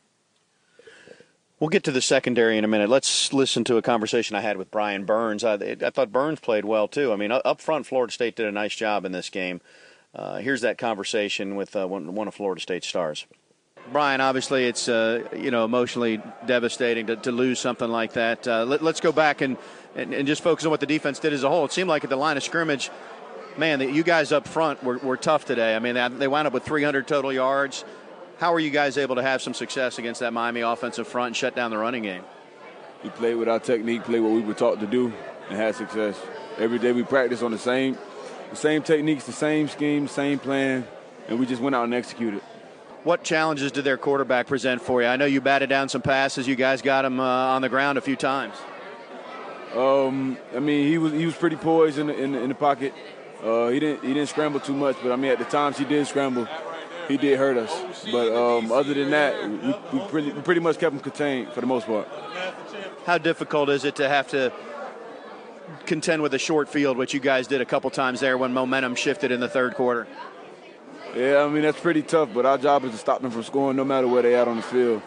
We'll 1.61 1.71
get 1.71 1.83
to 1.85 1.93
the 1.93 2.01
secondary 2.01 2.57
in 2.57 2.65
a 2.65 2.69
minute. 2.69 2.89
Let's 2.89 3.33
listen 3.33 3.65
to 3.65 3.79
a 3.79 3.83
conversation 3.83 4.37
I 4.37 4.41
had 4.41 4.57
with 4.57 4.71
Brian 4.71 5.05
Burns. 5.05 5.43
I, 5.43 5.55
I 5.55 5.91
thought 5.91 6.13
Burns 6.13 6.39
played 6.39 6.65
well 6.65 6.87
too. 6.87 7.13
I 7.13 7.17
mean, 7.17 7.33
up 7.33 7.61
front, 7.61 7.85
Florida 7.85 8.13
State 8.13 8.37
did 8.37 8.47
a 8.47 8.53
nice 8.53 8.77
job 8.77 9.05
in 9.05 9.11
this 9.11 9.29
game. 9.29 9.61
Uh, 10.15 10.37
here's 10.39 10.61
that 10.61 10.79
conversation 10.79 11.57
with 11.57 11.75
uh, 11.75 11.87
one, 11.89 12.15
one, 12.15 12.29
of 12.29 12.35
Florida 12.35 12.61
State's 12.61 12.87
stars. 12.87 13.27
Brian, 13.91 14.21
obviously, 14.21 14.67
it's 14.67 14.89
uh, 14.89 15.29
you 15.37 15.51
know 15.51 15.65
emotionally 15.65 16.23
devastating 16.47 17.09
to, 17.09 17.17
to 17.17 17.33
lose 17.33 17.59
something 17.59 17.89
like 17.89 18.13
that. 18.13 18.47
Uh, 18.47 18.65
let, 18.65 18.81
us 18.81 19.01
go 19.01 19.11
back 19.11 19.41
and, 19.41 19.57
and, 19.97 20.15
and 20.15 20.29
just 20.29 20.43
focus 20.43 20.65
on 20.65 20.71
what 20.71 20.81
the 20.81 20.87
defense 20.87 21.19
did 21.19 21.33
as 21.33 21.43
a 21.43 21.49
whole. 21.49 21.65
It 21.65 21.73
seemed 21.73 21.89
like 21.89 22.05
at 22.05 22.11
the 22.11 22.17
line 22.17 22.37
of 22.37 22.45
scrimmage, 22.45 22.89
man, 23.57 23.81
that 23.81 23.93
you 23.93 24.05
guys 24.05 24.31
up 24.31 24.47
front 24.47 24.85
were, 24.85 24.99
were 24.99 25.17
tough 25.17 25.45
today. 25.45 25.75
I 25.75 25.81
mean, 25.81 26.19
they 26.19 26.29
wound 26.29 26.47
up 26.47 26.53
with 26.53 26.65
300 26.65 27.09
total 27.09 27.33
yards. 27.33 27.85
How 28.39 28.55
are 28.55 28.61
you 28.61 28.71
guys 28.71 28.97
able 28.99 29.17
to 29.17 29.23
have 29.23 29.43
some 29.43 29.53
success 29.53 29.99
against 29.99 30.21
that 30.21 30.33
Miami 30.33 30.61
offensive 30.61 31.09
front 31.09 31.27
and 31.27 31.37
shut 31.37 31.57
down 31.57 31.73
the 31.73 31.79
running 31.79 32.05
game? 32.05 32.23
We 33.03 33.11
played 33.11 33.35
with 33.35 33.49
our 33.49 33.59
technique, 33.59 34.05
played 34.05 34.21
what 34.21 34.31
we 34.31 34.43
were 34.43 34.55
taught 34.55 34.79
to 34.79 34.87
do, 34.87 35.13
and 35.49 35.59
had 35.59 35.75
success. 35.75 36.17
Every 36.57 36.79
day 36.79 36.93
we 36.93 37.03
practice 37.03 37.43
on 37.43 37.51
the 37.51 37.59
same, 37.59 37.99
the 38.51 38.57
same 38.57 38.83
techniques, 38.83 39.25
the 39.25 39.33
same 39.33 39.67
scheme, 39.67 40.07
same 40.07 40.39
plan, 40.39 40.87
and 41.27 41.41
we 41.41 41.47
just 41.47 41.61
went 41.61 41.75
out 41.75 41.83
and 41.83 41.95
executed. 41.95 42.41
What 43.03 43.25
challenges 43.25 43.73
did 43.73 43.83
their 43.83 43.97
quarterback 43.97 44.47
present 44.47 44.83
for 44.83 45.03
you? 45.03 45.09
I 45.09 45.17
know 45.17 45.25
you 45.25 45.41
batted 45.41 45.69
down 45.69 45.89
some 45.89 46.03
passes. 46.03 46.47
You 46.47 46.55
guys 46.55 46.81
got 46.81 47.05
him 47.05 47.19
uh, 47.19 47.25
on 47.25 47.63
the 47.63 47.69
ground 47.69 47.99
a 47.99 48.01
few 48.01 48.15
times. 48.15 48.55
Um, 49.75 50.39
I 50.55 50.61
mean, 50.61 50.87
he 50.87 50.97
was 50.97 51.13
he 51.13 51.27
was 51.27 51.35
pretty 51.35 51.57
poised 51.57 51.99
in 51.99 52.07
the, 52.07 52.17
in 52.17 52.33
the, 52.33 52.41
in 52.41 52.49
the 52.51 52.55
pocket. 52.55 52.95
Uh, 53.43 53.69
he 53.69 53.81
didn't 53.81 54.05
he 54.05 54.15
didn't 54.15 54.29
scramble 54.29 54.61
too 54.61 54.75
much, 54.75 54.97
but 55.03 55.11
I 55.11 55.17
mean, 55.17 55.33
at 55.33 55.39
the 55.39 55.45
times 55.45 55.77
he 55.77 55.85
did 55.85 56.07
scramble 56.07 56.47
he 57.09 57.17
did 57.17 57.39
hurt 57.39 57.57
us. 57.57 58.05
But 58.13 58.33
um, 58.33 58.71
other 58.71 58.95
than 58.95 59.11
that, 59.11 59.49
we, 59.93 59.99
we, 59.99 60.07
pretty, 60.07 60.33
we 60.33 60.41
pretty 60.43 60.61
much 60.61 60.79
kept 60.79 60.95
him 60.95 61.01
contained 61.01 61.53
for 61.53 61.61
the 61.61 61.67
most 61.67 61.87
part. 61.87 62.07
How 63.07 63.19
difficult 63.19 63.71
is 63.71 63.85
it 63.85 63.97
to 63.97 64.09
have 64.09 64.29
to 64.29 64.53
contend 65.87 66.23
with 66.23 66.35
a 66.35 66.39
short 66.39 66.69
field, 66.69 66.97
which 66.97 67.15
you 67.15 67.21
guys 67.21 67.47
did 67.47 67.61
a 67.61 67.65
couple 67.65 67.91
times 67.91 68.21
there 68.21 68.37
when 68.39 68.53
momentum 68.53 68.95
shifted 68.95 69.33
in 69.33 69.41
the 69.41 69.49
third 69.49 69.75
quarter? 69.75 70.07
Yeah, 71.17 71.39
I 71.39 71.49
mean 71.49 71.63
that's 71.63 71.81
pretty 71.81 72.03
tough, 72.03 72.29
but 72.35 72.45
our 72.45 72.59
job 72.59 72.85
is 72.85 72.93
to 72.93 72.99
stop 72.99 73.23
them 73.23 73.31
from 73.31 73.43
scoring 73.43 73.77
no 73.77 73.85
matter 73.85 74.07
where 74.07 74.23
they 74.23 74.35
at 74.35 74.47
on 74.47 74.57
the 74.57 74.63
field. 74.63 75.03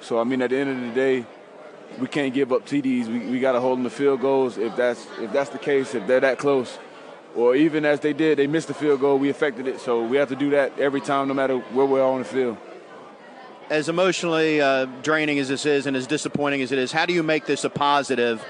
So 0.00 0.20
I 0.20 0.24
mean, 0.24 0.42
at 0.42 0.50
the 0.50 0.56
end 0.58 0.70
of 0.70 0.80
the 0.80 0.92
day, 0.92 1.24
we 1.98 2.08
can't 2.08 2.34
give 2.34 2.52
up 2.52 2.66
TDs. 2.66 3.06
We, 3.06 3.30
we 3.30 3.40
got 3.40 3.52
to 3.52 3.60
hold 3.60 3.78
them 3.78 3.84
to 3.84 3.90
field 3.90 4.20
goals 4.20 4.58
if 4.58 4.74
that's 4.74 5.06
if 5.20 5.32
that's 5.32 5.50
the 5.50 5.58
case. 5.58 5.94
If 5.94 6.06
they're 6.06 6.20
that 6.20 6.38
close, 6.38 6.78
or 7.34 7.56
even 7.56 7.84
as 7.84 8.00
they 8.00 8.12
did, 8.12 8.38
they 8.38 8.46
missed 8.46 8.68
the 8.68 8.74
field 8.74 9.00
goal. 9.00 9.18
We 9.18 9.28
affected 9.28 9.66
it, 9.66 9.80
so 9.80 10.04
we 10.04 10.16
have 10.16 10.28
to 10.28 10.36
do 10.36 10.50
that 10.50 10.78
every 10.78 11.00
time, 11.00 11.28
no 11.28 11.34
matter 11.34 11.58
where 11.58 11.86
we're 11.86 12.04
on 12.04 12.20
the 12.20 12.24
field. 12.24 12.56
As 13.70 13.88
emotionally 13.88 14.60
uh, 14.60 14.86
draining 15.02 15.38
as 15.38 15.48
this 15.48 15.66
is, 15.66 15.86
and 15.86 15.96
as 15.96 16.06
disappointing 16.06 16.62
as 16.62 16.70
it 16.70 16.78
is, 16.78 16.92
how 16.92 17.06
do 17.06 17.12
you 17.12 17.22
make 17.22 17.46
this 17.46 17.64
a 17.64 17.70
positive 17.70 18.44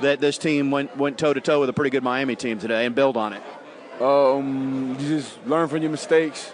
that 0.00 0.20
this 0.20 0.38
team 0.38 0.70
went 0.70 0.96
went 0.96 1.18
toe 1.18 1.34
to 1.34 1.40
toe 1.40 1.60
with 1.60 1.68
a 1.68 1.72
pretty 1.72 1.90
good 1.90 2.02
Miami 2.02 2.36
team 2.36 2.58
today 2.58 2.86
and 2.86 2.94
build 2.94 3.16
on 3.16 3.32
it? 3.32 3.42
Um, 4.00 4.96
you 4.98 5.08
just 5.08 5.44
learn 5.46 5.68
from 5.68 5.82
your 5.82 5.90
mistakes. 5.90 6.52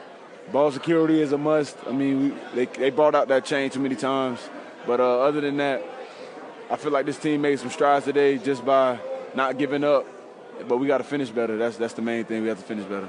Ball 0.50 0.72
security 0.72 1.20
is 1.20 1.32
a 1.32 1.38
must. 1.38 1.76
I 1.86 1.92
mean, 1.92 2.22
we, 2.22 2.34
they 2.54 2.66
they 2.66 2.90
brought 2.90 3.14
out 3.14 3.28
that 3.28 3.44
chain 3.44 3.70
too 3.70 3.80
many 3.80 3.96
times, 3.96 4.40
but 4.86 4.98
uh, 4.98 5.20
other 5.20 5.40
than 5.40 5.58
that, 5.58 5.84
I 6.70 6.76
feel 6.76 6.90
like 6.90 7.06
this 7.06 7.18
team 7.18 7.42
made 7.42 7.60
some 7.60 7.70
strides 7.70 8.06
today 8.06 8.38
just 8.38 8.64
by 8.64 8.98
not 9.34 9.58
giving 9.58 9.84
up 9.84 10.06
but 10.68 10.78
we 10.78 10.86
got 10.86 10.98
to 10.98 11.04
finish 11.04 11.30
better. 11.30 11.56
That's 11.56 11.76
that's 11.76 11.94
the 11.94 12.02
main 12.02 12.24
thing. 12.24 12.42
We 12.42 12.48
have 12.48 12.58
to 12.58 12.64
finish 12.64 12.84
better. 12.84 13.08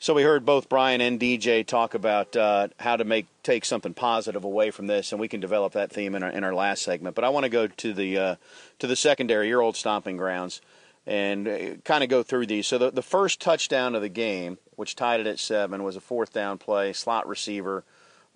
So 0.00 0.14
we 0.14 0.22
heard 0.22 0.46
both 0.46 0.68
Brian 0.68 1.00
and 1.00 1.18
DJ 1.18 1.66
talk 1.66 1.94
about 1.94 2.36
uh, 2.36 2.68
how 2.78 2.96
to 2.96 3.04
make 3.04 3.26
take 3.42 3.64
something 3.64 3.94
positive 3.94 4.44
away 4.44 4.70
from 4.70 4.86
this, 4.86 5.12
and 5.12 5.20
we 5.20 5.28
can 5.28 5.40
develop 5.40 5.72
that 5.72 5.90
theme 5.90 6.14
in 6.14 6.22
our 6.22 6.30
in 6.30 6.44
our 6.44 6.54
last 6.54 6.82
segment. 6.82 7.14
But 7.14 7.24
I 7.24 7.30
want 7.30 7.44
to 7.44 7.50
go 7.50 7.66
to 7.66 7.92
the 7.92 8.18
uh, 8.18 8.36
to 8.78 8.86
the 8.86 8.96
secondary, 8.96 9.48
your 9.48 9.62
old 9.62 9.76
stomping 9.76 10.16
grounds, 10.16 10.60
and 11.06 11.48
uh, 11.48 11.58
kind 11.84 12.04
of 12.04 12.10
go 12.10 12.22
through 12.22 12.46
these. 12.46 12.66
So 12.66 12.78
the 12.78 12.90
the 12.90 13.02
first 13.02 13.40
touchdown 13.40 13.94
of 13.94 14.02
the 14.02 14.08
game 14.08 14.58
which 14.78 14.94
tied 14.94 15.18
it 15.18 15.26
at 15.26 15.40
seven, 15.40 15.82
was 15.82 15.96
a 15.96 16.00
fourth 16.00 16.32
down 16.32 16.56
play, 16.56 16.92
slot 16.92 17.26
receiver, 17.26 17.82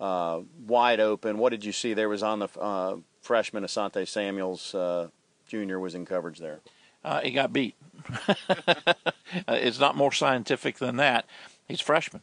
uh, 0.01 0.41
wide 0.67 0.99
open. 0.99 1.37
What 1.37 1.51
did 1.51 1.63
you 1.63 1.71
see? 1.71 1.93
There 1.93 2.09
was 2.09 2.21
on 2.21 2.39
the 2.39 2.49
uh, 2.59 2.97
freshman 3.21 3.63
Asante 3.63 4.05
Samuels 4.05 4.75
uh, 4.75 5.07
Jr. 5.47 5.77
was 5.77 5.95
in 5.95 6.05
coverage 6.05 6.39
there. 6.39 6.59
Uh, 7.03 7.21
he 7.21 7.31
got 7.31 7.53
beat. 7.53 7.75
it's 9.47 9.79
not 9.79 9.95
more 9.95 10.11
scientific 10.11 10.77
than 10.77 10.97
that. 10.97 11.25
He's 11.67 11.81
a 11.81 11.83
freshman. 11.83 12.21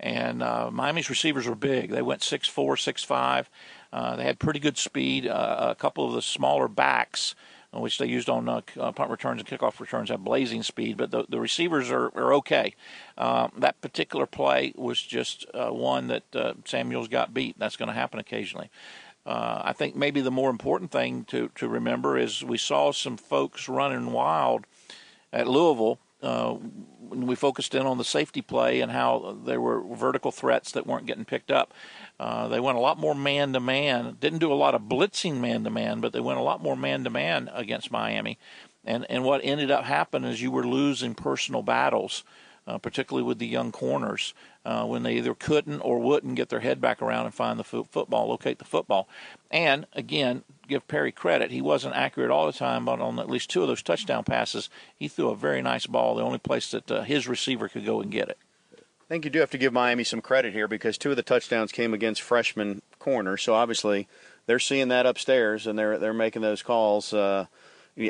And 0.00 0.42
uh, 0.42 0.70
Miami's 0.70 1.10
receivers 1.10 1.46
were 1.46 1.56
big. 1.56 1.90
They 1.90 2.02
went 2.02 2.20
6'4, 2.20 2.52
6'5. 2.54 3.46
Uh, 3.92 4.16
they 4.16 4.24
had 4.24 4.38
pretty 4.38 4.60
good 4.60 4.78
speed. 4.78 5.26
Uh, 5.26 5.68
a 5.70 5.74
couple 5.74 6.06
of 6.06 6.14
the 6.14 6.22
smaller 6.22 6.68
backs, 6.68 7.34
uh, 7.74 7.80
which 7.80 7.98
they 7.98 8.06
used 8.06 8.30
on 8.30 8.48
uh, 8.48 8.60
uh, 8.78 8.92
punt 8.92 9.10
returns 9.10 9.40
and 9.40 9.48
kickoff 9.48 9.80
returns, 9.80 10.10
have 10.10 10.22
blazing 10.22 10.62
speed, 10.62 10.96
but 10.96 11.10
the, 11.10 11.24
the 11.28 11.40
receivers 11.40 11.90
are, 11.90 12.06
are 12.16 12.32
okay. 12.34 12.74
Uh, 13.16 13.48
that 13.56 13.80
particular 13.80 14.26
play 14.26 14.72
was 14.76 15.02
just 15.02 15.46
uh, 15.52 15.70
one 15.70 16.06
that 16.06 16.36
uh, 16.36 16.54
Samuels 16.64 17.08
got 17.08 17.34
beat. 17.34 17.58
That's 17.58 17.76
going 17.76 17.88
to 17.88 17.94
happen 17.94 18.20
occasionally. 18.20 18.70
Uh, 19.28 19.60
I 19.62 19.72
think 19.74 19.94
maybe 19.94 20.22
the 20.22 20.30
more 20.30 20.48
important 20.48 20.90
thing 20.90 21.24
to, 21.24 21.50
to 21.56 21.68
remember 21.68 22.16
is 22.16 22.42
we 22.42 22.56
saw 22.56 22.92
some 22.92 23.18
folks 23.18 23.68
running 23.68 24.12
wild 24.12 24.64
at 25.32 25.46
Louisville 25.46 25.98
uh, 26.22 26.56
we 27.10 27.34
focused 27.36 27.74
in 27.74 27.86
on 27.86 27.98
the 27.98 28.04
safety 28.04 28.42
play 28.42 28.80
and 28.80 28.90
how 28.90 29.38
there 29.44 29.60
were 29.60 29.80
vertical 29.94 30.32
threats 30.32 30.72
that 30.72 30.86
weren't 30.86 31.06
getting 31.06 31.24
picked 31.24 31.50
up. 31.50 31.72
Uh, 32.18 32.48
they 32.48 32.60
went 32.60 32.76
a 32.76 32.80
lot 32.80 32.98
more 32.98 33.14
man 33.14 33.52
to 33.52 33.60
man. 33.60 34.16
Didn't 34.20 34.40
do 34.40 34.52
a 34.52 34.54
lot 34.54 34.74
of 34.74 34.82
blitzing 34.82 35.36
man 35.40 35.64
to 35.64 35.70
man, 35.70 36.00
but 36.00 36.12
they 36.12 36.20
went 36.20 36.38
a 36.38 36.42
lot 36.42 36.62
more 36.62 36.76
man 36.76 37.04
to 37.04 37.10
man 37.10 37.48
against 37.54 37.92
Miami. 37.92 38.38
And 38.84 39.06
and 39.08 39.24
what 39.24 39.40
ended 39.44 39.70
up 39.70 39.84
happening 39.84 40.30
is 40.30 40.42
you 40.42 40.50
were 40.50 40.66
losing 40.66 41.14
personal 41.14 41.62
battles, 41.62 42.24
uh, 42.68 42.76
particularly 42.76 43.26
with 43.26 43.38
the 43.38 43.46
young 43.46 43.72
corners 43.72 44.34
uh, 44.66 44.84
when 44.84 45.02
they 45.02 45.16
either 45.16 45.34
couldn't 45.34 45.80
or 45.80 45.98
wouldn't 45.98 46.34
get 46.34 46.50
their 46.50 46.60
head 46.60 46.80
back 46.80 47.00
around 47.00 47.24
and 47.24 47.34
find 47.34 47.58
the 47.58 47.64
fo- 47.64 47.84
football, 47.84 48.28
locate 48.28 48.58
the 48.58 48.64
football. 48.64 49.08
And 49.50 49.86
again, 49.94 50.44
give 50.68 50.86
Perry 50.86 51.10
credit. 51.10 51.50
He 51.50 51.62
wasn't 51.62 51.96
accurate 51.96 52.30
all 52.30 52.44
the 52.44 52.52
time, 52.52 52.84
but 52.84 53.00
on 53.00 53.18
at 53.18 53.30
least 53.30 53.48
two 53.48 53.62
of 53.62 53.68
those 53.68 53.82
touchdown 53.82 54.22
passes, 54.22 54.68
he 54.94 55.08
threw 55.08 55.30
a 55.30 55.34
very 55.34 55.62
nice 55.62 55.86
ball, 55.86 56.14
the 56.14 56.22
only 56.22 56.38
place 56.38 56.70
that 56.72 56.90
uh, 56.90 57.02
his 57.02 57.26
receiver 57.26 57.68
could 57.68 57.86
go 57.86 58.02
and 58.02 58.10
get 58.10 58.28
it. 58.28 58.36
I 58.74 59.08
think 59.08 59.24
you 59.24 59.30
do 59.30 59.40
have 59.40 59.50
to 59.52 59.58
give 59.58 59.72
Miami 59.72 60.04
some 60.04 60.20
credit 60.20 60.52
here 60.52 60.68
because 60.68 60.98
two 60.98 61.10
of 61.10 61.16
the 61.16 61.22
touchdowns 61.22 61.72
came 61.72 61.94
against 61.94 62.20
freshman 62.20 62.82
corners. 62.98 63.42
So 63.42 63.54
obviously 63.54 64.06
they're 64.44 64.58
seeing 64.58 64.88
that 64.88 65.06
upstairs 65.06 65.66
and 65.66 65.78
they're 65.78 65.96
they're 65.96 66.12
making 66.12 66.42
those 66.42 66.62
calls. 66.62 67.14
Uh, 67.14 67.46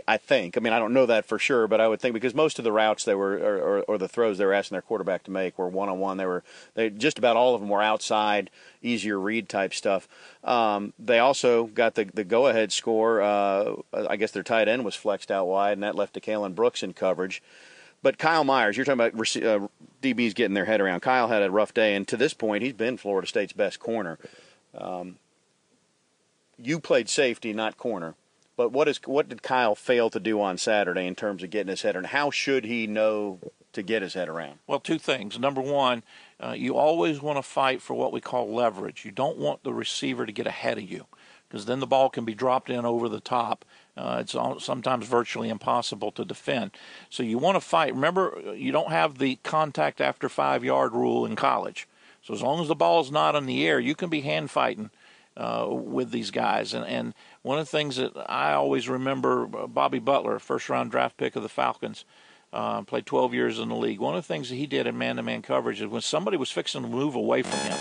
I 0.07 0.19
think. 0.19 0.57
I 0.57 0.61
mean, 0.61 0.73
I 0.73 0.79
don't 0.79 0.93
know 0.93 1.07
that 1.07 1.25
for 1.25 1.39
sure, 1.39 1.67
but 1.67 1.81
I 1.81 1.89
would 1.89 2.01
think 2.01 2.13
because 2.13 2.35
most 2.35 2.59
of 2.59 2.65
the 2.65 2.73
routes 2.73 3.05
they 3.05 3.15
were 3.15 3.39
or, 3.39 3.57
or, 3.57 3.81
or 3.83 3.99
the 3.99 4.09
throws 4.09 4.37
they 4.37 4.45
were 4.45 4.53
asking 4.53 4.75
their 4.75 4.83
quarterback 4.83 5.25
to 5.25 5.31
make 5.31 5.59
were 5.59 5.69
one 5.69 5.89
on 5.89 5.99
one. 5.99 6.19
They 6.19 6.27
were 6.27 6.45
they 6.75 6.91
just 6.91 7.19
about 7.19 7.37
all 7.37 7.55
of 7.55 7.61
them 7.61 7.71
were 7.71 7.83
outside, 7.83 8.51
easier 8.83 9.19
read 9.19 9.49
type 9.49 9.73
stuff. 9.73 10.07
Um, 10.45 10.93
they 10.99 11.19
also 11.19 11.67
got 11.67 11.95
the 11.95 12.05
the 12.05 12.25
go 12.25 12.49
ahead 12.49 12.71
score. 12.71 13.23
Uh, 13.23 13.77
I 13.93 14.17
guess 14.17 14.33
their 14.33 14.43
tight 14.43 14.69
end 14.69 14.85
was 14.85 14.95
flexed 14.95 15.31
out 15.31 15.47
wide, 15.47 15.73
and 15.73 15.83
that 15.83 15.95
left 15.95 16.15
to 16.15 16.21
Kalen 16.21 16.55
Brooks 16.55 16.83
in 16.83 16.93
coverage. 16.93 17.43
But 18.03 18.19
Kyle 18.19 18.45
Myers, 18.45 18.77
you're 18.77 18.85
talking 18.85 19.01
about 19.01 19.15
uh, 19.15 19.69
DBs 20.03 20.35
getting 20.35 20.55
their 20.55 20.67
head 20.67 20.81
around. 20.81 21.01
Kyle 21.01 21.29
had 21.29 21.43
a 21.43 21.51
rough 21.51 21.75
day, 21.75 21.95
and 21.95 22.07
to 22.09 22.17
this 22.17 22.35
point, 22.35 22.63
he's 22.63 22.75
been 22.75 22.97
Florida 22.97 23.27
State's 23.27 23.53
best 23.53 23.81
corner. 23.81 24.19
Um, 24.77 25.17
you 26.59 26.79
played 26.79 27.09
safety, 27.09 27.53
not 27.53 27.77
corner. 27.77 28.15
But 28.59 28.73
what 28.73 28.89
is 28.89 28.99
what 29.05 29.29
did 29.29 29.45
Kyle 29.45 29.77
fail 29.77 30.11
to 30.11 30.19
do 30.19 30.41
on 30.43 30.59
Saturday 30.59 31.07
in 31.07 31.15
terms 31.15 31.45
of 31.45 31.51
getting 31.51 31.71
his 31.71 31.83
head 31.83 31.95
around? 31.95 32.07
How 32.07 32.33
should 32.33 32.65
he 32.65 32.89
know 32.89 33.39
to 33.73 33.85
get 33.85 34.03
his 34.03 34.15
head 34.15 34.29
around? 34.29 34.59
Well, 34.67 34.81
two 34.81 34.99
things. 34.99 35.39
Number 35.39 35.61
one, 35.61 36.03
uh, 36.43 36.57
you 36.59 36.77
always 36.77 37.23
want 37.23 37.39
to 37.39 37.43
fight 37.43 37.81
for 37.81 37.95
what 37.95 38.13
we 38.13 38.21
call 38.21 38.53
leverage. 38.53 39.05
You 39.05 39.13
don't 39.13 39.39
want 39.39 39.63
the 39.63 39.73
receiver 39.73 40.27
to 40.27 40.33
get 40.33 40.49
ahead 40.49 40.77
of 40.77 40.91
you 40.91 41.07
because 41.49 41.67
then 41.67 41.79
the 41.79 41.87
ball 41.87 42.11
can 42.11 42.25
be 42.25 42.35
dropped 42.35 42.69
in 42.69 42.85
over 42.85 43.09
the 43.09 43.21
top. 43.21 43.65
Uh, 43.97 44.23
it's 44.23 44.35
sometimes 44.65 45.07
virtually 45.07 45.51
impossible 45.51 46.11
to 46.11 46.25
defend. 46.25 46.73
So 47.11 47.23
you 47.23 47.39
want 47.39 47.55
to 47.55 47.61
fight. 47.61 47.95
Remember, 47.95 48.43
you 48.57 48.73
don't 48.73 48.91
have 48.91 49.19
the 49.19 49.37
contact 49.45 50.01
after 50.01 50.29
five 50.29 50.65
yard 50.65 50.95
rule 50.95 51.25
in 51.25 51.37
college. 51.37 51.87
So 52.25 52.35
as 52.35 52.43
long 52.43 52.61
as 52.61 52.67
the 52.67 52.75
ball's 52.75 53.13
not 53.13 53.37
in 53.37 53.47
the 53.47 53.65
air, 53.65 53.79
you 53.79 53.95
can 53.95 54.11
be 54.11 54.23
hand 54.23 54.51
fighting 54.51 54.91
uh, 55.37 55.69
with 55.71 56.11
these 56.11 56.33
guys. 56.33 56.75
And, 56.75 56.85
and 56.85 57.15
one 57.43 57.59
of 57.59 57.67
the 57.67 57.71
things 57.71 57.97
that 57.97 58.13
I 58.29 58.53
always 58.53 58.89
remember, 58.89 59.45
uh, 59.57 59.67
Bobby 59.67 59.99
Butler, 59.99 60.39
first 60.39 60.69
round 60.69 60.91
draft 60.91 61.17
pick 61.17 61.37
of 61.37 61.43
the 61.43 61.49
Falcons, 61.49 62.05
uh, 62.53 62.83
played 62.83 63.07
12 63.07 63.35
years 63.35 63.59
in 63.59 63.69
the 63.69 63.77
league. 63.77 64.01
One 64.01 64.17
of 64.17 64.23
the 64.23 64.29
things 64.29 64.49
that 64.49 64.57
he 64.57 64.67
did 64.67 64.87
in 64.87 64.97
man 64.97 65.17
to 65.17 65.23
man 65.23 65.43
coverage 65.43 65.81
is 65.81 65.89
when 65.89 66.03
somebody 66.03 66.37
was 66.37 66.51
fixing 66.51 66.83
to 66.83 66.89
move 66.89 67.15
away 67.15 67.43
from 67.43 67.59
him, 67.61 67.79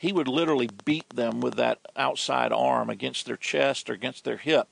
he 0.00 0.12
would 0.12 0.28
literally 0.28 0.68
beat 0.84 1.08
them 1.10 1.40
with 1.40 1.54
that 1.54 1.78
outside 1.96 2.52
arm 2.52 2.90
against 2.90 3.26
their 3.26 3.36
chest 3.36 3.88
or 3.88 3.92
against 3.92 4.24
their 4.24 4.36
hip 4.36 4.68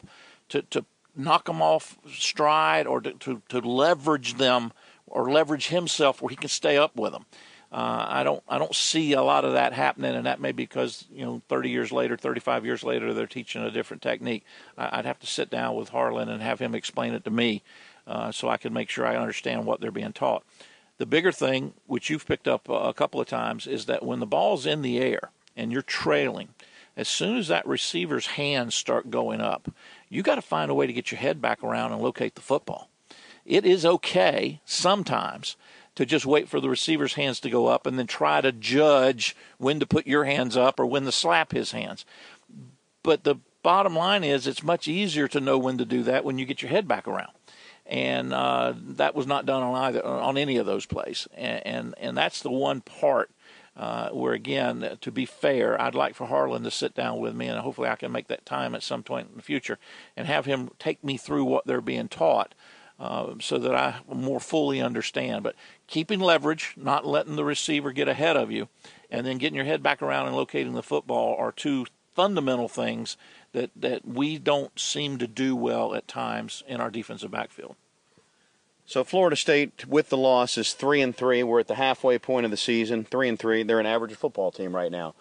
to, 0.49 0.63
to 0.63 0.85
knock 1.15 1.47
them 1.47 1.63
off 1.63 1.99
stride 2.13 2.87
or 2.87 3.01
to, 3.01 3.13
to, 3.15 3.43
to 3.49 3.61
leverage 3.61 4.35
them 4.35 4.73
or 5.07 5.31
leverage 5.31 5.69
himself 5.69 6.21
where 6.21 6.31
he 6.31 6.37
can 6.37 6.49
stay 6.49 6.77
up 6.77 6.97
with 6.97 7.13
them. 7.13 7.27
Uh, 7.73 8.07
I 8.09 8.23
don't 8.23 8.43
I 8.49 8.59
don't 8.59 8.75
see 8.75 9.13
a 9.13 9.23
lot 9.23 9.45
of 9.45 9.55
that 9.55 9.73
happening, 9.73 10.15
and 10.15 10.27
that 10.27 10.41
may 10.41 10.53
be 10.53 10.65
because 10.65 11.05
you 11.13 11.25
know 11.25 11.43
30 11.49 11.71
years 11.71 11.91
later, 11.91 12.17
35 12.17 12.65
years 12.65 12.85
later, 12.85 13.13
they're 13.13 13.27
teaching 13.27 13.63
a 13.63 13.71
different 13.71 14.03
technique. 14.03 14.45
I, 14.79 14.99
would 14.99 15.07
have 15.07 15.19
to 15.21 15.27
sit 15.27 15.51
down 15.51 15.75
with 15.75 15.89
Harlon 15.89 16.29
and 16.29 16.43
have 16.43 16.61
him 16.61 16.75
explain 16.75 17.13
it 17.13 17.25
to 17.25 17.31
me, 17.31 17.63
uh, 18.07 18.31
so 18.31 18.49
I 18.49 18.57
can 18.57 18.73
make 18.73 18.89
sure 18.89 19.07
I 19.07 19.17
understand 19.17 19.67
what 19.67 19.81
they're 19.81 19.91
being 19.91 20.13
taught. 20.13 20.45
The 20.99 21.07
bigger 21.07 21.33
thing, 21.33 21.75
which 21.87 22.09
you've 22.09 22.27
picked 22.27 22.49
up 22.49 22.69
a 22.69 22.95
couple 22.95 23.21
of 23.21 23.27
times, 23.27 23.67
is 23.67 23.87
that 23.87 24.05
when 24.05 24.21
the 24.21 24.27
ball's 24.27 24.65
in 24.65 24.81
the 24.81 24.99
air 24.99 25.31
and 25.57 25.71
you're 25.71 25.83
trailing, 25.83 26.51
as 26.97 27.09
soon 27.09 27.37
as 27.37 27.49
that 27.49 27.67
receiver's 27.67 28.27
hands 28.29 28.75
start 28.75 29.11
going 29.11 29.41
up, 29.43 29.69
you 30.09 30.23
got 30.23 30.37
to 30.37 30.43
find 30.43 30.71
a 30.71 30.75
way 30.75 30.87
to 30.87 30.93
get 30.93 31.11
your 31.11 31.19
head 31.19 31.43
back 31.43 31.63
around 31.63 31.93
and 31.93 32.01
locate 32.01 32.35
the 32.35 32.41
football. 32.41 32.89
It 33.45 33.67
is 33.67 33.85
okay 33.85 34.61
sometimes 34.65 35.57
to 35.97 36.07
just 36.07 36.25
wait 36.25 36.49
for 36.49 36.61
the 36.61 36.71
receiver's 36.71 37.15
hands 37.15 37.41
to 37.41 37.51
go 37.51 37.67
up 37.67 37.87
and 37.87 37.99
then 37.99 38.07
try 38.07 38.41
to 38.41 38.53
judge 38.53 39.35
when 39.59 39.81
to 39.81 39.87
put 39.87 40.07
your 40.07 40.25
hands 40.25 40.57
up 40.57 40.79
or 40.79 40.87
when 40.87 41.05
to 41.05 41.13
slap 41.13 41.53
his 41.53 41.73
hands. 41.73 42.05
But 43.03 43.25
the 43.25 43.37
bottom 43.63 43.97
line 43.97 44.23
is 44.23 44.47
it's 44.47 44.63
much 44.63 44.87
easier 44.87 45.27
to 45.29 45.41
know 45.41 45.59
when 45.59 45.79
to 45.79 45.85
do 45.85 46.03
that 46.05 46.25
when 46.25 46.39
you 46.39 46.47
get 46.47 46.63
your 46.63 46.71
head 46.71 46.87
back 46.87 47.09
around. 47.09 47.33
And 47.85 48.33
uh, 48.33 48.75
that 48.77 49.15
was 49.15 49.27
not 49.27 49.47
done 49.47 49.63
on 49.63 49.75
either 49.75 50.05
on 50.05 50.37
any 50.37 50.57
of 50.57 50.67
those 50.67 50.87
plays, 50.87 51.29
and 51.37 51.65
and, 51.65 51.95
and 51.99 52.19
that's 52.19 52.43
the 52.43 52.51
one 52.51 52.81
part 52.81 53.31
uh, 53.77 54.09
where 54.09 54.33
again, 54.33 54.99
to 55.01 55.13
be 55.13 55.27
fair, 55.27 55.81
I'd 55.81 55.95
like 55.95 56.15
for 56.15 56.27
Harlon 56.27 56.65
to 56.65 56.71
sit 56.71 56.95
down 56.95 57.21
with 57.21 57.35
me, 57.35 57.47
and 57.47 57.61
hopefully 57.61 57.89
I 57.89 57.97
can 57.97 58.11
make 58.11 58.27
that 58.29 58.47
time 58.47 58.75
at 58.75 58.83
some 58.83 59.03
point 59.03 59.29
in 59.31 59.37
the 59.37 59.43
future, 59.43 59.79
and 60.17 60.27
have 60.27 60.47
him 60.47 60.71
take 60.79 61.05
me 61.05 61.17
through 61.17 61.45
what 61.45 61.67
they're 61.67 61.81
being 61.81 62.09
taught, 62.09 62.55
uh, 62.99 63.35
so 63.41 63.59
that 63.59 63.75
I 63.75 64.01
more 64.13 64.41
fully 64.41 64.81
understand. 64.81 65.43
But 65.43 65.57
keeping 65.87 66.21
leverage, 66.21 66.75
not 66.77 67.07
letting 67.07 67.37
the 67.37 67.45
receiver 67.45 67.93
get 67.93 68.09
ahead 68.09 68.37
of 68.37 68.51
you, 68.51 68.69
and 69.11 69.27
then 69.27 69.39
getting 69.39 69.57
your 69.57 69.65
head 69.65 69.83
back 69.83 70.03
around 70.03 70.27
and 70.27 70.37
locating 70.37 70.73
the 70.73 70.83
football 70.83 71.37
are 71.37 71.53
two 71.53 71.87
fundamental 72.15 72.69
things 72.69 73.17
that, 73.53 73.71
that 73.77 74.07
we 74.07 74.39
don't 74.39 74.79
seem 74.79 75.19
to 75.19 75.27
do 75.27 75.55
well 75.55 75.95
at 75.95 76.09
times 76.09 76.63
in 76.67 76.81
our 76.81 76.91
defensive 76.91 77.31
backfield. 77.31 77.77
So 78.87 79.03
Florida 79.03 79.37
State, 79.37 79.87
with 79.87 80.11
the 80.11 80.17
loss, 80.17 80.57
is 80.57 80.73
three 80.73 81.03
and 81.03 81.15
three. 81.15 81.43
We're 81.43 81.61
at 81.61 81.67
the 81.67 81.75
halfway 81.75 82.19
point 82.19 82.45
of 82.45 82.51
the 82.51 82.57
season, 82.57 83.05
three 83.05 83.29
and 83.29 83.39
three. 83.39 83.63
They're 83.63 83.81
an 83.81 83.87
average 83.87 84.15
football 84.15 84.53
team 84.53 84.75
right 84.75 84.93
now. 84.93 85.15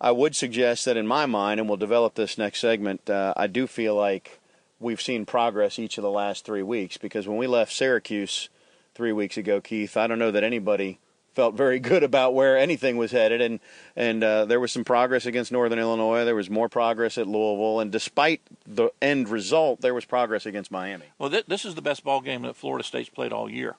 I 0.00 0.12
would 0.12 0.34
suggest 0.34 0.84
that 0.84 0.96
in 0.96 1.06
my 1.06 1.26
mind, 1.26 1.60
and 1.60 1.68
we'll 1.68 1.76
develop 1.76 2.14
this 2.14 2.38
next 2.38 2.60
segment. 2.60 3.10
Uh, 3.10 3.34
I 3.36 3.46
do 3.46 3.66
feel 3.66 3.94
like 3.94 4.40
we've 4.82 5.00
seen 5.00 5.24
progress 5.24 5.78
each 5.78 5.98
of 5.98 6.02
the 6.02 6.10
last 6.10 6.44
three 6.44 6.62
weeks 6.62 6.96
because 6.96 7.26
when 7.26 7.38
we 7.38 7.46
left 7.46 7.72
Syracuse 7.72 8.48
three 8.94 9.12
weeks 9.12 9.36
ago, 9.36 9.60
Keith. 9.60 9.96
I 9.96 10.06
don't 10.06 10.18
know 10.18 10.30
that 10.30 10.44
anybody 10.44 10.98
felt 11.34 11.54
very 11.54 11.78
good 11.90 12.02
about 12.02 12.34
where 12.34 12.56
anything 12.58 12.96
was 12.96 13.12
headed, 13.12 13.40
and 13.40 13.60
and 13.96 14.22
uh, 14.22 14.44
there 14.44 14.60
was 14.60 14.72
some 14.72 14.84
progress 14.84 15.26
against 15.26 15.52
Northern 15.52 15.78
Illinois. 15.78 16.24
There 16.24 16.34
was 16.34 16.50
more 16.50 16.68
progress 16.68 17.18
at 17.18 17.26
Louisville, 17.26 17.80
and 17.80 17.90
despite 17.90 18.42
the 18.66 18.90
end 19.00 19.28
result, 19.28 19.80
there 19.80 19.94
was 19.94 20.04
progress 20.04 20.46
against 20.46 20.70
Miami. 20.70 21.06
Well, 21.18 21.30
th- 21.30 21.46
this 21.46 21.64
is 21.64 21.74
the 21.74 21.82
best 21.82 22.04
ball 22.04 22.20
game 22.20 22.42
that 22.42 22.56
Florida 22.56 22.84
State's 22.84 23.08
played 23.08 23.32
all 23.32 23.50
year, 23.50 23.76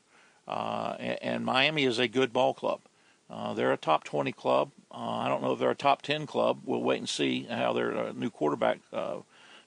uh, 0.47 0.95
and, 0.99 1.17
and, 1.21 1.45
Miami 1.45 1.83
is 1.83 1.99
a 1.99 2.07
good 2.07 2.33
ball 2.33 2.53
club. 2.53 2.81
Uh, 3.29 3.53
they're 3.53 3.71
a 3.71 3.77
top 3.77 4.03
20 4.03 4.31
club. 4.33 4.71
Uh, 4.91 4.97
I 4.97 5.27
don't 5.27 5.41
know 5.41 5.53
if 5.53 5.59
they're 5.59 5.71
a 5.71 5.75
top 5.75 6.01
10 6.03 6.27
club. 6.27 6.59
We'll 6.65 6.83
wait 6.83 6.99
and 6.99 7.09
see 7.09 7.47
how 7.49 7.73
their 7.73 7.97
uh, 7.97 8.11
new 8.11 8.29
quarterback 8.29 8.79
uh, 8.91 9.17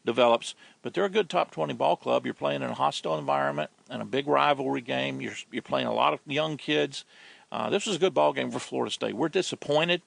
develops. 0.06 0.54
But 0.82 0.94
they're 0.94 1.04
a 1.04 1.10
good 1.10 1.28
top 1.28 1.50
20 1.50 1.74
ball 1.74 1.96
club. 1.96 2.24
You're 2.24 2.34
playing 2.34 2.62
in 2.62 2.70
a 2.70 2.74
hostile 2.74 3.18
environment 3.18 3.70
and 3.90 4.00
a 4.00 4.06
big 4.06 4.26
rivalry 4.26 4.80
game. 4.80 5.20
You're, 5.20 5.34
you're 5.52 5.62
playing 5.62 5.86
a 5.86 5.92
lot 5.94 6.14
of 6.14 6.20
young 6.26 6.56
kids. 6.56 7.04
Uh, 7.52 7.68
this 7.70 7.86
was 7.86 7.96
a 7.96 7.98
good 7.98 8.14
ball 8.14 8.32
game 8.32 8.50
for 8.50 8.58
Florida 8.58 8.90
State. 8.90 9.14
We're 9.14 9.28
disappointed. 9.28 10.02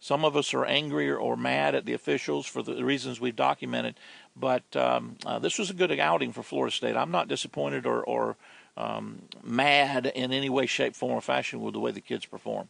Some 0.00 0.24
of 0.24 0.36
us 0.36 0.52
are 0.52 0.66
angry 0.66 1.10
or, 1.10 1.36
mad 1.36 1.74
at 1.74 1.86
the 1.86 1.94
officials 1.94 2.46
for 2.46 2.62
the 2.62 2.84
reasons 2.84 3.20
we've 3.20 3.34
documented. 3.34 3.94
But 4.36 4.76
um, 4.76 5.16
uh, 5.24 5.38
this 5.38 5.58
was 5.58 5.70
a 5.70 5.74
good 5.74 5.98
outing 5.98 6.32
for 6.32 6.42
Florida 6.42 6.74
State. 6.74 6.96
I'm 6.96 7.10
not 7.10 7.26
disappointed 7.26 7.86
or, 7.86 8.02
or 8.04 8.36
um, 8.76 9.22
mad 9.42 10.12
in 10.14 10.32
any 10.32 10.50
way, 10.50 10.66
shape, 10.66 10.94
form, 10.94 11.12
or 11.12 11.20
fashion 11.22 11.60
with 11.60 11.72
the 11.72 11.80
way 11.80 11.90
the 11.90 12.02
kids 12.02 12.26
performed. 12.26 12.68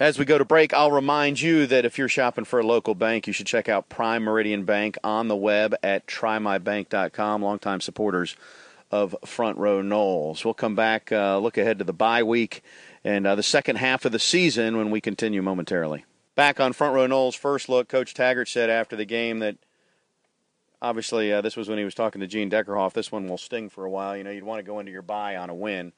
As 0.00 0.16
we 0.16 0.24
go 0.24 0.38
to 0.38 0.44
break, 0.44 0.72
I'll 0.72 0.92
remind 0.92 1.40
you 1.40 1.66
that 1.66 1.84
if 1.84 1.98
you're 1.98 2.08
shopping 2.08 2.44
for 2.44 2.60
a 2.60 2.66
local 2.66 2.94
bank, 2.94 3.26
you 3.26 3.32
should 3.32 3.48
check 3.48 3.68
out 3.68 3.88
Prime 3.88 4.22
Meridian 4.22 4.62
Bank 4.62 4.96
on 5.02 5.26
the 5.26 5.34
web 5.34 5.74
at 5.82 6.06
trymybank.com. 6.06 7.42
Longtime 7.42 7.80
supporters 7.80 8.36
of 8.92 9.16
Front 9.24 9.58
Row 9.58 9.82
Noles. 9.82 10.44
We'll 10.44 10.54
come 10.54 10.76
back, 10.76 11.10
uh, 11.10 11.38
look 11.38 11.58
ahead 11.58 11.78
to 11.78 11.84
the 11.84 11.92
bye 11.92 12.22
week 12.22 12.62
and 13.02 13.26
uh, 13.26 13.34
the 13.34 13.42
second 13.42 13.76
half 13.76 14.04
of 14.04 14.12
the 14.12 14.20
season 14.20 14.76
when 14.76 14.92
we 14.92 15.00
continue 15.00 15.42
momentarily. 15.42 16.04
Back 16.36 16.60
on 16.60 16.72
Front 16.72 16.94
Row 16.94 17.08
Noles' 17.08 17.36
first 17.36 17.68
look, 17.68 17.88
Coach 17.88 18.14
Taggart 18.14 18.48
said 18.48 18.70
after 18.70 18.94
the 18.94 19.04
game 19.04 19.40
that 19.40 19.56
obviously 20.80 21.32
uh, 21.32 21.40
this 21.40 21.56
was 21.56 21.68
when 21.68 21.78
he 21.78 21.84
was 21.84 21.96
talking 21.96 22.20
to 22.20 22.28
Gene 22.28 22.50
Deckerhoff. 22.50 22.92
This 22.92 23.10
one 23.10 23.26
will 23.26 23.36
sting 23.36 23.68
for 23.68 23.84
a 23.84 23.90
while. 23.90 24.16
You 24.16 24.22
know, 24.22 24.30
you'd 24.30 24.44
want 24.44 24.60
to 24.60 24.62
go 24.62 24.78
into 24.78 24.92
your 24.92 25.02
bye 25.02 25.34
on 25.34 25.50
a 25.50 25.54
win. 25.56 25.92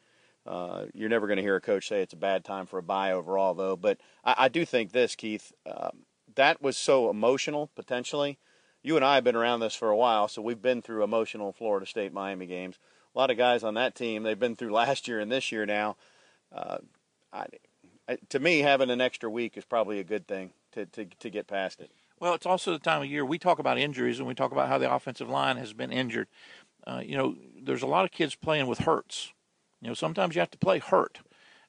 Uh, 0.46 0.86
you're 0.94 1.08
never 1.08 1.26
going 1.26 1.36
to 1.36 1.42
hear 1.42 1.56
a 1.56 1.60
coach 1.60 1.88
say 1.88 2.02
it's 2.02 2.14
a 2.14 2.16
bad 2.16 2.44
time 2.44 2.66
for 2.66 2.78
a 2.78 2.82
bye 2.82 3.12
overall, 3.12 3.54
though. 3.54 3.76
But 3.76 3.98
I, 4.24 4.34
I 4.38 4.48
do 4.48 4.64
think 4.64 4.92
this, 4.92 5.14
Keith, 5.14 5.52
um, 5.66 6.04
that 6.34 6.62
was 6.62 6.76
so 6.76 7.10
emotional 7.10 7.70
potentially. 7.74 8.38
You 8.82 8.96
and 8.96 9.04
I 9.04 9.16
have 9.16 9.24
been 9.24 9.36
around 9.36 9.60
this 9.60 9.74
for 9.74 9.90
a 9.90 9.96
while, 9.96 10.28
so 10.28 10.40
we've 10.40 10.62
been 10.62 10.80
through 10.80 11.04
emotional 11.04 11.52
Florida 11.52 11.84
State 11.84 12.14
Miami 12.14 12.46
games. 12.46 12.78
A 13.14 13.18
lot 13.18 13.30
of 13.30 13.36
guys 13.36 13.62
on 13.62 13.74
that 13.74 13.94
team, 13.94 14.22
they've 14.22 14.38
been 14.38 14.56
through 14.56 14.72
last 14.72 15.06
year 15.06 15.20
and 15.20 15.30
this 15.30 15.52
year 15.52 15.66
now. 15.66 15.96
Uh, 16.52 16.78
I, 17.32 17.46
I, 18.08 18.18
to 18.30 18.40
me, 18.40 18.60
having 18.60 18.90
an 18.90 19.00
extra 19.00 19.28
week 19.28 19.56
is 19.56 19.64
probably 19.64 20.00
a 20.00 20.04
good 20.04 20.26
thing 20.26 20.50
to, 20.72 20.86
to, 20.86 21.04
to 21.04 21.30
get 21.30 21.46
past 21.46 21.80
it. 21.80 21.90
Well, 22.18 22.34
it's 22.34 22.46
also 22.46 22.72
the 22.72 22.78
time 22.78 23.02
of 23.02 23.08
year 23.08 23.24
we 23.24 23.38
talk 23.38 23.58
about 23.58 23.78
injuries 23.78 24.18
and 24.18 24.28
we 24.28 24.34
talk 24.34 24.52
about 24.52 24.68
how 24.68 24.78
the 24.78 24.92
offensive 24.92 25.28
line 25.28 25.56
has 25.58 25.72
been 25.72 25.92
injured. 25.92 26.28
Uh, 26.86 27.02
you 27.04 27.16
know, 27.16 27.36
there's 27.62 27.82
a 27.82 27.86
lot 27.86 28.04
of 28.04 28.10
kids 28.10 28.34
playing 28.34 28.66
with 28.66 28.80
hurts 28.80 29.32
you 29.80 29.88
know, 29.88 29.94
sometimes 29.94 30.34
you 30.34 30.40
have 30.40 30.50
to 30.50 30.58
play 30.58 30.78
hurt, 30.78 31.20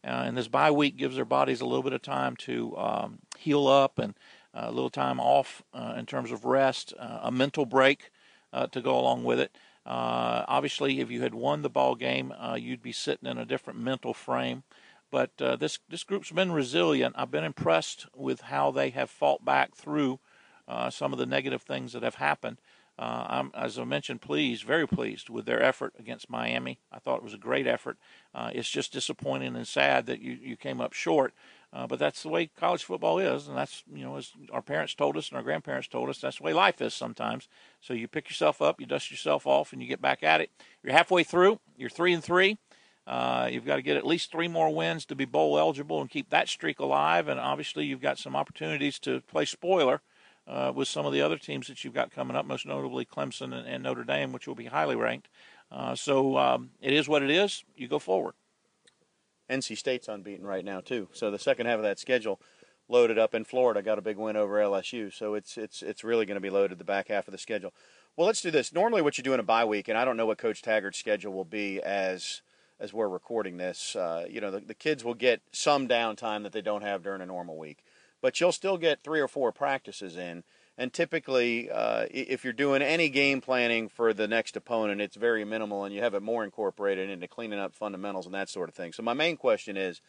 uh, 0.03 0.23
and 0.25 0.37
this 0.37 0.47
bye 0.47 0.71
week 0.71 0.97
gives 0.97 1.15
their 1.15 1.25
bodies 1.25 1.61
a 1.61 1.65
little 1.65 1.83
bit 1.83 1.93
of 1.93 2.01
time 2.01 2.35
to 2.37 2.75
um, 2.77 3.19
heal 3.37 3.67
up 3.67 3.99
and 3.99 4.15
uh, 4.53 4.65
a 4.65 4.71
little 4.71 4.89
time 4.89 5.19
off 5.19 5.63
uh, 5.73 5.93
in 5.97 6.05
terms 6.05 6.31
of 6.31 6.43
rest, 6.43 6.93
uh, 6.99 7.19
a 7.23 7.31
mental 7.31 7.65
break 7.65 8.11
uh, 8.51 8.67
to 8.67 8.81
go 8.81 8.99
along 8.99 9.23
with 9.23 9.39
it. 9.39 9.55
Uh, 9.85 10.43
obviously, 10.47 10.99
if 10.99 11.09
you 11.09 11.21
had 11.21 11.33
won 11.33 11.61
the 11.61 11.69
ball 11.69 11.95
game, 11.95 12.33
you'd 12.57 12.83
be 12.83 12.91
sitting 12.91 13.29
in 13.29 13.37
a 13.37 13.45
different 13.45 13.79
mental 13.79 14.13
frame. 14.13 14.63
But 15.09 15.37
this 15.37 15.79
this 15.89 16.03
group's 16.03 16.31
been 16.31 16.51
resilient. 16.51 17.15
I've 17.17 17.31
been 17.31 17.43
impressed 17.43 18.05
with 18.15 18.41
how 18.41 18.71
they 18.71 18.91
have 18.91 19.09
fought 19.09 19.43
back 19.43 19.75
through 19.75 20.19
some 20.89 21.13
of 21.13 21.19
the 21.19 21.25
negative 21.25 21.63
things 21.63 21.93
that 21.93 22.03
have 22.03 22.15
happened. 22.15 22.57
Uh, 22.99 23.25
I'm, 23.27 23.51
as 23.55 23.79
I 23.79 23.83
mentioned, 23.83 24.21
pleased, 24.21 24.63
very 24.63 24.87
pleased 24.87 25.29
with 25.29 25.45
their 25.45 25.61
effort 25.61 25.93
against 25.97 26.29
Miami. 26.29 26.79
I 26.91 26.99
thought 26.99 27.17
it 27.17 27.23
was 27.23 27.33
a 27.33 27.39
great 27.39 27.65
effort. 27.65 27.97
Uh, 28.35 28.51
it's 28.53 28.69
just 28.69 28.93
disappointing 28.93 29.55
and 29.55 29.67
sad 29.67 30.05
that 30.05 30.21
you, 30.21 30.37
you 30.41 30.55
came 30.55 30.79
up 30.79 30.93
short. 30.93 31.33
Uh, 31.73 31.87
but 31.87 31.99
that's 31.99 32.21
the 32.21 32.29
way 32.29 32.47
college 32.47 32.83
football 32.83 33.17
is, 33.17 33.47
and 33.47 33.57
that's 33.57 33.83
you 33.93 34.03
know 34.03 34.17
as 34.17 34.33
our 34.51 34.61
parents 34.61 34.93
told 34.93 35.15
us 35.15 35.29
and 35.29 35.37
our 35.37 35.43
grandparents 35.43 35.87
told 35.87 36.09
us 36.09 36.19
that's 36.19 36.37
the 36.37 36.43
way 36.43 36.51
life 36.51 36.81
is 36.81 36.93
sometimes. 36.93 37.47
So 37.79 37.93
you 37.93 38.09
pick 38.09 38.29
yourself 38.29 38.61
up, 38.61 38.81
you 38.81 38.85
dust 38.85 39.09
yourself 39.09 39.47
off, 39.47 39.71
and 39.71 39.81
you 39.81 39.87
get 39.87 40.01
back 40.01 40.21
at 40.21 40.41
it. 40.41 40.51
You're 40.83 40.91
halfway 40.93 41.23
through. 41.23 41.59
You're 41.77 41.89
three 41.89 42.11
and 42.13 42.23
three. 42.23 42.57
Uh, 43.07 43.49
you've 43.51 43.65
got 43.65 43.77
to 43.77 43.81
get 43.81 43.97
at 43.97 44.05
least 44.05 44.31
three 44.31 44.49
more 44.49 44.73
wins 44.73 45.05
to 45.05 45.15
be 45.15 45.25
bowl 45.25 45.57
eligible 45.57 46.01
and 46.01 46.09
keep 46.09 46.29
that 46.29 46.49
streak 46.49 46.79
alive. 46.79 47.29
And 47.29 47.39
obviously, 47.39 47.85
you've 47.85 48.01
got 48.01 48.19
some 48.19 48.35
opportunities 48.35 48.99
to 48.99 49.21
play 49.21 49.45
spoiler 49.45 50.01
uh, 50.51 50.71
with 50.75 50.87
some 50.87 51.05
of 51.05 51.13
the 51.13 51.21
other 51.21 51.37
teams 51.37 51.67
that 51.67 51.83
you've 51.83 51.93
got 51.93 52.11
coming 52.11 52.35
up, 52.35 52.45
most 52.45 52.65
notably 52.65 53.05
Clemson 53.05 53.57
and, 53.57 53.65
and 53.65 53.83
Notre 53.83 54.03
Dame, 54.03 54.33
which 54.33 54.47
will 54.47 54.55
be 54.55 54.65
highly 54.65 54.95
ranked. 54.95 55.29
Uh, 55.71 55.95
so 55.95 56.37
um, 56.37 56.71
it 56.81 56.91
is 56.91 57.07
what 57.07 57.23
it 57.23 57.29
is. 57.29 57.63
You 57.77 57.87
go 57.87 57.99
forward. 57.99 58.33
NC 59.49 59.77
State's 59.77 60.09
unbeaten 60.09 60.45
right 60.45 60.65
now 60.65 60.81
too. 60.81 61.07
So 61.13 61.31
the 61.31 61.39
second 61.39 61.67
half 61.67 61.77
of 61.77 61.83
that 61.83 61.99
schedule 61.99 62.41
loaded 62.89 63.17
up 63.17 63.33
in 63.33 63.45
Florida. 63.45 63.81
Got 63.81 63.97
a 63.97 64.01
big 64.01 64.17
win 64.17 64.35
over 64.35 64.55
LSU. 64.55 65.13
So 65.13 65.33
it's 65.35 65.57
it's 65.57 65.81
it's 65.81 66.03
really 66.03 66.25
going 66.25 66.35
to 66.35 66.41
be 66.41 66.49
loaded 66.49 66.77
the 66.77 66.83
back 66.83 67.07
half 67.07 67.27
of 67.27 67.31
the 67.31 67.37
schedule. 67.37 67.73
Well, 68.17 68.27
let's 68.27 68.41
do 68.41 68.51
this. 68.51 68.73
Normally, 68.73 69.01
what 69.01 69.17
you 69.17 69.23
do 69.23 69.33
in 69.33 69.39
a 69.39 69.43
bye 69.43 69.65
week, 69.65 69.87
and 69.87 69.97
I 69.97 70.03
don't 70.03 70.17
know 70.17 70.25
what 70.25 70.37
Coach 70.37 70.61
Taggart's 70.61 70.97
schedule 70.97 71.33
will 71.33 71.45
be 71.45 71.81
as 71.81 72.41
as 72.79 72.93
we're 72.93 73.07
recording 73.07 73.57
this. 73.57 73.95
Uh, 73.95 74.25
you 74.29 74.41
know, 74.41 74.51
the, 74.51 74.59
the 74.59 74.73
kids 74.73 75.03
will 75.03 75.13
get 75.13 75.41
some 75.51 75.87
downtime 75.87 76.43
that 76.43 76.51
they 76.51 76.61
don't 76.61 76.81
have 76.81 77.03
during 77.03 77.21
a 77.21 77.25
normal 77.25 77.57
week 77.57 77.83
but 78.21 78.39
you'll 78.39 78.51
still 78.51 78.77
get 78.77 79.03
three 79.03 79.19
or 79.19 79.27
four 79.27 79.51
practices 79.51 80.15
in. 80.15 80.43
And 80.77 80.93
typically, 80.93 81.69
uh, 81.69 82.05
if 82.09 82.43
you're 82.43 82.53
doing 82.53 82.81
any 82.81 83.09
game 83.09 83.41
planning 83.41 83.89
for 83.89 84.13
the 84.13 84.27
next 84.27 84.55
opponent, 84.55 85.01
it's 85.01 85.17
very 85.17 85.43
minimal, 85.43 85.83
and 85.83 85.93
you 85.93 86.01
have 86.01 86.13
it 86.13 86.23
more 86.23 86.43
incorporated 86.43 87.09
into 87.09 87.27
cleaning 87.27 87.59
up 87.59 87.75
fundamentals 87.75 88.25
and 88.25 88.33
that 88.33 88.49
sort 88.49 88.69
of 88.69 88.75
thing. 88.75 88.93
So 88.93 89.03
my 89.03 89.13
main 89.13 89.37
question 89.37 89.77
is, 89.77 90.01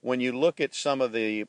when 0.00 0.20
you 0.20 0.32
look 0.32 0.60
at 0.60 0.74
some 0.74 1.00
of 1.00 1.12
the 1.12 1.46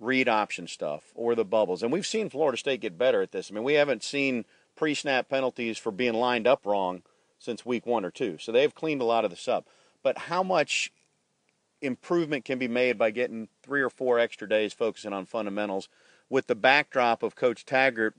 read 0.00 0.28
option 0.28 0.66
stuff 0.66 1.12
or 1.14 1.34
the 1.34 1.44
bubbles, 1.44 1.82
and 1.82 1.92
we've 1.92 2.06
seen 2.06 2.30
Florida 2.30 2.56
State 2.56 2.80
get 2.80 2.98
better 2.98 3.20
at 3.22 3.32
this. 3.32 3.50
I 3.50 3.54
mean, 3.54 3.64
we 3.64 3.74
haven't 3.74 4.02
seen 4.02 4.46
pre-snap 4.74 5.28
penalties 5.28 5.78
for 5.78 5.92
being 5.92 6.14
lined 6.14 6.46
up 6.46 6.64
wrong 6.64 7.02
since 7.38 7.64
week 7.64 7.86
one 7.86 8.04
or 8.04 8.10
two, 8.10 8.38
so 8.38 8.50
they've 8.50 8.74
cleaned 8.74 9.02
a 9.02 9.04
lot 9.04 9.24
of 9.24 9.30
this 9.30 9.46
up. 9.46 9.66
But 10.02 10.16
how 10.16 10.42
much 10.42 10.90
improvement 11.82 12.44
can 12.44 12.58
be 12.58 12.68
made 12.68 12.98
by 12.98 13.10
getting 13.10 13.48
three 13.62 13.82
or 13.82 13.90
four 13.90 14.18
extra 14.18 14.48
days 14.48 14.72
focusing 14.72 15.12
on 15.12 15.26
fundamentals 15.26 15.88
with 16.28 16.46
the 16.46 16.54
backdrop 16.54 17.22
of 17.22 17.34
Coach 17.34 17.64
Taggart. 17.64 18.14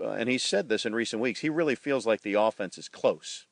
Uh, 0.00 0.10
and 0.10 0.28
he 0.28 0.38
said 0.38 0.68
this 0.68 0.86
in 0.86 0.94
recent 0.94 1.22
weeks. 1.22 1.40
He 1.40 1.50
really 1.50 1.74
feels 1.74 2.06
like 2.06 2.22
the 2.22 2.34
offense 2.34 2.78
is 2.78 2.88
close. 2.88 3.46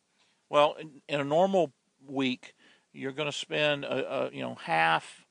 Well, 0.49 0.77
in, 1.09 1.21
a 1.21 1.25
normal 1.25 1.73
week, 2.07 2.55
you're 2.93 3.13
going 3.13 3.31
to 3.31 3.37
spend 3.37 3.85
a, 3.85 4.27
a, 4.27 4.31
you 4.33 4.41
know 4.41 4.57
half, 4.57 5.27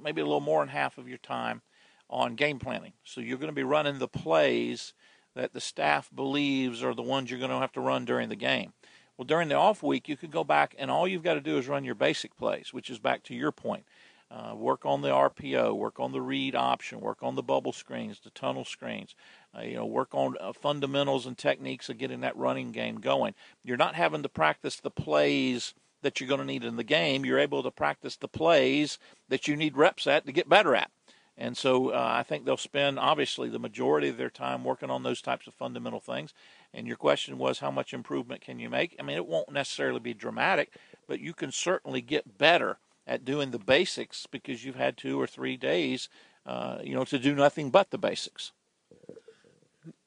maybe 0.00 0.20
a 0.20 0.24
little 0.24 0.40
more 0.40 0.60
than 0.60 0.68
half 0.68 0.96
of 0.96 1.08
your 1.08 1.18
time 1.18 1.62
on 2.08 2.36
game 2.36 2.58
planning. 2.58 2.92
So 3.04 3.20
you're 3.20 3.38
going 3.38 3.48
to 3.48 3.54
be 3.54 3.64
running 3.64 3.98
the 3.98 4.08
plays 4.08 4.94
that 5.34 5.52
the 5.52 5.60
staff 5.60 6.10
believes 6.14 6.82
are 6.82 6.94
the 6.94 7.02
ones 7.02 7.30
you're 7.30 7.40
going 7.40 7.50
to 7.50 7.58
have 7.58 7.72
to 7.72 7.80
run 7.80 8.04
during 8.04 8.28
the 8.28 8.36
game. 8.36 8.72
Well, 9.16 9.26
during 9.26 9.48
the 9.48 9.54
off 9.54 9.82
week, 9.82 10.08
you 10.08 10.16
could 10.16 10.30
go 10.30 10.44
back 10.44 10.74
and 10.78 10.90
all 10.90 11.06
you've 11.06 11.22
got 11.22 11.34
to 11.34 11.40
do 11.40 11.58
is 11.58 11.68
run 11.68 11.84
your 11.84 11.94
basic 11.94 12.36
plays, 12.36 12.72
which 12.72 12.90
is 12.90 12.98
back 12.98 13.22
to 13.24 13.34
your 13.34 13.52
point. 13.52 13.84
Uh, 14.30 14.54
work 14.54 14.86
on 14.86 15.02
the 15.02 15.10
RPO, 15.10 15.76
work 15.76 16.00
on 16.00 16.12
the 16.12 16.22
read 16.22 16.54
option, 16.54 17.00
work 17.00 17.18
on 17.20 17.34
the 17.34 17.42
bubble 17.42 17.72
screens, 17.72 18.20
the 18.20 18.30
tunnel 18.30 18.64
screens. 18.64 19.14
Uh, 19.54 19.60
you 19.60 19.74
know, 19.74 19.84
work 19.84 20.14
on 20.14 20.36
uh, 20.40 20.54
fundamentals 20.54 21.26
and 21.26 21.36
techniques 21.36 21.90
of 21.90 21.98
getting 21.98 22.20
that 22.20 22.36
running 22.36 22.72
game 22.72 22.96
going. 22.96 23.34
You're 23.62 23.76
not 23.76 23.94
having 23.94 24.22
to 24.22 24.30
practice 24.30 24.76
the 24.76 24.90
plays 24.90 25.74
that 26.00 26.18
you're 26.18 26.28
going 26.28 26.40
to 26.40 26.46
need 26.46 26.64
in 26.64 26.76
the 26.76 26.84
game. 26.84 27.26
You're 27.26 27.38
able 27.38 27.62
to 27.62 27.70
practice 27.70 28.16
the 28.16 28.26
plays 28.26 28.98
that 29.28 29.46
you 29.46 29.54
need 29.54 29.76
reps 29.76 30.06
at 30.06 30.24
to 30.24 30.32
get 30.32 30.48
better 30.48 30.74
at. 30.74 30.90
And 31.36 31.56
so 31.56 31.90
uh, 31.90 32.14
I 32.18 32.22
think 32.22 32.44
they'll 32.44 32.56
spend 32.56 32.98
obviously 32.98 33.48
the 33.48 33.58
majority 33.58 34.08
of 34.08 34.16
their 34.16 34.30
time 34.30 34.64
working 34.64 34.90
on 34.90 35.02
those 35.02 35.22
types 35.22 35.46
of 35.46 35.54
fundamental 35.54 36.00
things. 36.00 36.34
And 36.74 36.86
your 36.86 36.96
question 36.96 37.38
was, 37.38 37.58
how 37.58 37.70
much 37.70 37.92
improvement 37.92 38.40
can 38.40 38.58
you 38.58 38.70
make? 38.70 38.96
I 38.98 39.02
mean, 39.02 39.16
it 39.16 39.26
won't 39.26 39.52
necessarily 39.52 40.00
be 40.00 40.14
dramatic, 40.14 40.72
but 41.06 41.20
you 41.20 41.34
can 41.34 41.52
certainly 41.52 42.00
get 42.00 42.38
better 42.38 42.78
at 43.06 43.24
doing 43.24 43.50
the 43.50 43.58
basics 43.58 44.26
because 44.26 44.64
you've 44.64 44.76
had 44.76 44.96
two 44.96 45.20
or 45.20 45.26
three 45.26 45.56
days, 45.56 46.08
uh, 46.46 46.78
you 46.82 46.94
know, 46.94 47.04
to 47.04 47.18
do 47.18 47.34
nothing 47.34 47.70
but 47.70 47.90
the 47.90 47.98
basics. 47.98 48.52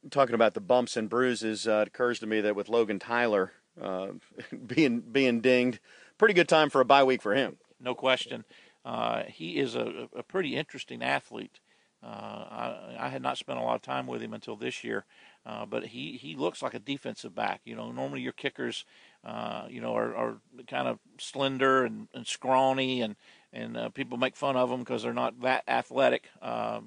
Talking 0.10 0.36
about 0.36 0.54
the 0.54 0.62
bumps 0.62 0.98
and 0.98 1.10
bruises, 1.10 1.68
uh, 1.68 1.84
it 1.86 1.90
occurs 1.90 2.20
to 2.20 2.28
me 2.28 2.42
that 2.42 2.56
with 2.56 2.70
Logan 2.70 3.00
Tyler 3.00 3.52
uh, 3.82 4.08
being 4.68 5.02
being 5.02 5.42
dinged, 5.42 5.80
pretty 6.18 6.34
good 6.34 6.48
time 6.48 6.70
for 6.70 6.82
a 6.82 6.86
bye 6.86 7.04
week 7.04 7.22
for 7.22 7.36
him. 7.36 7.58
No 7.80 7.94
question. 7.94 8.46
Uh, 8.86 9.24
he 9.24 9.58
is 9.58 9.76
a, 9.76 10.08
a 10.16 10.24
pretty 10.24 10.56
interesting 10.56 11.02
athlete. 11.02 11.60
Uh, 12.04 12.08
I, 12.08 12.96
I, 13.00 13.10
had 13.10 13.24
not 13.24 13.40
spent 13.40 13.58
a 13.58 13.64
lot 13.64 13.74
of 13.74 13.82
time 13.82 14.06
with 14.06 14.22
him 14.22 14.32
until 14.32 14.56
this 14.56 14.84
year, 14.84 15.06
uh, 15.46 15.66
but 15.66 15.86
he, 15.88 16.14
he 16.14 16.36
looks 16.36 16.62
like 16.62 16.74
a 16.74 16.80
defensive 16.80 17.36
back. 17.36 17.62
You 17.66 17.76
know, 17.76 17.92
normally 17.92 18.22
your 18.22 18.34
kickers, 18.34 18.86
uh, 19.24 19.66
you 19.70 19.80
know, 19.80 19.96
are, 19.96 20.16
are 20.16 20.38
kind 20.68 20.88
of 20.88 21.00
slender 21.20 21.86
and, 21.86 22.08
and 22.14 22.26
scrawny, 22.26 23.02
and 23.02 23.16
and 23.54 23.78
uh, 23.78 23.90
people 23.90 24.18
make 24.18 24.36
fun 24.36 24.58
of 24.58 24.70
them 24.70 24.80
because 24.80 25.04
they're 25.04 25.14
not 25.14 25.40
that 25.42 25.64
athletic. 25.68 26.30
Uh, 26.42 26.82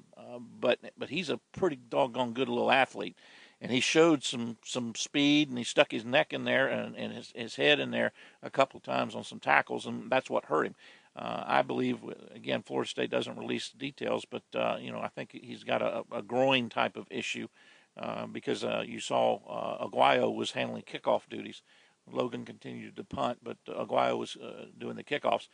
but 0.59 0.79
but 0.97 1.09
he's 1.09 1.29
a 1.29 1.39
pretty 1.53 1.79
doggone 1.89 2.33
good 2.33 2.49
little 2.49 2.71
athlete, 2.71 3.15
and 3.61 3.71
he 3.71 3.79
showed 3.79 4.23
some 4.23 4.57
some 4.63 4.93
speed, 4.95 5.49
and 5.49 5.57
he 5.57 5.63
stuck 5.63 5.91
his 5.91 6.05
neck 6.05 6.33
in 6.33 6.43
there 6.43 6.67
and, 6.67 6.95
and 6.97 7.13
his 7.13 7.31
his 7.35 7.55
head 7.55 7.79
in 7.79 7.91
there 7.91 8.11
a 8.43 8.49
couple 8.49 8.79
times 8.79 9.15
on 9.15 9.23
some 9.23 9.39
tackles, 9.39 9.85
and 9.85 10.09
that's 10.11 10.29
what 10.29 10.45
hurt 10.45 10.67
him. 10.67 10.75
Uh, 11.15 11.43
I 11.45 11.61
believe, 11.63 11.97
again, 12.33 12.61
Florida 12.61 12.89
State 12.89 13.09
doesn't 13.09 13.37
release 13.37 13.69
details, 13.69 14.25
but 14.29 14.43
uh, 14.53 14.77
you 14.79 14.91
know, 14.91 14.99
I 14.99 15.07
think 15.07 15.31
he's 15.31 15.63
got 15.63 15.81
a, 15.81 16.03
a 16.11 16.21
groin 16.21 16.69
type 16.69 16.95
of 16.95 17.07
issue 17.09 17.47
because 18.31 18.63
uh, 18.63 18.83
you 18.85 18.99
saw 18.99 19.39
uh, 19.47 19.87
Aguayo 19.87 20.33
was 20.33 20.51
handling 20.51 20.83
kickoff 20.83 21.21
duties. 21.29 21.61
Logan 22.11 22.45
continued 22.45 22.95
to 22.95 23.03
punt, 23.03 23.39
but 23.43 23.57
Aguayo 23.67 24.17
was 24.17 24.35
uh, 24.35 24.65
doing 24.77 24.95
the 24.95 25.03
kickoffs 25.03 25.47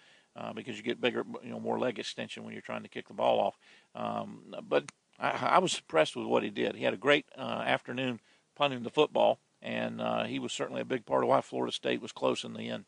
because 0.55 0.77
you 0.77 0.83
get 0.83 1.01
bigger, 1.01 1.23
you 1.43 1.49
know, 1.49 1.59
more 1.59 1.79
leg 1.79 1.99
extension 1.99 2.43
when 2.43 2.53
you're 2.53 2.61
trying 2.61 2.83
to 2.83 2.89
kick 2.89 3.07
the 3.07 3.13
ball 3.13 3.39
off. 3.39 3.57
Um, 3.95 4.53
but 4.63 4.85
I, 5.19 5.29
I, 5.55 5.59
was 5.59 5.77
impressed 5.77 6.15
with 6.15 6.27
what 6.27 6.43
he 6.43 6.49
did. 6.49 6.75
He 6.75 6.83
had 6.83 6.93
a 6.93 6.97
great 6.97 7.25
afternoon 7.37 8.19
punting 8.55 8.83
the 8.83 8.89
football, 8.89 9.39
and 9.61 10.01
he 10.27 10.39
was 10.39 10.53
certainly 10.53 10.81
a 10.81 10.85
big 10.85 11.05
part 11.05 11.23
of 11.23 11.29
why 11.29 11.41
Florida 11.41 11.73
State 11.73 12.01
was 12.01 12.11
close 12.11 12.43
in 12.43 12.53
the 12.53 12.69
end. 12.69 12.85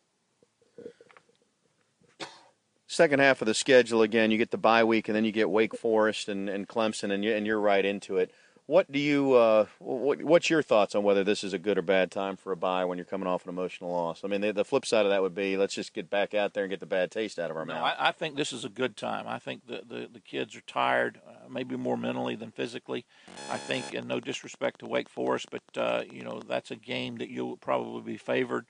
second 2.87 3.19
half 3.19 3.41
of 3.41 3.45
the 3.45 3.53
schedule 3.53 4.01
again, 4.01 4.31
you 4.31 4.37
get 4.37 4.51
the 4.51 4.57
bye 4.57 4.83
week, 4.83 5.07
and 5.07 5.15
then 5.15 5.25
you 5.25 5.31
get 5.31 5.49
Wake 5.49 5.75
Forest 5.77 6.29
and, 6.29 6.49
and 6.49 6.67
Clemson, 6.67 7.11
and, 7.11 7.23
you, 7.23 7.33
and 7.33 7.45
you're 7.45 7.59
right 7.59 7.85
into 7.85 8.17
it. 8.17 8.31
What 8.67 8.91
do 8.91 8.99
you? 8.99 9.33
Uh, 9.33 9.67
what, 9.79 10.21
what's 10.23 10.49
your 10.49 10.61
thoughts 10.61 10.93
on 10.93 11.01
whether 11.03 11.23
this 11.23 11.41
is 11.41 11.53
a 11.53 11.57
good 11.57 11.77
or 11.77 11.81
bad 11.81 12.11
time 12.11 12.35
for 12.35 12.51
a 12.51 12.57
bye 12.57 12.83
when 12.83 12.97
you're 12.97 13.05
coming 13.05 13.25
off 13.25 13.45
an 13.45 13.49
emotional 13.49 13.89
loss? 13.89 14.25
I 14.25 14.27
mean, 14.27 14.41
the, 14.41 14.51
the 14.51 14.65
flip 14.65 14.85
side 14.85 15.05
of 15.05 15.09
that 15.09 15.21
would 15.21 15.33
be 15.33 15.55
let's 15.55 15.73
just 15.73 15.93
get 15.93 16.09
back 16.09 16.33
out 16.33 16.53
there 16.53 16.65
and 16.65 16.69
get 16.69 16.81
the 16.81 16.85
bad 16.85 17.09
taste 17.09 17.39
out 17.39 17.49
of 17.49 17.55
our 17.55 17.65
no, 17.65 17.75
mouth. 17.75 17.95
I, 17.97 18.09
I 18.09 18.11
think 18.11 18.35
this 18.35 18.51
is 18.51 18.65
a 18.65 18.69
good 18.69 18.97
time. 18.97 19.25
I 19.25 19.39
think 19.39 19.67
the 19.67 19.83
the, 19.87 20.09
the 20.11 20.19
kids 20.19 20.53
are 20.53 20.61
tired, 20.61 21.21
uh, 21.25 21.47
maybe 21.49 21.77
more 21.77 21.95
mentally 21.95 22.35
than 22.35 22.51
physically. 22.51 23.05
I 23.49 23.55
think, 23.55 23.93
and 23.93 24.05
no 24.05 24.19
disrespect 24.19 24.79
to 24.79 24.85
Wake 24.85 25.07
Forest, 25.07 25.47
but 25.49 25.81
uh, 25.81 26.03
you 26.11 26.23
know 26.23 26.41
that's 26.45 26.69
a 26.69 26.75
game 26.75 27.19
that 27.19 27.29
you'll 27.29 27.55
probably 27.55 28.01
be 28.01 28.17
favored. 28.17 28.65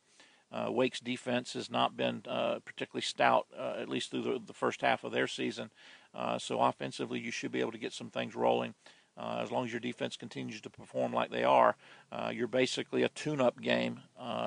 Uh, 0.52 0.72
Wake's 0.72 1.00
defense 1.00 1.54
has 1.54 1.72
not 1.72 1.98
been 1.98 2.22
uh, 2.28 2.60
particularly 2.64 3.02
stout, 3.02 3.48
uh, 3.58 3.74
at 3.80 3.90
least 3.90 4.12
through 4.12 4.22
the, 4.22 4.40
the, 4.46 4.54
first 4.54 4.80
half 4.80 5.04
of 5.04 5.12
their 5.12 5.28
season. 5.28 5.72
Uh, 6.16 6.40
so 6.40 6.62
offensively, 6.62 7.20
you 7.20 7.32
should 7.32 7.52
be 7.52 7.60
able 7.60 7.74
to 7.74 7.78
get 7.78 7.92
some 7.92 8.10
things 8.10 8.34
rolling. 8.34 8.74
Uh, 9.18 9.40
as 9.42 9.52
long 9.52 9.66
as 9.66 9.72
your 9.72 9.80
defense 9.80 10.16
continues 10.16 10.62
to 10.62 10.70
perform 10.70 11.12
like 11.12 11.32
they 11.32 11.44
are, 11.44 11.76
uh, 12.12 12.32
you're 12.34 12.48
basically 12.48 13.04
a 13.04 13.10
tune-up 13.10 13.60
game 13.62 14.00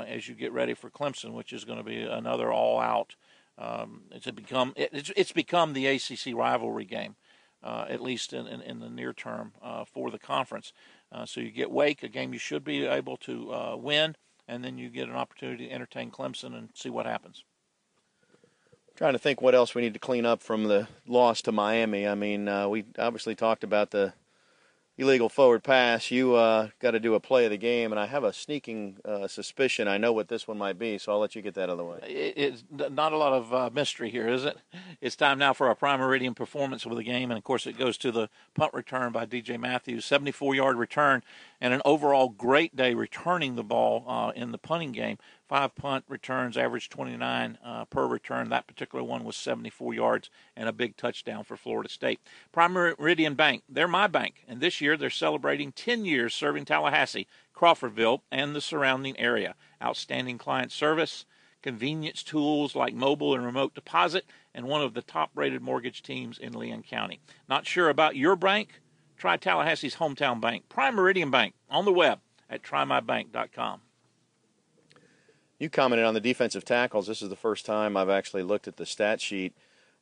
as 0.07 0.29
you 0.29 0.35
get 0.35 0.53
ready 0.53 0.75
for 0.75 0.91
Clemson, 0.91 1.33
which 1.33 1.53
is 1.53 1.65
going 1.65 1.79
to 1.79 1.85
be 1.85 2.03
another 2.03 2.53
all-out. 2.53 3.17
Um, 3.59 4.03
it's 4.11 4.31
become 4.31 4.73
it's, 4.77 5.11
it's 5.17 5.33
become 5.33 5.73
the 5.73 5.87
ACC 5.87 6.35
rivalry 6.35 6.85
game. 6.85 7.17
Uh, 7.63 7.85
at 7.91 8.01
least 8.01 8.33
in, 8.33 8.47
in, 8.47 8.63
in, 8.63 8.81
the 8.81 8.89
near 8.89 9.13
term 9.13 9.53
uh, 9.63 9.85
for 9.85 10.11
the 10.11 10.19
conference. 10.19 10.73
Uh, 11.13 11.27
so 11.27 11.43
you 11.43 11.51
get 11.51 11.71
Wake, 11.71 12.03
a 12.03 12.09
game 12.09 12.33
you 12.33 12.39
should 12.39 12.65
be 12.65 12.87
able 12.87 13.19
to 13.19 13.77
win 13.77 14.17
and 14.51 14.65
then 14.65 14.77
you 14.77 14.91
get 14.91 15.09
an 15.09 15.15
opportunity 15.15 15.69
to 15.69 15.73
entertain 15.73 16.11
Clemson 16.11 16.59
and 16.59 16.71
see 16.75 16.91
what 16.91 17.07
happens. 17.07 17.45
Trying 18.97 19.13
to 19.13 19.19
think 19.19 19.41
what 19.41 19.55
else 19.55 19.75
we 19.75 19.81
need 19.81 19.95
to 19.95 20.01
clean 20.01 20.27
up 20.27 20.43
from 20.43 20.65
the 20.65 20.89
loss 21.07 21.41
to 21.43 21.53
Miami. 21.53 22.07
I 22.07 22.17
mean, 22.17 22.49
uh, 22.49 22.69
we 22.69 22.85
obviously 22.99 23.37
talked 23.37 23.63
about 23.63 23.93
the 23.93 24.13
illegal 25.01 25.31
forward 25.31 25.65
pass. 25.65 26.11
You 26.11 26.35
uh, 26.35 26.69
got 26.79 26.91
to 26.91 27.01
do 27.01 27.15
a 27.15 27.21
play 27.21 27.47
of 27.47 27.51
the 27.51 27.57
game, 27.57 27.91
and 27.91 27.99
I 27.99 28.07
have 28.07 28.23
a 28.23 28.33
sneaking 28.33 28.99
uh, 29.05 29.27
suspicion 29.27 29.89
I 29.89 29.97
know 29.99 30.13
what 30.13 30.29
this 30.29 30.47
one 30.47 30.59
might 30.59 30.79
be, 30.79 30.99
so 30.99 31.13
I'll 31.13 31.19
let 31.19 31.35
you 31.35 31.43
get 31.43 31.55
that 31.55 31.65
out 31.65 31.71
of 31.71 31.79
the 31.79 31.85
way. 31.85 31.99
It's 32.03 32.63
not 32.71 33.13
a 33.13 33.17
lot 33.17 33.33
of 33.33 33.55
uh, 33.55 33.71
mystery 33.73 34.11
here, 34.11 34.29
is 34.29 34.45
it? 34.45 34.59
It's 35.01 35.17
time 35.17 35.39
now 35.39 35.55
for 35.55 35.69
our 35.69 35.75
prime 35.75 36.01
meridian 36.01 36.35
performance 36.35 36.85
of 36.85 36.95
the 36.95 37.03
game, 37.03 37.31
and 37.31 37.39
of 37.39 37.45
course, 37.45 37.67
it 37.67 37.79
goes 37.79 37.97
to 37.99 38.13
the 38.13 38.29
punt 38.55 38.75
return 38.75 39.13
by 39.13 39.25
DJ 39.25 39.59
Matthews, 39.59 40.05
74 40.05 40.55
yard 40.55 40.77
return, 40.77 41.23
and 41.61 41.73
an 41.73 41.81
overall 41.85 42.29
great 42.29 42.77
day 42.77 42.95
returning 42.95 43.57
the 43.57 43.65
ball 43.65 44.05
uh, 44.07 44.33
in 44.37 44.53
the 44.53 44.59
punting 44.59 44.93
game 44.93 45.19
five 45.51 45.75
punt 45.75 46.05
returns, 46.07 46.57
average 46.57 46.89
29 46.89 47.59
uh, 47.65 47.85
per 47.87 48.07
return. 48.07 48.51
That 48.51 48.69
particular 48.69 49.03
one 49.03 49.25
was 49.25 49.35
74 49.35 49.93
yards 49.93 50.31
and 50.57 50.69
a 50.69 50.73
big 50.73 50.97
touchdown 50.97 51.43
for 51.43 51.57
Florida 51.57 51.89
State. 51.89 52.21
Prime 52.53 52.73
Meridian 52.73 53.35
Bank, 53.35 53.65
they're 53.69 53.89
my 53.89 54.07
bank, 54.07 54.45
and 54.47 54.61
this 54.61 54.81
year 54.81 54.97
they're 54.97 55.11
celebrating 55.11 55.73
10 55.73 56.05
years 56.05 56.37
serving 56.37 56.67
Tallahassee, 56.67 57.27
Crawfordville, 57.53 58.21
and 58.31 58.55
the 58.55 58.61
surrounding 58.61 59.19
area. 59.19 59.57
Outstanding 59.83 60.39
client 60.39 60.71
service, 60.71 61.27
convenience 61.63 62.23
tools 62.23 62.77
like 62.77 62.95
mobile 62.95 63.35
and 63.35 63.45
remote 63.45 63.75
deposit, 63.75 64.27
and 64.55 64.69
one 64.69 64.83
of 64.83 64.95
the 64.95 65.03
top 65.03 65.33
rated 65.35 65.63
mortgage 65.63 66.01
teams 66.01 66.39
in 66.39 66.53
Leon 66.53 66.85
County. 66.85 67.19
Not 67.49 67.67
sure 67.67 67.89
about 67.89 68.15
your 68.15 68.37
bank? 68.37 68.81
Try 69.17 69.37
Tallahassee's 69.37 69.97
hometown 69.97 70.41
bank, 70.41 70.69
Prime 70.69 70.95
Meridian 70.95 71.33
Bank, 71.33 71.55
on 71.69 71.87
the 71.87 71.93
web 71.93 72.21
at 72.49 72.63
trymybank.com. 72.63 73.81
You 75.61 75.69
commented 75.69 76.07
on 76.07 76.15
the 76.15 76.21
defensive 76.21 76.65
tackles. 76.65 77.07
This 77.07 77.21
is 77.21 77.29
the 77.29 77.37
first 77.37 77.67
time 77.67 77.95
I've 77.95 78.09
actually 78.09 78.43
looked 78.43 78.67
at 78.67 78.79
the 78.79 78.87
stat 78.87 79.21
sheet 79.21 79.53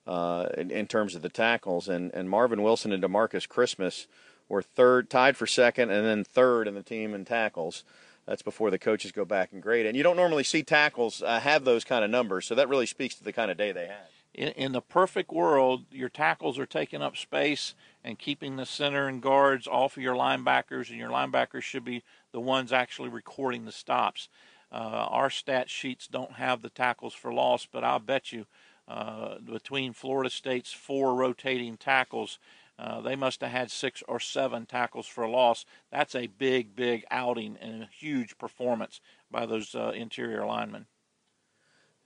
uh, 0.07 0.47
in, 0.57 0.71
in, 0.71 0.87
terms 0.87 1.17
of 1.17 1.23
the 1.23 1.29
tackles, 1.29 1.89
and, 1.89 2.15
and 2.15 2.31
Marvin 2.31 2.63
Wilson 2.63 2.93
and 2.93 3.03
Demarcus 3.03 3.47
Christmas 3.49 4.07
were 4.49 4.63
third, 4.63 5.11
tied 5.11 5.37
for 5.37 5.49
second, 5.49 5.91
and 5.91 6.07
then 6.07 6.23
third 6.23 6.69
in 6.69 6.75
the 6.75 6.83
team 6.83 7.13
in 7.13 7.25
tackles. 7.25 7.83
That's 8.25 8.41
before 8.41 8.71
the 8.71 8.79
coaches 8.79 9.11
go 9.11 9.25
back 9.25 9.53
and 9.53 9.61
grade. 9.61 9.85
And 9.85 9.97
you 9.97 10.05
don't 10.05 10.17
normally 10.17 10.45
see 10.45 10.63
tackles 10.63 11.23
uh, 11.23 11.41
have 11.41 11.65
those 11.65 11.83
kind 11.83 12.05
of 12.05 12.11
numbers, 12.11 12.47
so 12.47 12.55
that 12.55 12.69
really 12.69 12.87
speaks 12.87 13.17
to 13.17 13.25
the 13.25 13.33
kind 13.33 13.51
of 13.51 13.57
day 13.57 13.73
they 13.73 13.89
had. 13.89 14.07
In, 14.35 14.49
in 14.51 14.73
the 14.73 14.81
perfect 14.81 15.33
world, 15.33 15.87
your 15.91 16.09
tackles 16.09 16.57
are 16.61 16.67
taking 16.67 17.03
up 17.03 17.17
space 17.17 17.75
and 18.05 18.17
keeping 18.17 18.55
the 18.55 18.65
center 18.65 19.09
and 19.09 19.21
guards 19.21 19.67
off 19.67 19.97
of 19.97 20.05
your 20.05 20.15
linebackers, 20.15 20.89
and 20.89 20.99
your 21.01 21.11
linebackers 21.11 21.63
should 21.63 21.85
be 21.85 22.05
the 22.31 22.41
ones 22.41 22.73
actually 22.73 23.09
recording 23.09 23.65
the 23.65 23.73
stops. 23.73 24.29
Uh, 24.71 25.07
our 25.11 25.31
stat 25.31 25.71
sheets 25.71 26.07
don't 26.07 26.33
have 26.33 26.63
the 26.63 26.71
tackles 26.71 27.15
for 27.15 27.33
loss, 27.33 27.67
but 27.71 27.85
I'll 27.85 27.99
bet 27.99 28.33
you 28.33 28.47
uh, 28.87 29.39
between 29.39 29.93
Florida 29.93 30.31
State's 30.31 30.73
four 30.73 31.15
rotating 31.15 31.77
tackles, 31.77 32.39
uh, 32.79 33.01
they 33.01 33.17
must 33.17 33.41
have 33.41 33.51
had 33.51 33.71
six 33.71 34.03
or 34.07 34.21
seven 34.21 34.67
tackles 34.67 35.07
for 35.07 35.29
loss. 35.29 35.65
That's 35.91 36.15
a 36.15 36.27
big, 36.27 36.77
big 36.77 37.05
outing 37.11 37.57
and 37.61 37.83
a 37.83 37.89
huge 37.99 38.39
performance 38.39 39.01
by 39.31 39.47
those 39.47 39.75
uh, 39.75 39.93
interior 39.95 40.47
linemen. 40.47 40.87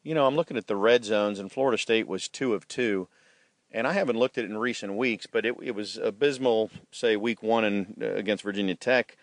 You 0.02 0.14
know, 0.14 0.26
I'm 0.26 0.34
looking 0.34 0.56
at 0.56 0.66
the 0.66 0.76
red 0.76 1.04
zones, 1.04 1.38
and 1.38 1.52
Florida 1.52 1.78
State 1.78 2.08
was 2.08 2.28
two 2.28 2.54
of 2.54 2.66
two. 2.66 3.08
And 3.70 3.86
I 3.86 3.92
haven't 3.92 4.18
looked 4.18 4.36
at 4.36 4.44
it 4.44 4.50
in 4.50 4.58
recent 4.58 4.96
weeks, 4.96 5.26
but 5.26 5.46
it, 5.46 5.54
it 5.62 5.74
was 5.74 5.96
abysmal, 5.96 6.70
say, 6.90 7.16
week 7.16 7.42
one 7.42 7.64
in, 7.64 7.96
uh, 8.02 8.14
against 8.14 8.42
Virginia 8.42 8.74
Tech. 8.74 9.16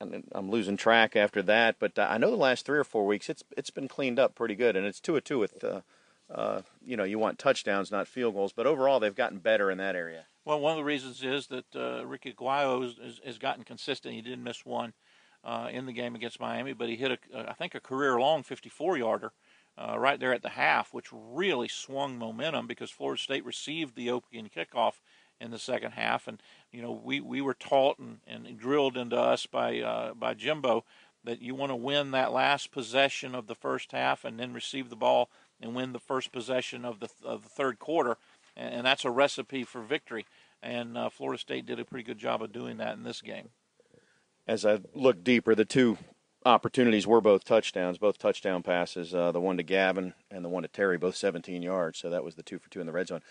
I'm 0.00 0.50
losing 0.50 0.76
track 0.76 1.16
after 1.16 1.42
that, 1.42 1.76
but 1.78 1.98
I 1.98 2.18
know 2.18 2.30
the 2.30 2.36
last 2.36 2.64
three 2.64 2.78
or 2.78 2.84
four 2.84 3.06
weeks 3.06 3.28
it's 3.28 3.44
it's 3.56 3.70
been 3.70 3.88
cleaned 3.88 4.18
up 4.18 4.34
pretty 4.34 4.54
good, 4.54 4.76
and 4.76 4.86
it's 4.86 5.00
two 5.00 5.16
of 5.16 5.24
two 5.24 5.38
with, 5.38 5.62
uh, 5.62 5.80
uh, 6.32 6.62
you 6.84 6.96
know, 6.96 7.04
you 7.04 7.18
want 7.18 7.38
touchdowns, 7.38 7.90
not 7.90 8.08
field 8.08 8.34
goals, 8.34 8.52
but 8.52 8.66
overall 8.66 9.00
they've 9.00 9.14
gotten 9.14 9.38
better 9.38 9.70
in 9.70 9.78
that 9.78 9.96
area. 9.96 10.26
Well, 10.44 10.60
one 10.60 10.72
of 10.72 10.78
the 10.78 10.84
reasons 10.84 11.22
is 11.22 11.48
that 11.48 11.76
uh, 11.76 12.06
Ricky 12.06 12.32
Aguayo 12.32 12.82
has, 12.82 13.20
has, 13.24 13.38
gotten 13.38 13.64
consistent. 13.64 14.14
He 14.14 14.22
didn't 14.22 14.42
miss 14.42 14.64
one 14.64 14.94
uh, 15.44 15.68
in 15.70 15.86
the 15.86 15.92
game 15.92 16.14
against 16.14 16.40
Miami, 16.40 16.72
but 16.72 16.88
he 16.88 16.96
hit 16.96 17.12
a, 17.12 17.50
I 17.50 17.52
think 17.52 17.74
a 17.74 17.80
career 17.80 18.18
long 18.18 18.42
54 18.42 18.98
yarder. 18.98 19.32
Uh, 19.78 19.98
right 19.98 20.20
there 20.20 20.34
at 20.34 20.42
the 20.42 20.50
half, 20.50 20.92
which 20.92 21.06
really 21.10 21.68
swung 21.68 22.18
momentum 22.18 22.66
because 22.66 22.90
Florida 22.90 23.22
State 23.22 23.46
received 23.46 23.94
the 23.94 24.10
opening 24.10 24.50
kickoff 24.54 24.94
in 25.40 25.50
the 25.50 25.58
second 25.58 25.92
half. 25.92 26.28
And 26.28 26.40
you 26.70 26.82
know, 26.82 26.92
we, 26.92 27.20
we 27.20 27.40
were 27.40 27.54
taught 27.54 27.98
and, 27.98 28.18
and 28.26 28.58
drilled 28.58 28.96
into 28.96 29.18
us 29.18 29.46
by 29.46 29.80
uh, 29.80 30.14
by 30.14 30.34
Jimbo 30.34 30.84
that 31.24 31.42
you 31.42 31.54
want 31.54 31.70
to 31.70 31.76
win 31.76 32.12
that 32.12 32.32
last 32.32 32.70
possession 32.70 33.34
of 33.34 33.46
the 33.46 33.54
first 33.54 33.92
half 33.92 34.24
and 34.24 34.38
then 34.38 34.52
receive 34.52 34.88
the 34.88 34.96
ball 34.96 35.30
and 35.60 35.74
win 35.74 35.92
the 35.92 35.98
first 35.98 36.32
possession 36.32 36.84
of 36.84 37.00
the 37.00 37.08
of 37.24 37.42
the 37.42 37.48
third 37.48 37.78
quarter, 37.78 38.16
and, 38.56 38.74
and 38.74 38.86
that's 38.86 39.04
a 39.04 39.10
recipe 39.10 39.64
for 39.64 39.82
victory. 39.82 40.26
And 40.62 40.96
uh, 40.96 41.08
Florida 41.08 41.40
State 41.40 41.64
did 41.64 41.80
a 41.80 41.84
pretty 41.84 42.04
good 42.04 42.18
job 42.18 42.42
of 42.42 42.52
doing 42.52 42.76
that 42.78 42.94
in 42.96 43.02
this 43.02 43.22
game. 43.22 43.48
As 44.46 44.66
I 44.66 44.80
look 44.94 45.24
deeper, 45.24 45.54
the 45.54 45.64
two 45.64 45.96
opportunities 46.44 47.06
were 47.06 47.20
both 47.20 47.44
touchdowns, 47.44 47.98
both 47.98 48.18
touchdown 48.18 48.62
passes. 48.62 49.14
Uh, 49.14 49.32
the 49.32 49.40
one 49.40 49.56
to 49.56 49.62
Gavin 49.62 50.14
and 50.30 50.44
the 50.44 50.48
one 50.48 50.62
to 50.62 50.68
Terry, 50.68 50.98
both 50.98 51.16
17 51.16 51.62
yards. 51.62 51.98
So 51.98 52.10
that 52.10 52.24
was 52.24 52.34
the 52.34 52.42
two 52.42 52.58
for 52.58 52.68
two 52.70 52.80
in 52.80 52.86
the 52.86 52.92
red 52.92 53.08
zone 53.08 53.22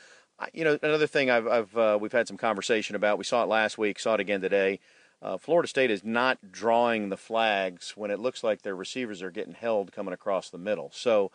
you 0.53 0.63
know, 0.63 0.77
another 0.81 1.07
thing 1.07 1.29
I've, 1.29 1.47
I've 1.47 1.77
uh, 1.77 1.97
we've 1.99 2.11
had 2.11 2.27
some 2.27 2.37
conversation 2.37 2.95
about. 2.95 3.17
We 3.17 3.23
saw 3.23 3.43
it 3.43 3.47
last 3.47 3.77
week, 3.77 3.99
saw 3.99 4.15
it 4.15 4.19
again 4.19 4.41
today. 4.41 4.79
Uh, 5.21 5.37
Florida 5.37 5.67
State 5.67 5.91
is 5.91 6.03
not 6.03 6.51
drawing 6.51 7.09
the 7.09 7.17
flags 7.17 7.93
when 7.97 8.09
it 8.09 8.19
looks 8.19 8.43
like 8.43 8.61
their 8.61 8.75
receivers 8.75 9.21
are 9.21 9.31
getting 9.31 9.53
held 9.53 9.91
coming 9.91 10.13
across 10.13 10.49
the 10.49 10.57
middle. 10.57 10.91
So, 10.93 11.31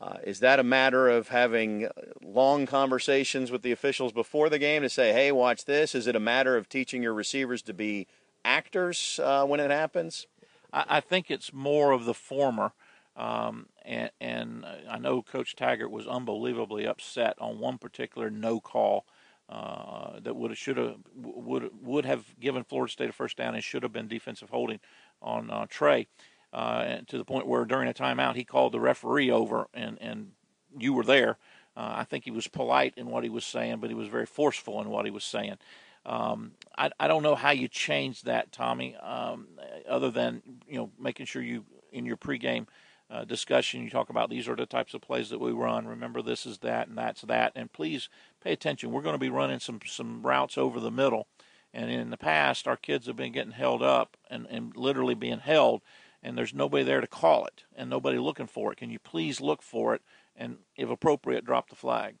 uh, 0.00 0.16
is 0.24 0.40
that 0.40 0.58
a 0.58 0.64
matter 0.64 1.08
of 1.08 1.28
having 1.28 1.88
long 2.20 2.66
conversations 2.66 3.50
with 3.50 3.62
the 3.62 3.70
officials 3.70 4.12
before 4.12 4.48
the 4.48 4.58
game 4.58 4.82
to 4.82 4.88
say, 4.88 5.12
"Hey, 5.12 5.30
watch 5.30 5.64
this"? 5.64 5.94
Is 5.94 6.06
it 6.06 6.16
a 6.16 6.20
matter 6.20 6.56
of 6.56 6.68
teaching 6.68 7.02
your 7.02 7.14
receivers 7.14 7.62
to 7.62 7.74
be 7.74 8.08
actors 8.44 9.20
uh, 9.22 9.44
when 9.44 9.60
it 9.60 9.70
happens? 9.70 10.26
I, 10.72 10.84
I 10.88 11.00
think 11.00 11.30
it's 11.30 11.52
more 11.52 11.92
of 11.92 12.06
the 12.06 12.14
former. 12.14 12.72
Um, 13.16 13.66
and, 13.84 14.10
and, 14.20 14.64
I 14.90 14.98
know 14.98 15.20
Coach 15.20 15.54
Taggart 15.54 15.90
was 15.90 16.06
unbelievably 16.06 16.86
upset 16.86 17.34
on 17.38 17.58
one 17.58 17.76
particular 17.76 18.30
no 18.30 18.58
call 18.58 19.04
uh, 19.50 20.18
that 20.20 20.34
would 20.34 20.50
have 20.50 20.58
should 20.58 20.78
have 20.78 20.96
would 21.14 21.70
would 21.82 22.06
have 22.06 22.24
given 22.40 22.64
Florida 22.64 22.90
State 22.90 23.10
a 23.10 23.12
first 23.12 23.36
down 23.36 23.54
and 23.54 23.62
should 23.62 23.82
have 23.82 23.92
been 23.92 24.08
defensive 24.08 24.48
holding 24.48 24.80
on 25.20 25.50
uh, 25.50 25.66
Trey. 25.68 26.06
Uh, 26.54 26.98
to 27.06 27.16
the 27.16 27.24
point 27.24 27.46
where 27.46 27.64
during 27.64 27.88
a 27.88 27.94
timeout 27.94 28.34
he 28.34 28.44
called 28.44 28.72
the 28.72 28.80
referee 28.80 29.30
over 29.30 29.68
and 29.74 29.98
and 30.00 30.32
you 30.78 30.92
were 30.92 31.04
there. 31.04 31.36
Uh, 31.76 31.94
I 31.96 32.04
think 32.04 32.24
he 32.24 32.30
was 32.30 32.46
polite 32.46 32.94
in 32.96 33.06
what 33.06 33.24
he 33.24 33.30
was 33.30 33.44
saying, 33.44 33.78
but 33.78 33.88
he 33.88 33.94
was 33.94 34.08
very 34.08 34.26
forceful 34.26 34.80
in 34.82 34.90
what 34.90 35.06
he 35.06 35.10
was 35.10 35.24
saying. 35.24 35.56
Um, 36.04 36.52
I, 36.76 36.90
I 37.00 37.08
don't 37.08 37.22
know 37.22 37.34
how 37.34 37.50
you 37.52 37.68
change 37.68 38.22
that, 38.22 38.52
Tommy, 38.52 38.96
um, 38.96 39.46
other 39.88 40.10
than 40.10 40.42
you 40.66 40.76
know 40.76 40.90
making 40.98 41.26
sure 41.26 41.42
you 41.42 41.64
in 41.92 42.06
your 42.06 42.16
pregame 42.16 42.66
uh, 43.12 43.24
discussion, 43.24 43.82
you 43.82 43.90
talk 43.90 44.10
about 44.10 44.30
these 44.30 44.48
are 44.48 44.56
the 44.56 44.66
types 44.66 44.94
of 44.94 45.02
plays 45.02 45.28
that 45.30 45.40
we 45.40 45.52
run. 45.52 45.86
Remember, 45.86 46.22
this 46.22 46.46
is 46.46 46.58
that, 46.58 46.88
and 46.88 46.96
that's 46.96 47.20
that. 47.22 47.52
And 47.54 47.72
please 47.72 48.08
pay 48.42 48.52
attention. 48.52 48.90
We're 48.90 49.02
going 49.02 49.14
to 49.14 49.18
be 49.18 49.30
running 49.30 49.60
some 49.60 49.80
some 49.86 50.22
routes 50.22 50.56
over 50.56 50.80
the 50.80 50.90
middle. 50.90 51.26
And 51.74 51.90
in 51.90 52.10
the 52.10 52.16
past, 52.16 52.66
our 52.66 52.76
kids 52.76 53.06
have 53.06 53.16
been 53.16 53.32
getting 53.32 53.52
held 53.52 53.82
up 53.82 54.16
and, 54.30 54.46
and 54.50 54.76
literally 54.76 55.14
being 55.14 55.38
held, 55.38 55.80
and 56.22 56.36
there's 56.36 56.52
nobody 56.52 56.84
there 56.84 57.00
to 57.00 57.06
call 57.06 57.46
it 57.46 57.64
and 57.74 57.88
nobody 57.88 58.18
looking 58.18 58.46
for 58.46 58.72
it. 58.72 58.78
Can 58.78 58.90
you 58.90 58.98
please 58.98 59.40
look 59.40 59.62
for 59.62 59.94
it 59.94 60.02
and, 60.36 60.58
if 60.76 60.90
appropriate, 60.90 61.44
drop 61.44 61.70
the 61.70 61.76
flag? 61.76 62.16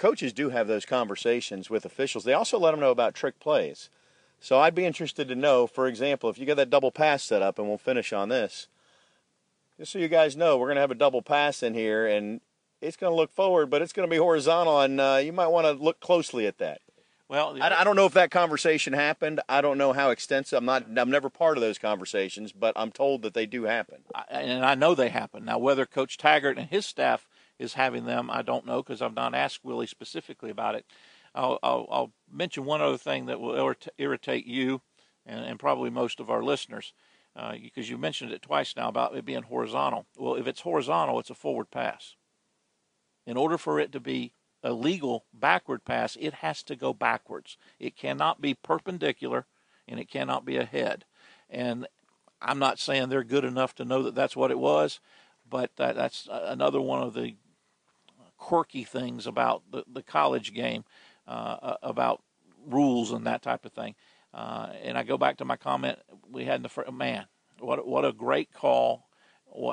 coaches 0.00 0.32
do 0.32 0.48
have 0.48 0.66
those 0.66 0.86
conversations 0.86 1.68
with 1.68 1.84
officials. 1.84 2.24
They 2.24 2.32
also 2.32 2.58
let 2.58 2.70
them 2.70 2.80
know 2.80 2.90
about 2.90 3.14
trick 3.14 3.38
plays. 3.38 3.90
So 4.40 4.58
I'd 4.58 4.74
be 4.74 4.86
interested 4.86 5.28
to 5.28 5.34
know, 5.34 5.66
for 5.66 5.86
example, 5.86 6.30
if 6.30 6.38
you 6.38 6.46
get 6.46 6.56
that 6.56 6.70
double 6.70 6.90
pass 6.90 7.22
set 7.22 7.42
up, 7.42 7.58
and 7.58 7.68
we'll 7.68 7.76
finish 7.76 8.12
on 8.12 8.30
this. 8.30 8.68
Just 9.80 9.92
so 9.92 9.98
you 9.98 10.08
guys 10.08 10.36
know, 10.36 10.58
we're 10.58 10.66
going 10.66 10.74
to 10.74 10.82
have 10.82 10.90
a 10.90 10.94
double 10.94 11.22
pass 11.22 11.62
in 11.62 11.72
here, 11.72 12.06
and 12.06 12.42
it's 12.82 12.98
going 12.98 13.10
to 13.10 13.16
look 13.16 13.32
forward, 13.32 13.70
but 13.70 13.80
it's 13.80 13.94
going 13.94 14.06
to 14.06 14.10
be 14.10 14.18
horizontal, 14.18 14.78
and 14.78 15.00
uh, 15.00 15.22
you 15.24 15.32
might 15.32 15.46
want 15.46 15.64
to 15.64 15.72
look 15.82 16.00
closely 16.00 16.46
at 16.46 16.58
that. 16.58 16.82
Well, 17.30 17.56
I, 17.58 17.70
I, 17.80 17.84
don't 17.84 17.96
know 17.96 18.04
if 18.04 18.12
that 18.12 18.30
conversation 18.30 18.92
happened. 18.92 19.40
I 19.48 19.62
don't 19.62 19.78
know 19.78 19.94
how 19.94 20.10
extensive. 20.10 20.58
I'm 20.58 20.66
not. 20.66 20.84
I'm 20.98 21.10
never 21.10 21.30
part 21.30 21.56
of 21.56 21.62
those 21.62 21.78
conversations, 21.78 22.52
but 22.52 22.74
I'm 22.76 22.92
told 22.92 23.22
that 23.22 23.32
they 23.32 23.46
do 23.46 23.62
happen. 23.62 24.02
And 24.28 24.66
I 24.66 24.74
know 24.74 24.94
they 24.94 25.08
happen. 25.08 25.46
Now, 25.46 25.56
whether 25.56 25.86
Coach 25.86 26.18
Taggart 26.18 26.58
and 26.58 26.68
his 26.68 26.84
staff 26.84 27.26
is 27.58 27.72
having 27.72 28.04
them, 28.04 28.28
I 28.30 28.42
don't 28.42 28.66
know 28.66 28.82
because 28.82 29.00
I've 29.00 29.14
not 29.14 29.34
asked 29.34 29.64
Willie 29.64 29.86
specifically 29.86 30.50
about 30.50 30.74
it. 30.74 30.84
I'll, 31.34 31.58
I'll, 31.62 31.86
I'll, 31.90 32.12
mention 32.30 32.66
one 32.66 32.82
other 32.82 32.98
thing 32.98 33.26
that 33.26 33.40
will 33.40 33.74
irritate 33.96 34.46
you 34.46 34.82
and, 35.24 35.42
and 35.42 35.58
probably 35.58 35.88
most 35.88 36.20
of 36.20 36.28
our 36.28 36.42
listeners 36.42 36.92
uh, 37.36 37.52
because 37.52 37.88
you 37.88 37.96
mentioned 37.96 38.32
it 38.32 38.42
twice 38.42 38.74
now 38.76 38.88
about 38.88 39.14
it 39.16 39.24
being 39.24 39.42
horizontal. 39.42 40.06
Well, 40.16 40.34
if 40.34 40.46
it's 40.46 40.60
horizontal, 40.60 41.18
it's 41.20 41.30
a 41.30 41.34
forward 41.34 41.70
pass. 41.70 42.16
In 43.26 43.36
order 43.36 43.58
for 43.58 43.78
it 43.78 43.92
to 43.92 44.00
be 44.00 44.32
a 44.62 44.72
legal 44.72 45.24
backward 45.32 45.84
pass, 45.84 46.16
it 46.20 46.34
has 46.34 46.62
to 46.64 46.76
go 46.76 46.92
backwards. 46.92 47.56
It 47.78 47.96
cannot 47.96 48.40
be 48.40 48.54
perpendicular 48.54 49.46
and 49.86 49.98
it 50.00 50.10
cannot 50.10 50.44
be 50.44 50.56
ahead. 50.56 51.04
And 51.48 51.86
I'm 52.42 52.58
not 52.58 52.78
saying 52.78 53.08
they're 53.08 53.24
good 53.24 53.44
enough 53.44 53.74
to 53.76 53.84
know 53.84 54.02
that 54.02 54.14
that's 54.14 54.36
what 54.36 54.50
it 54.50 54.58
was, 54.58 55.00
but 55.48 55.70
that, 55.76 55.96
that's 55.96 56.28
another 56.30 56.80
one 56.80 57.02
of 57.02 57.14
the 57.14 57.36
quirky 58.36 58.84
things 58.84 59.26
about 59.26 59.62
the, 59.70 59.84
the 59.90 60.02
college 60.02 60.54
game, 60.54 60.84
uh, 61.26 61.76
about 61.82 62.22
rules 62.66 63.12
and 63.12 63.26
that 63.26 63.42
type 63.42 63.64
of 63.64 63.72
thing. 63.72 63.94
Uh, 64.32 64.70
and 64.82 64.96
I 64.96 65.02
go 65.02 65.18
back 65.18 65.38
to 65.38 65.44
my 65.44 65.56
comment 65.56 65.98
we 66.30 66.44
had 66.44 66.56
in 66.56 66.62
the 66.62 66.68
first, 66.68 66.92
man, 66.92 67.26
what 67.58 67.86
what 67.86 68.04
a 68.04 68.12
great 68.12 68.52
call, 68.52 69.08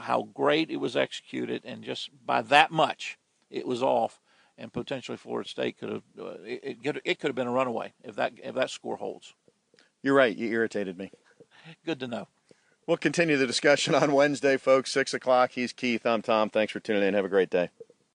how 0.02 0.30
great 0.34 0.72
it 0.72 0.78
was 0.78 0.96
executed, 0.96 1.62
and 1.64 1.84
just 1.84 2.10
by 2.26 2.42
that 2.42 2.72
much, 2.72 3.18
it 3.50 3.68
was 3.68 3.84
off 3.84 4.20
and 4.58 4.74
potentially 4.74 5.18
Florida 5.18 5.48
State 5.48 5.78
could 5.78 5.90
have 5.90 6.04
uh, 6.20 6.38
it, 6.44 6.78
it, 6.84 7.02
it 7.06 7.20
could 7.20 7.28
have 7.28 7.36
been 7.36 7.48
a 7.48 7.52
runaway 7.52 7.94
if 8.04 8.16
that 8.16 8.34
if 8.44 8.56
that 8.56 8.70
score 8.70 8.98
holds. 8.98 9.34
You're 10.02 10.16
right. 10.16 10.36
You 10.36 10.50
irritated 10.50 10.98
me. 10.98 11.12
Good 11.86 12.00
to 12.00 12.08
know. 12.08 12.28
We'll 12.86 12.98
continue 12.98 13.36
the 13.38 13.48
discussion 13.48 13.94
on 13.96 14.14
Wednesday, 14.14 14.58
folks. 14.58 14.92
Six 14.92 15.14
o'clock. 15.14 15.52
He's 15.52 15.74
Keith. 15.74 16.06
I'm 16.06 16.22
Tom. 16.22 16.50
Thanks 16.50 16.74
for 16.74 16.80
tuning 16.80 17.04
in. 17.04 17.14
Have 17.14 17.26
a 17.26 17.30
great 17.30 17.50
day. 17.50 17.70